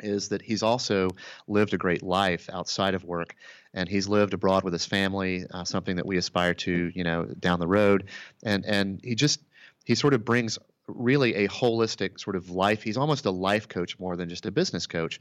is 0.01 0.29
that 0.29 0.41
he's 0.41 0.63
also 0.63 1.09
lived 1.47 1.73
a 1.73 1.77
great 1.77 2.03
life 2.03 2.49
outside 2.51 2.95
of 2.95 3.03
work 3.03 3.35
and 3.73 3.87
he's 3.87 4.07
lived 4.07 4.33
abroad 4.33 4.63
with 4.63 4.73
his 4.73 4.85
family 4.85 5.45
uh, 5.53 5.63
something 5.63 5.95
that 5.95 6.05
we 6.05 6.17
aspire 6.17 6.53
to 6.53 6.91
you 6.95 7.03
know 7.03 7.25
down 7.39 7.59
the 7.59 7.67
road 7.67 8.05
and 8.43 8.65
and 8.65 8.99
he 9.03 9.13
just 9.13 9.39
he 9.85 9.93
sort 9.93 10.15
of 10.15 10.25
brings 10.25 10.57
really 10.87 11.35
a 11.35 11.47
holistic 11.47 12.19
sort 12.19 12.35
of 12.35 12.49
life. 12.49 12.83
He's 12.83 12.97
almost 12.97 13.25
a 13.25 13.31
life 13.31 13.67
coach 13.67 13.97
more 13.99 14.15
than 14.15 14.29
just 14.29 14.45
a 14.45 14.51
business 14.51 14.87
coach, 14.87 15.19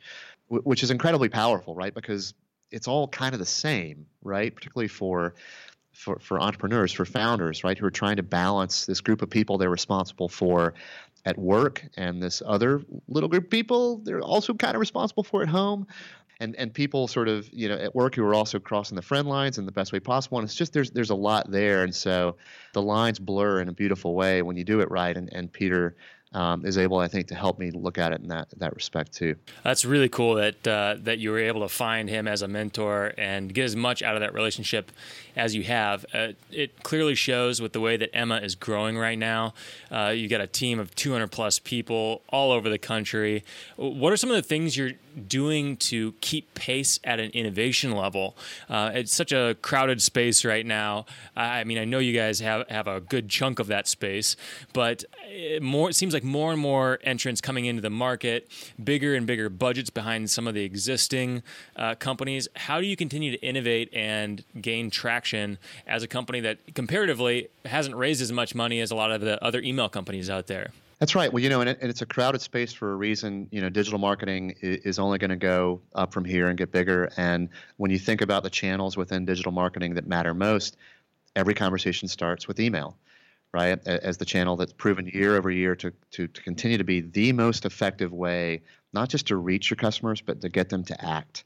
which 0.49 0.83
is 0.83 0.91
incredibly 0.91 1.29
powerful, 1.29 1.75
right? 1.75 1.95
Because 1.95 2.35
it's 2.71 2.89
all 2.89 3.07
kind 3.07 3.35
of 3.35 3.39
the 3.39 3.47
same, 3.47 4.07
right? 4.23 4.55
Particularly 4.55 4.89
for 4.89 5.35
for, 5.93 6.19
for 6.21 6.41
entrepreneurs, 6.41 6.91
for 6.91 7.05
founders, 7.05 7.65
right, 7.65 7.77
who 7.77 7.85
are 7.85 7.91
trying 7.91 8.17
to 8.17 8.23
balance 8.23 8.87
this 8.87 9.03
group 9.03 9.21
of 9.21 9.29
people 9.29 9.59
they're 9.59 9.69
responsible 9.69 10.29
for 10.29 10.73
at 11.25 11.39
work 11.39 11.85
and 11.97 12.23
this 12.23 12.43
other 12.45 12.83
little 13.09 13.29
group 13.29 13.45
of 13.45 13.51
people 13.51 13.99
they're 13.99 14.21
also 14.21 14.55
kind 14.55 14.75
of 14.75 14.81
responsible 14.81 15.23
for 15.23 15.43
at 15.43 15.49
home 15.49 15.87
and 16.41 16.57
and 16.57 16.73
people 16.73 17.09
sort 17.09 17.29
of 17.29 17.49
you 17.53 17.69
know 17.69 17.77
at 17.77 17.95
work 17.95 18.15
who 18.15 18.25
are 18.25 18.35
also 18.35 18.59
crossing 18.59 18.97
the 18.97 19.03
friend 19.03 19.29
lines 19.29 19.59
in 19.59 19.67
the 19.67 19.73
best 19.73 19.93
way 19.93 20.01
possible. 20.01 20.39
And 20.39 20.45
it's 20.45 20.55
just 20.55 20.73
there's 20.73 20.91
there's 20.91 21.11
a 21.11 21.15
lot 21.15 21.51
there, 21.51 21.85
and 21.85 21.95
so 21.95 22.37
the 22.73 22.83
lines 22.83 23.19
blur 23.19 23.61
in 23.61 23.69
a 23.69 23.73
beautiful 23.73 24.15
way 24.15 24.43
when 24.43 24.57
you 24.57 24.65
do 24.65 24.81
it 24.81 24.91
right. 24.91 25.17
And 25.17 25.33
and 25.33 25.53
Peter 25.53 25.95
um, 26.35 26.65
is 26.65 26.79
able, 26.79 26.99
I 26.99 27.09
think, 27.09 27.27
to 27.29 27.35
help 27.35 27.59
me 27.59 27.71
look 27.71 27.99
at 27.99 28.13
it 28.13 28.21
in 28.21 28.29
that 28.29 28.49
that 28.59 28.75
respect 28.75 29.13
too. 29.13 29.37
That's 29.63 29.85
really 29.85 30.09
cool 30.09 30.35
that 30.37 30.67
uh, 30.67 30.97
that 31.01 31.19
you 31.19 31.31
were 31.31 31.39
able 31.39 31.61
to 31.61 31.69
find 31.69 32.09
him 32.09 32.27
as 32.27 32.43
a 32.43 32.49
mentor 32.49 33.13
and 33.19 33.53
get 33.53 33.65
as 33.65 33.77
much 33.77 34.03
out 34.03 34.15
of 34.15 34.21
that 34.21 34.33
relationship 34.33 34.91
as 35.37 35.55
you 35.55 35.63
have. 35.65 36.07
Uh, 36.13 36.29
it 36.51 36.83
clearly 36.83 37.15
shows 37.15 37.61
with 37.61 37.73
the 37.73 37.81
way 37.81 37.97
that 37.97 38.15
Emma 38.15 38.39
is 38.39 38.55
growing 38.55 38.97
right 38.97 39.19
now. 39.19 39.53
Uh, 39.91 40.13
you 40.15 40.29
got 40.29 40.41
a 40.41 40.47
team 40.47 40.79
of 40.79 40.95
200 40.95 41.31
plus 41.31 41.59
people 41.59 42.23
all 42.29 42.51
over 42.51 42.69
the 42.69 42.79
country. 42.79 43.45
What 43.77 44.13
are 44.13 44.17
some 44.17 44.31
of 44.31 44.37
the 44.37 44.43
things 44.43 44.77
you're 44.77 44.93
doing 45.29 45.77
to 45.77 46.13
keep 46.21 46.55
pace 46.55 46.99
at 47.05 47.21
an 47.21 47.31
innovation 47.31 47.93
level? 47.93 48.37
Uh, 48.69 48.91
it's 48.95 49.13
such 49.13 49.33
a 49.33 49.57
crowded 49.63 50.03
space 50.03 50.45
right 50.45 50.65
now. 50.65 51.07
I 51.37 51.65
mean, 51.65 51.79
I 51.79 51.85
know 51.85 51.99
you 51.99 52.13
guys 52.13 52.41
have 52.41 52.69
have 52.69 52.87
a 52.87 53.01
good 53.01 53.29
chunk 53.29 53.59
of 53.59 53.67
that 53.69 53.89
space, 53.89 54.37
but 54.73 55.05
it 55.25 55.63
more 55.63 55.91
it 55.91 55.95
seems 55.95 56.15
like 56.15 56.25
more 56.25 56.53
and 56.53 56.61
more 56.61 56.99
entrants 57.03 57.41
coming 57.41 57.65
into 57.65 57.83
the 57.83 57.91
market, 57.91 58.49
bigger 58.83 59.15
and 59.15 59.27
bigger 59.27 59.49
budgets 59.49 59.91
behind 59.91 60.31
some 60.31 60.47
of 60.47 60.55
the 60.55 60.65
existing 60.65 61.43
uh, 61.77 61.95
companies. 61.95 62.49
How 62.55 62.81
do 62.81 62.87
you 62.87 62.97
continue 62.97 63.31
to 63.31 63.41
innovate 63.41 63.93
and 63.93 64.45
gain 64.61 64.91
traction 64.91 65.59
as 65.87 66.03
a 66.03 66.09
company 66.09 66.41
that 66.41 66.59
comparatively 66.75 67.49
hasn't 67.65 67.97
raised 67.97 68.23
as 68.23 68.33
much 68.33 68.55
money 68.55 68.81
as 68.81 68.91
a 68.91 68.95
lot 68.95 69.11
of 69.11 69.21
the 69.21 69.43
other 69.45 69.61
email 69.61 69.89
companies 69.89 70.29
out 70.29 70.47
there? 70.47 70.71
That's 71.03 71.17
right. 71.17 71.33
Well, 71.33 71.43
you 71.43 71.49
know, 71.49 71.61
and, 71.63 71.69
it, 71.69 71.79
and, 71.81 71.91
it's 71.91 72.03
a 72.03 72.07
crowded 72.07 72.43
space 72.43 72.73
for 72.73 72.93
a 72.93 72.95
reason. 72.95 73.49
You 73.51 73.61
know, 73.61 73.69
digital 73.69 73.99
marketing 73.99 74.55
is, 74.61 75.01
only 75.01 75.19
going 75.19 75.31
to 75.31 75.37
go 75.37 75.81
up 75.97 76.13
from 76.13 76.25
here 76.25 76.47
and 76.47 76.57
get 76.57 76.71
bigger. 76.71 77.11
And 77.17 77.49
when 77.77 77.91
you 77.91 77.99
think 77.99 78.21
about 78.21 78.45
the 78.45 78.51
channels 78.51 78.97
within 78.97 79.25
digital 79.25 79.51
marketing 79.51 79.95
that 79.95 80.07
matter 80.07 80.33
most, 80.33 80.77
every 81.35 81.55
conversation 81.55 82.07
starts 82.07 82.47
with 82.47 82.61
email 82.61 82.97
right, 83.53 83.85
as 83.85 84.19
the 84.19 84.25
channel 84.25 84.55
that's 84.55 84.73
proven 84.73 85.09
year 85.13 85.37
over 85.37 85.51
year 85.51 85.75
to, 85.75 85.93
to, 86.13 86.29
to 86.29 86.41
continue 86.41 86.79
to 86.79 86.85
be 86.85 87.01
the 87.01 87.33
most 87.33 87.65
effective 87.65 88.13
way, 88.13 88.63
not 88.93 89.09
just 89.09 89.27
to 89.27 89.37
reach 89.37 89.71
your 89.71 89.77
customers, 89.77 90.21
but 90.21 90.41
to 90.43 90.49
get 90.49 90.69
them 90.69 90.85
to 90.85 91.05
act 91.05 91.43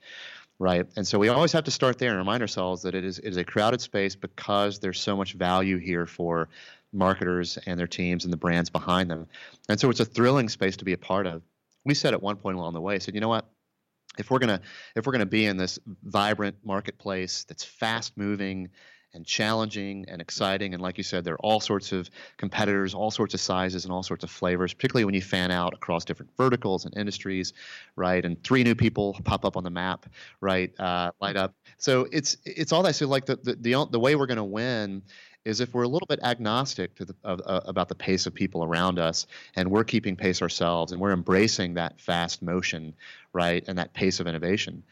right? 0.59 0.86
And 0.96 1.07
so 1.07 1.18
we 1.18 1.28
always 1.28 1.52
have 1.52 1.64
to 1.64 1.70
start 1.70 1.98
there 1.98 2.11
and 2.11 2.18
remind 2.18 2.42
ourselves 2.42 2.82
that 2.82 2.94
it 2.94 3.04
is 3.04 3.18
it 3.18 3.28
is 3.28 3.36
a 3.36 3.44
crowded 3.44 3.80
space 3.80 4.16
because 4.16 4.78
there's 4.78 5.00
so 5.00 5.16
much 5.16 5.34
value 5.34 5.76
here 5.76 6.07
for 6.07 6.48
marketers 6.97 7.59
and 7.66 7.78
their 7.78 7.86
teams 7.86 8.24
and 8.24 8.32
the 8.32 8.36
brands 8.36 8.70
behind 8.70 9.11
them. 9.11 9.26
And 9.68 9.78
so 9.78 9.90
it's 9.90 10.01
a 10.01 10.05
thrilling 10.05 10.49
space 10.49 10.76
to 10.78 10.84
be 10.84 10.92
a 10.92 10.99
part 10.99 11.26
of. 11.26 11.42
We 11.84 11.94
said 11.94 12.14
at 12.14 12.22
one 12.22 12.36
point 12.36 12.57
along 12.57 12.74
the 12.74 12.80
way, 12.80 12.99
said, 12.99 13.14
you 13.14 13.20
know 13.20 13.28
what? 13.28 13.47
If 14.18 14.30
we're 14.30 14.38
gonna 14.38 14.61
if 14.94 15.07
we're 15.07 15.12
gonna 15.12 15.26
be 15.26 15.47
in 15.47 15.57
this 15.57 15.78
vibrant 16.05 16.57
marketplace 16.64 17.44
that's 17.44 17.64
fast 17.64 18.16
moving 18.16 18.70
and 19.16 19.24
challenging 19.24 20.05
and 20.09 20.20
exciting. 20.20 20.74
And 20.74 20.82
like 20.82 20.99
you 20.99 21.05
said, 21.05 21.24
there 21.24 21.34
are 21.34 21.40
all 21.40 21.59
sorts 21.59 21.90
of 21.90 22.09
competitors, 22.36 22.94
all 22.94 23.11
sorts 23.11 23.34
of 23.34 23.40
sizes, 23.40 23.84
and 23.84 23.92
all 23.92 24.03
sorts 24.03 24.22
of 24.22 24.30
flavors, 24.30 24.74
particularly 24.74 25.07
when 25.07 25.14
you 25.14 25.22
fan 25.22 25.51
out 25.51 25.72
across 25.72 26.05
different 26.05 26.30
verticals 26.36 26.84
and 26.84 26.97
industries, 26.97 27.55
right? 27.97 28.24
And 28.24 28.42
three 28.44 28.62
new 28.62 28.74
people 28.74 29.18
pop 29.24 29.44
up 29.44 29.57
on 29.57 29.64
the 29.64 29.70
map, 29.70 30.07
right? 30.40 30.78
Uh, 30.78 31.12
light 31.20 31.36
up. 31.36 31.55
So 31.78 32.07
it's 32.12 32.36
it's 32.44 32.72
all 32.72 32.82
that. 32.82 32.94
So 32.94 33.09
like 33.09 33.24
the 33.24 33.36
the 33.36 33.55
the, 33.55 33.86
the 33.92 34.01
way 34.01 34.14
we're 34.14 34.26
going 34.26 34.36
to 34.36 34.44
win 34.44 35.03
is 35.47 35.61
if 35.61 35.72
we're 35.72 35.84
a 35.84 35.88
little 35.88 36.07
bit 36.07 36.20
agnostic 36.22 36.94
to 36.97 37.05
the, 37.07 37.14
uh, 37.24 37.61
about 37.64 37.88
the 37.88 37.94
pace 37.94 38.26
of 38.26 38.34
people 38.34 38.64
around 38.64 38.99
us 38.99 39.26
and 39.55 39.70
we're 39.70 39.84
keeping 39.84 40.16
pace 40.16 40.42
ourselves 40.42 40.92
and 40.92 41.01
we're 41.01 41.12
embracing 41.12 41.74
that 41.74 41.99
fast 42.01 42.42
motion 42.42 42.94
right 43.32 43.64
and 43.68 43.78
that 43.78 43.94
pace 43.94 44.20
of 44.20 44.26
innovation 44.26 44.82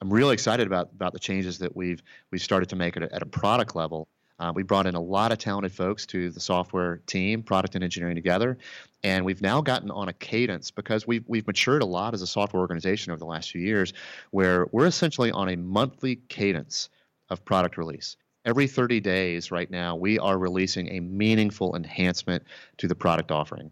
I'm 0.00 0.12
really 0.12 0.32
excited 0.32 0.66
about 0.66 0.90
about 0.92 1.12
the 1.12 1.18
changes 1.18 1.58
that 1.58 1.76
we've 1.76 2.02
we've 2.30 2.40
started 2.40 2.68
to 2.70 2.76
make 2.76 2.96
at 2.96 3.02
a, 3.02 3.14
at 3.14 3.22
a 3.22 3.26
product 3.26 3.76
level. 3.76 4.08
Uh, 4.38 4.50
we 4.54 4.62
brought 4.62 4.86
in 4.86 4.94
a 4.94 5.00
lot 5.00 5.32
of 5.32 5.38
talented 5.38 5.70
folks 5.70 6.06
to 6.06 6.30
the 6.30 6.40
software 6.40 7.02
team, 7.06 7.42
product 7.42 7.74
and 7.74 7.84
engineering 7.84 8.14
together, 8.14 8.56
and 9.04 9.22
we've 9.22 9.42
now 9.42 9.60
gotten 9.60 9.90
on 9.90 10.08
a 10.08 10.12
cadence 10.14 10.70
because 10.70 11.06
we've 11.06 11.24
we've 11.28 11.46
matured 11.46 11.82
a 11.82 11.86
lot 11.86 12.14
as 12.14 12.22
a 12.22 12.26
software 12.26 12.62
organization 12.62 13.12
over 13.12 13.18
the 13.18 13.26
last 13.26 13.50
few 13.50 13.60
years, 13.60 13.92
where 14.30 14.66
we're 14.72 14.86
essentially 14.86 15.30
on 15.30 15.50
a 15.50 15.56
monthly 15.56 16.16
cadence 16.16 16.88
of 17.28 17.44
product 17.44 17.76
release. 17.76 18.16
Every 18.44 18.66
30 18.66 19.00
days, 19.00 19.50
right 19.50 19.70
now, 19.70 19.96
we 19.96 20.18
are 20.18 20.38
releasing 20.38 20.88
a 20.88 21.00
meaningful 21.00 21.76
enhancement 21.76 22.44
to 22.78 22.88
the 22.88 22.94
product 22.94 23.30
offering, 23.30 23.70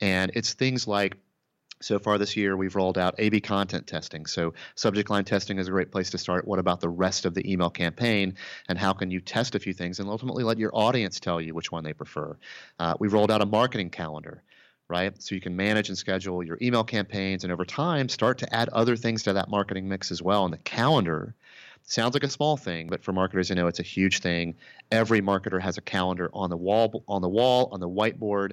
and 0.00 0.32
it's 0.34 0.54
things 0.54 0.88
like 0.88 1.16
so 1.80 2.00
far 2.00 2.18
this 2.18 2.36
year, 2.36 2.56
we've 2.56 2.74
rolled 2.74 2.98
out 2.98 3.14
A 3.18 3.28
B 3.28 3.40
content 3.40 3.86
testing. 3.86 4.26
So, 4.26 4.54
subject 4.74 5.10
line 5.10 5.24
testing 5.24 5.58
is 5.58 5.68
a 5.68 5.70
great 5.70 5.92
place 5.92 6.10
to 6.10 6.18
start. 6.18 6.46
What 6.46 6.58
about 6.58 6.80
the 6.80 6.88
rest 6.88 7.24
of 7.24 7.34
the 7.34 7.50
email 7.50 7.70
campaign? 7.70 8.34
And 8.68 8.76
how 8.76 8.92
can 8.92 9.12
you 9.12 9.20
test 9.20 9.54
a 9.54 9.60
few 9.60 9.72
things 9.72 10.00
and 10.00 10.08
ultimately 10.08 10.42
let 10.42 10.58
your 10.58 10.74
audience 10.74 11.20
tell 11.20 11.40
you 11.40 11.54
which 11.54 11.70
one 11.70 11.84
they 11.84 11.92
prefer? 11.92 12.36
Uh, 12.80 12.94
we've 12.98 13.12
rolled 13.12 13.30
out 13.30 13.42
a 13.42 13.46
marketing 13.46 13.90
calendar 13.90 14.42
right? 14.88 15.22
So 15.22 15.34
you 15.34 15.40
can 15.40 15.54
manage 15.54 15.90
and 15.90 15.98
schedule 15.98 16.42
your 16.42 16.58
email 16.62 16.82
campaigns 16.82 17.44
and 17.44 17.52
over 17.52 17.64
time 17.64 18.08
start 18.08 18.38
to 18.38 18.54
add 18.54 18.70
other 18.70 18.96
things 18.96 19.24
to 19.24 19.34
that 19.34 19.50
marketing 19.50 19.88
mix 19.88 20.10
as 20.10 20.22
well. 20.22 20.44
And 20.44 20.52
the 20.52 20.58
calendar 20.58 21.34
sounds 21.88 22.14
like 22.14 22.22
a 22.22 22.28
small 22.28 22.56
thing, 22.56 22.88
but 22.88 23.02
for 23.02 23.12
marketers, 23.12 23.48
you 23.48 23.56
know 23.56 23.66
it's 23.66 23.80
a 23.80 23.84
huge 23.84 24.20
thing. 24.20 24.54
Every 24.92 25.20
marketer 25.20 25.60
has 25.60 25.78
a 25.78 25.80
calendar 25.80 26.30
on 26.32 26.50
the 26.50 26.56
wall, 26.56 27.02
on 27.08 27.22
the 27.22 27.28
wall, 27.28 27.68
on 27.72 27.80
the 27.80 27.88
whiteboard, 27.88 28.52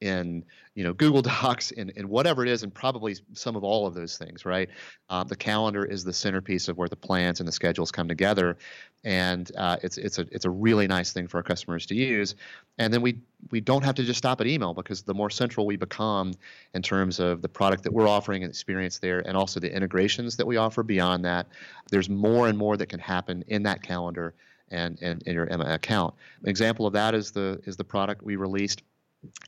in 0.00 0.44
you 0.74 0.84
know 0.84 0.92
Google 0.92 1.22
Docs 1.40 1.72
and, 1.72 1.92
and 1.96 2.08
whatever 2.08 2.44
it 2.44 2.50
is, 2.50 2.62
and 2.62 2.72
probably 2.72 3.16
some 3.32 3.56
of 3.56 3.64
all 3.64 3.86
of 3.86 3.94
those 3.94 4.16
things, 4.16 4.44
right? 4.44 4.68
Um, 5.08 5.28
the 5.28 5.36
calendar 5.36 5.84
is 5.84 6.04
the 6.04 6.12
centerpiece 6.12 6.68
of 6.68 6.78
where 6.78 6.88
the 6.88 6.96
plans 6.96 7.40
and 7.40 7.48
the 7.48 7.52
schedules 7.52 7.90
come 7.90 8.08
together, 8.08 8.56
and 9.04 9.50
uh, 9.56 9.76
it's 9.82 9.98
it's 9.98 10.18
a 10.18 10.26
it's 10.30 10.44
a 10.44 10.50
really 10.50 10.86
nice 10.86 11.12
thing 11.12 11.26
for 11.28 11.38
our 11.38 11.42
customers 11.42 11.86
to 11.86 11.94
use. 11.94 12.34
And 12.78 12.92
then 12.92 13.02
we 13.02 13.18
we 13.50 13.60
don't 13.60 13.84
have 13.84 13.94
to 13.96 14.02
just 14.02 14.18
stop 14.18 14.40
at 14.40 14.46
email 14.46 14.74
because 14.74 15.02
the 15.02 15.14
more 15.14 15.30
central 15.30 15.66
we 15.66 15.76
become 15.76 16.32
in 16.74 16.82
terms 16.82 17.20
of 17.20 17.42
the 17.42 17.48
product 17.48 17.82
that 17.84 17.92
we're 17.92 18.08
offering 18.08 18.42
and 18.42 18.50
experience 18.50 18.98
there, 18.98 19.20
and 19.20 19.36
also 19.36 19.60
the 19.60 19.74
integrations 19.74 20.36
that 20.36 20.46
we 20.46 20.56
offer 20.56 20.82
beyond 20.82 21.24
that, 21.24 21.46
there's 21.90 22.08
more 22.08 22.48
and 22.48 22.56
more 22.56 22.76
that 22.76 22.86
can 22.86 23.00
happen 23.00 23.44
in 23.48 23.62
that 23.64 23.82
calendar 23.82 24.34
and, 24.70 24.98
and 25.02 25.22
in 25.22 25.34
your 25.34 25.46
Emma 25.46 25.64
account. 25.64 26.14
An 26.42 26.48
example 26.48 26.86
of 26.86 26.92
that 26.92 27.14
is 27.14 27.30
the 27.30 27.60
is 27.64 27.76
the 27.76 27.84
product 27.84 28.22
we 28.22 28.36
released 28.36 28.82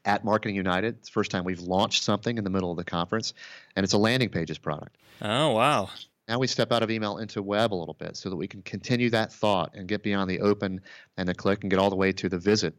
at 0.04 0.24
Marketing 0.24 0.56
United. 0.56 0.96
It's 0.98 1.08
the 1.08 1.12
first 1.12 1.30
time 1.30 1.44
we've 1.44 1.60
launched 1.60 2.02
something 2.02 2.38
in 2.38 2.44
the 2.44 2.50
middle 2.50 2.70
of 2.70 2.76
the 2.76 2.84
conference, 2.84 3.34
and 3.76 3.84
it's 3.84 3.92
a 3.92 3.98
landing 3.98 4.28
pages 4.28 4.58
product. 4.58 4.96
Oh, 5.20 5.50
wow. 5.50 5.90
Now 6.28 6.38
we 6.38 6.46
step 6.46 6.72
out 6.72 6.82
of 6.82 6.90
email 6.90 7.18
into 7.18 7.42
web 7.42 7.72
a 7.72 7.76
little 7.76 7.94
bit 7.94 8.16
so 8.16 8.30
that 8.30 8.36
we 8.36 8.46
can 8.46 8.62
continue 8.62 9.10
that 9.10 9.32
thought 9.32 9.74
and 9.74 9.88
get 9.88 10.02
beyond 10.02 10.30
the 10.30 10.40
open 10.40 10.80
and 11.16 11.28
the 11.28 11.34
click 11.34 11.62
and 11.62 11.70
get 11.70 11.78
all 11.78 11.90
the 11.90 11.96
way 11.96 12.12
to 12.12 12.28
the 12.28 12.38
visit 12.38 12.74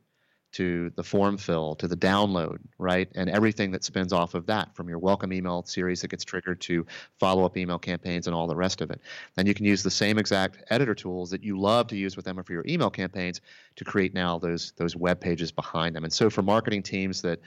to 0.53 0.91
the 0.95 1.03
form 1.03 1.37
fill 1.37 1.75
to 1.75 1.87
the 1.87 1.95
download, 1.95 2.59
right? 2.77 3.09
And 3.15 3.29
everything 3.29 3.71
that 3.71 3.83
spins 3.83 4.13
off 4.13 4.33
of 4.35 4.45
that 4.45 4.75
from 4.75 4.87
your 4.87 4.99
welcome 4.99 5.33
email 5.33 5.63
series 5.63 6.01
that 6.01 6.09
gets 6.09 6.23
triggered 6.23 6.61
to 6.61 6.85
follow 7.19 7.43
up 7.45 7.57
email 7.57 7.79
campaigns 7.79 8.27
and 8.27 8.35
all 8.35 8.47
the 8.47 8.55
rest 8.55 8.81
of 8.81 8.91
it. 8.91 9.01
And 9.37 9.47
you 9.47 9.53
can 9.53 9.65
use 9.65 9.83
the 9.83 9.91
same 9.91 10.17
exact 10.17 10.63
editor 10.69 10.95
tools 10.95 11.29
that 11.31 11.43
you 11.43 11.59
love 11.59 11.87
to 11.87 11.95
use 11.95 12.15
with 12.15 12.25
them 12.25 12.41
for 12.43 12.53
your 12.53 12.65
email 12.67 12.89
campaigns 12.89 13.41
to 13.75 13.83
create 13.83 14.13
now 14.13 14.37
those 14.37 14.73
those 14.77 14.95
web 14.95 15.19
pages 15.19 15.51
behind 15.51 15.95
them. 15.95 16.03
And 16.03 16.13
so 16.13 16.29
for 16.29 16.41
marketing 16.41 16.83
teams 16.83 17.21
that 17.23 17.39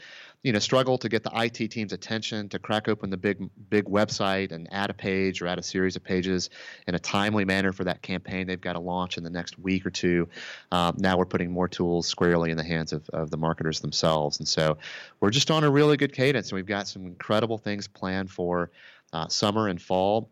you 0.42 0.52
know 0.52 0.58
struggle 0.58 0.98
to 0.98 1.08
get 1.08 1.24
the 1.24 1.30
IT 1.34 1.70
team's 1.70 1.92
attention 1.92 2.48
to 2.50 2.58
crack 2.58 2.88
open 2.88 3.10
the 3.10 3.16
big 3.16 3.48
big 3.68 3.84
website 3.86 4.52
and 4.52 4.68
add 4.70 4.90
a 4.90 4.94
page 4.94 5.42
or 5.42 5.46
add 5.46 5.58
a 5.58 5.62
series 5.62 5.96
of 5.96 6.04
pages 6.04 6.50
in 6.86 6.94
a 6.94 6.98
timely 6.98 7.44
manner 7.44 7.72
for 7.72 7.84
that 7.84 8.02
campaign 8.02 8.46
they've 8.46 8.60
got 8.60 8.74
to 8.74 8.80
launch 8.80 9.16
in 9.16 9.24
the 9.24 9.30
next 9.30 9.58
week 9.58 9.84
or 9.84 9.90
two. 9.90 10.28
Um, 10.72 10.94
now 10.98 11.16
we're 11.16 11.26
putting 11.26 11.50
more 11.50 11.68
tools 11.68 12.06
squarely 12.06 12.50
in 12.50 12.56
the 12.56 12.64
hands 12.64 12.92
of, 12.92 12.95
of 13.12 13.30
the 13.30 13.36
marketers 13.36 13.80
themselves. 13.80 14.38
And 14.38 14.48
so 14.48 14.78
we're 15.20 15.30
just 15.30 15.50
on 15.50 15.64
a 15.64 15.70
really 15.70 15.96
good 15.96 16.12
cadence, 16.12 16.50
and 16.50 16.56
we've 16.56 16.66
got 16.66 16.88
some 16.88 17.06
incredible 17.06 17.58
things 17.58 17.88
planned 17.88 18.30
for 18.30 18.70
uh, 19.12 19.28
summer 19.28 19.68
and 19.68 19.80
fall. 19.80 20.30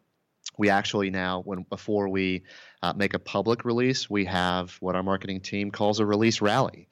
We 0.56 0.70
actually 0.70 1.10
now, 1.10 1.42
when 1.44 1.64
before 1.68 2.08
we 2.08 2.44
uh, 2.82 2.92
make 2.94 3.14
a 3.14 3.18
public 3.18 3.64
release, 3.64 4.08
we 4.08 4.24
have 4.26 4.76
what 4.80 4.94
our 4.94 5.02
marketing 5.02 5.40
team 5.40 5.70
calls 5.70 6.00
a 6.00 6.06
release 6.06 6.40
rally. 6.40 6.88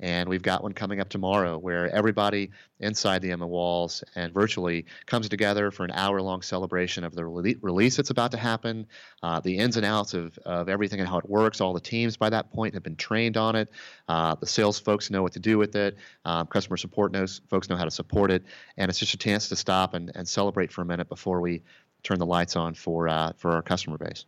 And 0.00 0.28
we've 0.28 0.42
got 0.42 0.62
one 0.62 0.72
coming 0.72 1.00
up 1.00 1.08
tomorrow 1.08 1.58
where 1.58 1.94
everybody 1.94 2.50
inside 2.80 3.22
the 3.22 3.30
Emma 3.30 3.46
walls 3.46 4.04
and 4.14 4.32
virtually 4.32 4.84
comes 5.06 5.28
together 5.28 5.70
for 5.70 5.84
an 5.84 5.90
hour 5.92 6.20
long 6.20 6.42
celebration 6.42 7.04
of 7.04 7.14
the 7.14 7.24
release 7.24 7.96
that's 7.96 8.10
about 8.10 8.30
to 8.32 8.36
happen, 8.36 8.86
uh, 9.22 9.40
the 9.40 9.56
ins 9.56 9.76
and 9.76 9.86
outs 9.86 10.12
of, 10.12 10.38
of 10.44 10.68
everything 10.68 11.00
and 11.00 11.08
how 11.08 11.18
it 11.18 11.28
works. 11.28 11.60
All 11.60 11.72
the 11.72 11.80
teams 11.80 12.16
by 12.16 12.28
that 12.30 12.52
point 12.52 12.74
have 12.74 12.82
been 12.82 12.96
trained 12.96 13.36
on 13.36 13.56
it. 13.56 13.70
Uh, 14.08 14.34
the 14.34 14.46
sales 14.46 14.78
folks 14.78 15.10
know 15.10 15.22
what 15.22 15.32
to 15.32 15.40
do 15.40 15.56
with 15.56 15.74
it. 15.76 15.96
Um, 16.24 16.46
customer 16.46 16.76
support 16.76 17.12
knows 17.12 17.40
folks 17.48 17.68
know 17.68 17.76
how 17.76 17.84
to 17.84 17.90
support 17.90 18.30
it. 18.30 18.44
And 18.76 18.90
it's 18.90 18.98
just 18.98 19.14
a 19.14 19.18
chance 19.18 19.48
to 19.48 19.56
stop 19.56 19.94
and, 19.94 20.12
and 20.14 20.28
celebrate 20.28 20.70
for 20.72 20.82
a 20.82 20.86
minute 20.86 21.08
before 21.08 21.40
we 21.40 21.62
turn 22.02 22.18
the 22.18 22.26
lights 22.26 22.56
on 22.56 22.74
for, 22.74 23.08
uh, 23.08 23.32
for 23.36 23.52
our 23.52 23.62
customer 23.62 23.96
base. 23.96 24.26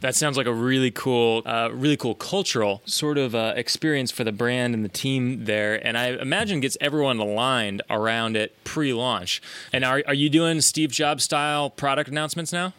That 0.00 0.16
sounds 0.16 0.36
like 0.36 0.46
a 0.46 0.52
really 0.52 0.90
cool, 0.90 1.42
uh, 1.46 1.70
really 1.72 1.96
cool 1.96 2.16
cultural 2.16 2.82
sort 2.86 3.18
of 3.18 3.36
uh, 3.36 3.52
experience 3.54 4.10
for 4.10 4.24
the 4.24 4.32
brand 4.32 4.74
and 4.74 4.84
the 4.84 4.88
team 4.88 5.44
there. 5.44 5.84
And 5.86 5.96
I 5.96 6.08
imagine 6.08 6.58
gets 6.60 6.76
everyone 6.80 7.18
aligned 7.18 7.82
around 7.88 8.36
it 8.36 8.52
pre-launch. 8.64 9.40
And 9.72 9.84
are, 9.84 10.02
are 10.08 10.14
you 10.14 10.28
doing 10.28 10.60
Steve 10.60 10.90
Jobs 10.90 11.22
style 11.22 11.70
product 11.70 12.10
announcements 12.10 12.52
now? 12.52 12.72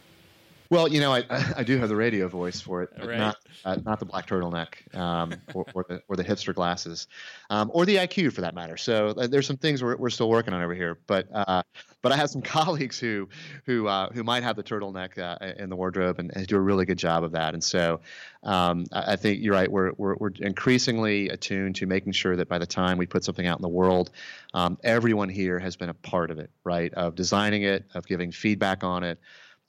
Well, 0.73 0.87
you 0.87 0.99
know, 1.01 1.13
I, 1.13 1.23
I 1.57 1.63
do 1.63 1.77
have 1.77 1.87
the 1.87 1.95
radio 1.95 2.27
voice 2.27 2.59
for 2.59 2.81
it, 2.81 2.89
right. 2.97 3.19
not 3.19 3.37
uh, 3.63 3.77
not 3.85 3.99
the 3.99 4.05
black 4.05 4.27
turtleneck 4.27 4.95
um, 4.97 5.35
or, 5.53 5.65
or, 5.75 5.85
the 5.87 6.01
or 6.07 6.15
the 6.15 6.23
hipster 6.23 6.51
glasses, 6.51 7.05
um, 7.51 7.69
or 7.75 7.85
the 7.85 7.97
IQ 7.97 8.33
for 8.33 8.41
that 8.41 8.55
matter. 8.55 8.75
So 8.75 9.09
uh, 9.09 9.27
there's 9.27 9.45
some 9.45 9.57
things 9.57 9.83
we're, 9.83 9.95
we're 9.97 10.09
still 10.09 10.29
working 10.29 10.51
on 10.51 10.63
over 10.63 10.73
here. 10.73 10.97
But 11.05 11.27
uh, 11.31 11.61
but 12.01 12.11
I 12.11 12.15
have 12.17 12.31
some 12.31 12.41
colleagues 12.57 12.97
who 12.97 13.29
who 13.67 13.87
uh, 13.87 14.09
who 14.13 14.23
might 14.23 14.41
have 14.41 14.55
the 14.55 14.63
turtleneck 14.63 15.19
uh, 15.19 15.53
in 15.61 15.69
the 15.69 15.75
wardrobe 15.75 16.17
and, 16.17 16.35
and, 16.35 16.47
do 16.47 16.57
a 16.57 16.59
really 16.59 16.85
good 16.85 16.97
job 16.97 17.23
of 17.23 17.33
that. 17.33 17.53
And 17.53 17.63
so 17.63 17.99
um, 18.41 18.85
I, 18.91 19.13
I, 19.13 19.15
think 19.15 19.43
you're 19.43 19.53
right. 19.53 19.71
We're, 19.71 19.91
we're 19.97 20.15
we're 20.15 20.31
increasingly 20.39 21.29
attuned 21.29 21.75
to 21.75 21.85
making 21.85 22.13
sure 22.13 22.35
that 22.35 22.49
by 22.49 22.57
the 22.57 22.65
time 22.65 22.97
we 22.97 23.05
put 23.05 23.23
something 23.23 23.45
out 23.45 23.59
in 23.59 23.61
the 23.61 23.69
world, 23.69 24.09
um, 24.55 24.79
everyone 24.83 25.29
here 25.29 25.59
has 25.59 25.75
been 25.75 25.89
a 25.89 25.93
part 25.93 26.31
of 26.31 26.39
it, 26.39 26.49
right? 26.63 26.91
Of 26.95 27.13
designing 27.13 27.61
it, 27.61 27.85
of 27.93 28.07
giving 28.07 28.31
feedback 28.31 28.83
on 28.83 29.03
it 29.03 29.19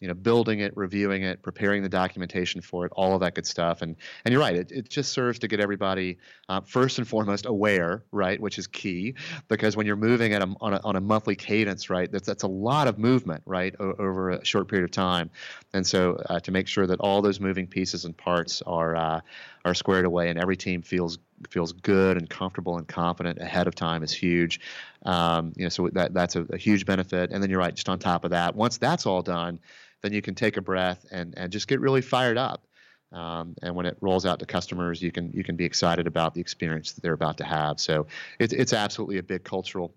you 0.00 0.08
know, 0.08 0.14
building 0.14 0.60
it, 0.60 0.76
reviewing 0.76 1.22
it, 1.22 1.42
preparing 1.42 1.82
the 1.82 1.88
documentation 1.88 2.60
for 2.60 2.84
it, 2.84 2.92
all 2.94 3.14
of 3.14 3.20
that 3.20 3.34
good 3.34 3.46
stuff. 3.46 3.82
And 3.82 3.96
and 4.24 4.32
you're 4.32 4.40
right, 4.40 4.56
it, 4.56 4.72
it 4.72 4.88
just 4.88 5.12
serves 5.12 5.38
to 5.38 5.48
get 5.48 5.60
everybody 5.60 6.18
uh, 6.48 6.60
first 6.60 6.98
and 6.98 7.06
foremost 7.06 7.46
aware, 7.46 8.04
right, 8.12 8.40
which 8.40 8.58
is 8.58 8.66
key, 8.66 9.14
because 9.48 9.76
when 9.76 9.86
you're 9.86 9.96
moving 9.96 10.34
at 10.34 10.42
a, 10.42 10.54
on 10.60 10.74
a 10.74 10.80
on 10.84 10.96
a 10.96 11.00
monthly 11.00 11.36
cadence, 11.36 11.90
right, 11.90 12.10
that's 12.10 12.26
that's 12.26 12.42
a 12.42 12.48
lot 12.48 12.88
of 12.88 12.98
movement, 12.98 13.42
right, 13.46 13.74
o- 13.80 13.94
over 13.98 14.30
a 14.30 14.44
short 14.44 14.68
period 14.68 14.84
of 14.84 14.90
time. 14.90 15.30
And 15.72 15.86
so 15.86 16.20
uh, 16.28 16.40
to 16.40 16.50
make 16.50 16.68
sure 16.68 16.86
that 16.86 17.00
all 17.00 17.22
those 17.22 17.40
moving 17.40 17.66
pieces 17.66 18.04
and 18.04 18.16
parts 18.16 18.62
are 18.62 18.96
uh, 18.96 19.20
are 19.64 19.74
squared 19.74 20.04
away 20.04 20.28
and 20.28 20.38
every 20.38 20.56
team 20.56 20.82
feels 20.82 21.18
feels 21.50 21.72
good 21.72 22.16
and 22.16 22.30
comfortable 22.30 22.78
and 22.78 22.86
confident 22.86 23.38
ahead 23.38 23.66
of 23.66 23.74
time 23.74 24.02
is 24.02 24.12
huge. 24.12 24.60
Um, 25.04 25.52
you 25.56 25.64
know, 25.64 25.68
so 25.68 25.88
that 25.92 26.14
that's 26.14 26.36
a, 26.36 26.42
a 26.50 26.56
huge 26.56 26.86
benefit. 26.86 27.30
And 27.32 27.42
then 27.42 27.50
you're 27.50 27.58
right, 27.58 27.74
just 27.74 27.88
on 27.88 27.98
top 27.98 28.24
of 28.24 28.30
that, 28.30 28.54
once 28.54 28.78
that's 28.78 29.06
all 29.06 29.22
done 29.22 29.60
then 30.04 30.12
you 30.12 30.20
can 30.20 30.34
take 30.34 30.58
a 30.58 30.60
breath 30.60 31.06
and, 31.10 31.32
and 31.38 31.50
just 31.50 31.66
get 31.66 31.80
really 31.80 32.02
fired 32.02 32.36
up. 32.36 32.66
Um, 33.10 33.54
and 33.62 33.74
when 33.74 33.86
it 33.86 33.96
rolls 34.02 34.26
out 34.26 34.38
to 34.40 34.46
customers, 34.46 35.00
you 35.00 35.10
can 35.10 35.32
you 35.32 35.42
can 35.42 35.56
be 35.56 35.64
excited 35.64 36.06
about 36.06 36.34
the 36.34 36.42
experience 36.42 36.92
that 36.92 37.00
they're 37.00 37.14
about 37.14 37.38
to 37.38 37.44
have. 37.44 37.80
So 37.80 38.06
it's 38.38 38.52
it's 38.52 38.72
absolutely 38.74 39.18
a 39.18 39.22
big 39.22 39.44
cultural 39.44 39.94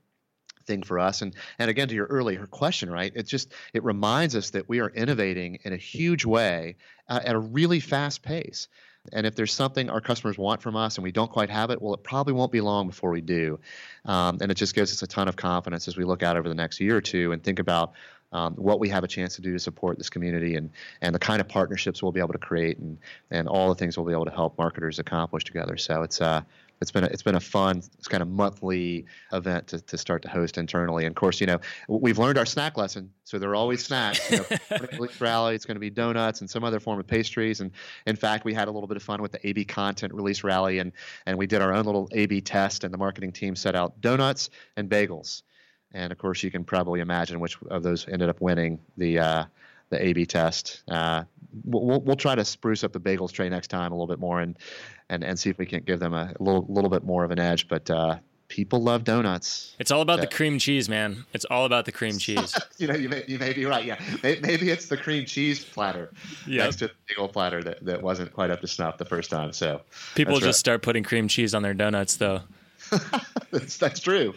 thing 0.66 0.84
for 0.84 0.98
us. 0.98 1.22
And 1.24 1.36
and 1.60 1.70
again, 1.70 1.90
to 1.90 1.96
your 1.96 2.06
earlier 2.06 2.46
question, 2.46 2.90
right? 2.90 3.12
It 3.16 3.24
just 3.24 3.52
it 3.74 3.84
reminds 3.84 4.36
us 4.36 4.52
that 4.52 4.70
we 4.70 4.80
are 4.80 4.90
innovating 4.90 5.60
in 5.64 5.74
a 5.74 5.78
huge 5.78 6.26
way 6.26 6.78
uh, 7.10 7.20
at 7.26 7.36
a 7.36 7.40
really 7.40 7.80
fast 7.82 8.22
pace. 8.22 8.70
And 9.14 9.26
if 9.26 9.36
there's 9.36 9.54
something 9.54 9.90
our 9.90 10.02
customers 10.02 10.38
want 10.38 10.62
from 10.62 10.76
us 10.76 10.98
and 10.98 11.04
we 11.04 11.12
don't 11.12 11.32
quite 11.32 11.50
have 11.50 11.70
it, 11.72 11.82
well, 11.82 11.94
it 11.94 12.04
probably 12.04 12.34
won't 12.34 12.52
be 12.52 12.62
long 12.62 12.88
before 12.88 13.12
we 13.12 13.22
do. 13.22 13.60
Um, 14.06 14.38
and 14.42 14.52
it 14.52 14.56
just 14.56 14.76
gives 14.76 14.92
us 14.92 15.02
a 15.02 15.08
ton 15.08 15.28
of 15.28 15.36
confidence 15.36 15.88
as 15.88 15.98
we 15.98 16.04
look 16.04 16.24
out 16.24 16.38
over 16.38 16.48
the 16.48 16.56
next 16.56 16.80
year 16.80 16.98
or 16.98 17.02
two 17.02 17.32
and 17.32 17.44
think 17.44 17.60
about 17.60 17.94
um, 18.32 18.56
what 18.56 18.80
we 18.80 18.90
have 18.90 19.04
a 19.04 19.08
chance 19.08 19.36
to 19.36 19.42
do 19.42 19.54
to 19.54 19.60
support 19.60 19.98
this 19.98 20.10
community 20.10 20.56
and 20.56 20.70
and 21.02 21.16
the 21.16 21.20
kind 21.20 21.40
of 21.40 21.48
partnerships 21.48 22.04
we'll 22.04 22.12
be 22.12 22.20
able 22.20 22.34
to 22.34 22.38
create 22.38 22.78
and 22.78 22.98
and 23.32 23.48
all 23.48 23.70
the 23.70 23.76
things 23.76 23.98
we'll 23.98 24.06
be 24.06 24.12
able 24.12 24.26
to 24.26 24.32
help 24.32 24.58
marketers 24.58 25.00
accomplish 25.00 25.46
together. 25.46 25.78
So 25.78 26.04
it's 26.04 26.20
uh 26.20 26.42
it's 26.82 26.92
been 26.92 27.04
a, 27.04 27.08
it's 27.08 27.24
been 27.24 27.36
a 27.36 27.40
fun 27.40 27.78
it's 27.98 28.08
kind 28.08 28.22
of 28.22 28.30
monthly 28.30 29.06
event 29.34 29.68
to, 29.68 29.82
to 29.82 29.98
start 29.98 30.22
to 30.24 30.30
host 30.30 30.58
internally. 30.58 31.06
And 31.06 31.12
of 31.12 31.16
course, 31.16 31.40
you 31.42 31.48
know 31.48 31.60
we've 31.88 32.18
learned 32.18 32.38
our 32.38 32.46
snack 32.46 32.78
lesson, 32.78 33.12
so 33.24 33.40
there 33.40 33.50
are 33.50 33.56
always 33.56 33.84
snacks. 33.84 34.32
You 34.32 34.38
know, 34.38 35.08
rally, 35.20 35.56
it's 35.56 35.66
going 35.66 35.76
to 35.76 35.80
be 35.80 35.90
donuts 35.90 36.42
and 36.42 36.50
some 36.50 36.64
other 36.64 36.80
form 36.80 37.00
of 37.00 37.08
pastries. 37.08 37.62
And 37.62 37.72
in 38.06 38.16
fact, 38.16 38.46
we 38.46 38.54
had 38.54 38.68
a 38.68 38.72
little 38.72 38.88
bit 38.88 38.98
of 38.98 39.04
fun 39.04 39.22
with 39.22 39.32
the 39.32 39.48
AB 39.48 39.66
content 39.66 40.14
release 40.14 40.44
rally, 40.44 40.80
and 40.80 40.92
and 41.26 41.38
we 41.38 41.48
did 41.48 41.62
our 41.62 41.74
own 41.74 41.86
little 41.86 42.08
AB 42.12 42.42
test, 42.42 42.84
and 42.84 42.94
the 42.94 42.98
marketing 42.98 43.32
team 43.32 43.56
set 43.56 43.76
out 43.76 44.00
donuts 44.02 44.50
and 44.76 44.90
bagels. 44.90 45.44
And 45.94 46.12
of 46.12 46.18
course, 46.18 46.44
you 46.44 46.52
can 46.52 46.64
probably 46.64 47.00
imagine 47.00 47.40
which 47.40 47.58
of 47.70 47.84
those 47.84 48.08
ended 48.08 48.30
up 48.30 48.42
winning 48.42 48.80
the 48.98 49.20
uh, 49.20 49.46
the 49.90 50.04
A/B 50.04 50.26
test. 50.26 50.84
Uh, 50.88 51.24
we'll, 51.64 52.02
we'll 52.02 52.16
try 52.16 52.36
to 52.36 52.46
spruce 52.46 52.84
up 52.84 52.94
the 52.94 53.00
bagels 53.00 53.32
tray 53.32 53.50
next 53.50 53.68
time 53.68 53.92
a 53.92 53.96
little 53.96 54.08
bit 54.08 54.20
more 54.20 54.42
and 54.42 54.58
and, 55.10 55.24
and 55.24 55.40
see 55.40 55.50
if 55.50 55.58
we 55.58 55.66
can't 55.66 55.86
give 55.86 56.00
them 56.00 56.14
a, 56.14 56.34
little 56.40 56.66
little 56.68 56.90
bit 56.90 57.04
more 57.04 57.24
of 57.24 57.32
an 57.32 57.40
edge. 57.40 57.68
But 57.68 57.90
uh, 57.90 58.18
people 58.48 58.82
love 58.82 59.04
donuts. 59.04 59.76
It's 59.80 59.92
all 59.92 60.02
about 60.02 60.22
the 60.22 60.28
cream 60.28 60.60
cheese, 60.60 60.90
man. 60.90 61.26
It's 61.34 61.46
all 61.46 61.66
about 61.66 61.86
the 61.86 61.92
cream 61.92 62.18
cheese. 62.20 62.58
you 62.78 62.88
know, 62.88 62.96
you 62.96 63.10
may, 63.10 63.24
you 63.28 63.40
may 63.40 63.54
be 63.54 63.66
right. 63.66 63.86
Yeah, 63.86 64.00
maybe 64.24 64.70
it's 64.70 64.88
the 64.88 64.98
cream 64.98 65.26
cheese 65.26 65.64
platter 65.64 66.12
yep. 66.46 66.66
next 66.66 66.78
to 66.78 66.88
the 66.88 66.94
bagel 67.08 67.28
platter 67.28 67.64
that, 67.64 67.84
that 67.86 68.02
wasn't 68.02 68.34
quite 68.34 68.52
up 68.52 68.62
to 68.62 68.68
snuff 68.68 68.98
the 68.98 69.06
first 69.06 69.30
time. 69.30 69.54
So 69.54 69.82
people 70.16 70.36
just 70.36 70.46
right. 70.46 70.56
start 70.56 70.82
putting 70.82 71.04
cream 71.04 71.28
cheese 71.28 71.54
on 71.54 71.62
their 71.62 71.74
donuts, 71.74 72.18
though. 72.18 72.42
that's, 73.52 73.78
that's 73.78 74.00
true. 74.00 74.34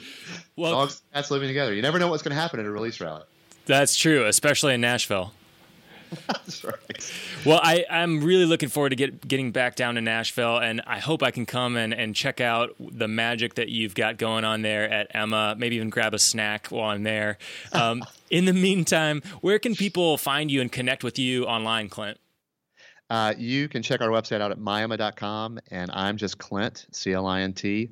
Well, 0.57 0.72
dogs, 0.72 1.03
cats 1.12 1.30
living 1.30 1.48
together. 1.48 1.72
You 1.72 1.82
never 1.82 1.98
know 1.98 2.09
what's 2.09 2.22
going 2.22 2.34
to 2.34 2.40
happen 2.40 2.59
at 2.59 2.66
a 2.66 2.70
release 2.70 3.01
rally. 3.01 3.22
That's 3.66 3.96
true, 3.96 4.26
especially 4.26 4.74
in 4.74 4.80
Nashville. 4.80 5.32
That's 6.26 6.64
right. 6.64 7.12
Well, 7.44 7.61
I, 7.62 7.84
I'm 7.90 8.22
really 8.22 8.46
looking 8.46 8.68
forward 8.68 8.90
to 8.90 8.96
get 8.96 9.26
getting 9.26 9.52
back 9.52 9.76
down 9.76 9.94
to 9.94 10.00
Nashville, 10.00 10.58
and 10.58 10.80
I 10.86 10.98
hope 10.98 11.22
I 11.22 11.30
can 11.30 11.46
come 11.46 11.76
and, 11.76 11.94
and 11.94 12.14
check 12.14 12.40
out 12.40 12.74
the 12.78 13.08
magic 13.08 13.54
that 13.54 13.68
you've 13.68 13.94
got 13.94 14.18
going 14.18 14.44
on 14.44 14.62
there 14.62 14.90
at 14.90 15.08
Emma. 15.14 15.54
Maybe 15.56 15.76
even 15.76 15.90
grab 15.90 16.14
a 16.14 16.18
snack 16.18 16.68
while 16.68 16.90
I'm 16.90 17.02
there. 17.02 17.38
Um, 17.72 18.02
in 18.30 18.44
the 18.44 18.52
meantime, 18.52 19.22
where 19.40 19.58
can 19.58 19.74
people 19.74 20.16
find 20.16 20.50
you 20.50 20.61
and 20.61 20.70
connect 20.70 21.04
with 21.04 21.18
you 21.18 21.44
online, 21.44 21.88
Clint? 21.88 22.18
Uh, 23.08 23.34
you 23.36 23.68
can 23.68 23.82
check 23.82 24.00
our 24.00 24.08
website 24.08 24.40
out 24.40 24.52
at 24.52 24.58
myemma.com, 24.58 25.58
and 25.70 25.90
I'm 25.92 26.16
just 26.16 26.38
Clint, 26.38 26.86
C 26.92 27.12
L 27.12 27.26
I 27.26 27.40
N 27.40 27.52
T 27.52 27.90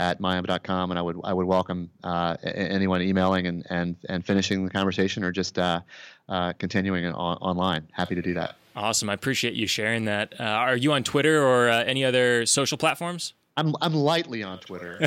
at 0.00 0.18
myemma.com, 0.18 0.90
and 0.90 0.98
I 0.98 1.02
would 1.02 1.20
I 1.22 1.32
would 1.34 1.46
welcome 1.46 1.90
uh, 2.02 2.36
anyone 2.42 3.02
emailing 3.02 3.46
and, 3.46 3.66
and 3.68 3.96
and 4.08 4.24
finishing 4.24 4.64
the 4.64 4.70
conversation 4.70 5.22
or 5.22 5.30
just 5.30 5.58
uh, 5.58 5.80
uh, 6.28 6.54
continuing 6.54 7.04
on, 7.06 7.36
online. 7.36 7.86
Happy 7.92 8.14
to 8.14 8.22
do 8.22 8.34
that. 8.34 8.56
Awesome, 8.74 9.10
I 9.10 9.12
appreciate 9.12 9.54
you 9.54 9.66
sharing 9.66 10.06
that. 10.06 10.40
Uh, 10.40 10.44
are 10.44 10.76
you 10.76 10.92
on 10.92 11.04
Twitter 11.04 11.44
or 11.44 11.68
uh, 11.68 11.84
any 11.84 12.04
other 12.04 12.46
social 12.46 12.78
platforms? 12.78 13.34
I'm 13.58 13.74
I'm 13.82 13.92
lightly 13.92 14.42
on 14.42 14.58
Twitter, 14.58 15.06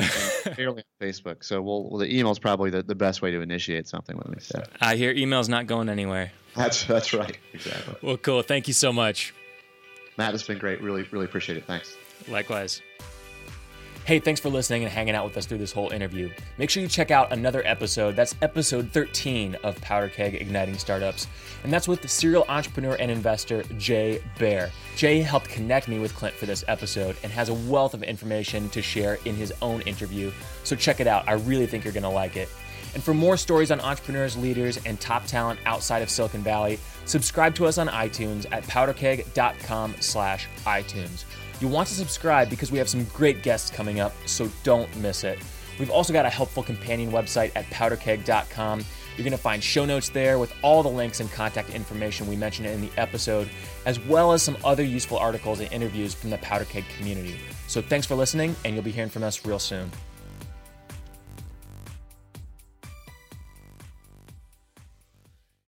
fairly 0.54 0.84
on 0.84 1.06
Facebook. 1.06 1.42
So 1.42 1.60
we'll, 1.60 1.90
well, 1.90 1.98
the 1.98 2.16
email 2.16 2.30
is 2.30 2.38
probably 2.38 2.70
the, 2.70 2.84
the 2.84 2.94
best 2.94 3.20
way 3.20 3.32
to 3.32 3.40
initiate 3.40 3.88
something 3.88 4.16
with 4.16 4.28
me. 4.28 4.36
So. 4.38 4.62
I 4.80 4.94
hear 4.94 5.12
emails 5.12 5.48
not 5.48 5.66
going 5.66 5.88
anywhere. 5.88 6.30
That's 6.54 6.84
that's 6.84 7.12
right. 7.12 7.36
Exactly. 7.52 7.96
Well, 8.00 8.16
cool. 8.16 8.42
Thank 8.42 8.68
you 8.68 8.74
so 8.74 8.92
much, 8.92 9.34
Matt. 10.16 10.34
It's 10.34 10.44
been 10.44 10.58
great. 10.58 10.80
Really 10.80 11.02
really 11.10 11.24
appreciate 11.24 11.58
it. 11.58 11.66
Thanks. 11.66 11.96
Likewise. 12.28 12.80
Hey, 14.06 14.18
thanks 14.18 14.38
for 14.38 14.50
listening 14.50 14.82
and 14.84 14.92
hanging 14.92 15.14
out 15.14 15.24
with 15.24 15.34
us 15.38 15.46
through 15.46 15.56
this 15.56 15.72
whole 15.72 15.88
interview. 15.88 16.28
Make 16.58 16.68
sure 16.68 16.82
you 16.82 16.90
check 16.90 17.10
out 17.10 17.32
another 17.32 17.62
episode. 17.64 18.14
That's 18.14 18.34
episode 18.42 18.90
13 18.90 19.54
of 19.64 19.80
Powder 19.80 20.10
Keg 20.10 20.34
Igniting 20.34 20.76
Startups. 20.76 21.26
And 21.62 21.72
that's 21.72 21.88
with 21.88 22.02
the 22.02 22.08
serial 22.08 22.44
entrepreneur 22.50 22.96
and 22.96 23.10
investor 23.10 23.62
Jay 23.78 24.22
Baer. 24.38 24.70
Jay 24.94 25.22
helped 25.22 25.48
connect 25.48 25.88
me 25.88 25.98
with 26.00 26.14
Clint 26.14 26.34
for 26.34 26.44
this 26.44 26.62
episode 26.68 27.16
and 27.22 27.32
has 27.32 27.48
a 27.48 27.54
wealth 27.54 27.94
of 27.94 28.02
information 28.02 28.68
to 28.70 28.82
share 28.82 29.14
in 29.24 29.36
his 29.36 29.54
own 29.62 29.80
interview. 29.82 30.30
So 30.64 30.76
check 30.76 31.00
it 31.00 31.06
out. 31.06 31.26
I 31.26 31.32
really 31.32 31.66
think 31.66 31.84
you're 31.84 31.94
going 31.94 32.02
to 32.02 32.10
like 32.10 32.36
it. 32.36 32.50
And 32.92 33.02
for 33.02 33.14
more 33.14 33.38
stories 33.38 33.70
on 33.70 33.80
entrepreneurs, 33.80 34.36
leaders, 34.36 34.78
and 34.84 35.00
top 35.00 35.24
talent 35.24 35.60
outside 35.64 36.02
of 36.02 36.10
Silicon 36.10 36.42
Valley, 36.42 36.78
subscribe 37.06 37.54
to 37.54 37.64
us 37.64 37.78
on 37.78 37.88
iTunes 37.88 38.44
at 38.52 38.64
powderkeg.com 38.64 39.94
slash 40.00 40.46
iTunes. 40.66 41.24
You 41.60 41.68
want 41.68 41.88
to 41.88 41.94
subscribe 41.94 42.50
because 42.50 42.72
we 42.72 42.78
have 42.78 42.88
some 42.88 43.04
great 43.04 43.42
guests 43.42 43.70
coming 43.70 44.00
up, 44.00 44.12
so 44.26 44.50
don't 44.62 44.94
miss 44.96 45.24
it. 45.24 45.38
We've 45.78 45.90
also 45.90 46.12
got 46.12 46.26
a 46.26 46.30
helpful 46.30 46.62
companion 46.62 47.10
website 47.10 47.52
at 47.54 47.64
powderkeg.com. 47.66 48.84
You're 49.16 49.24
going 49.24 49.32
to 49.32 49.38
find 49.38 49.62
show 49.62 49.84
notes 49.84 50.08
there 50.08 50.38
with 50.38 50.52
all 50.62 50.82
the 50.82 50.88
links 50.88 51.20
and 51.20 51.30
contact 51.30 51.70
information 51.70 52.26
we 52.26 52.36
mentioned 52.36 52.66
in 52.66 52.80
the 52.80 52.90
episode, 52.96 53.48
as 53.86 54.00
well 54.00 54.32
as 54.32 54.42
some 54.42 54.56
other 54.64 54.82
useful 54.82 55.18
articles 55.18 55.60
and 55.60 55.72
interviews 55.72 56.14
from 56.14 56.30
the 56.30 56.38
Powder 56.38 56.64
Keg 56.64 56.84
community. 56.98 57.38
So 57.68 57.80
thanks 57.80 58.06
for 58.06 58.16
listening, 58.16 58.56
and 58.64 58.74
you'll 58.74 58.84
be 58.84 58.90
hearing 58.90 59.10
from 59.10 59.22
us 59.22 59.46
real 59.46 59.60
soon. 59.60 59.90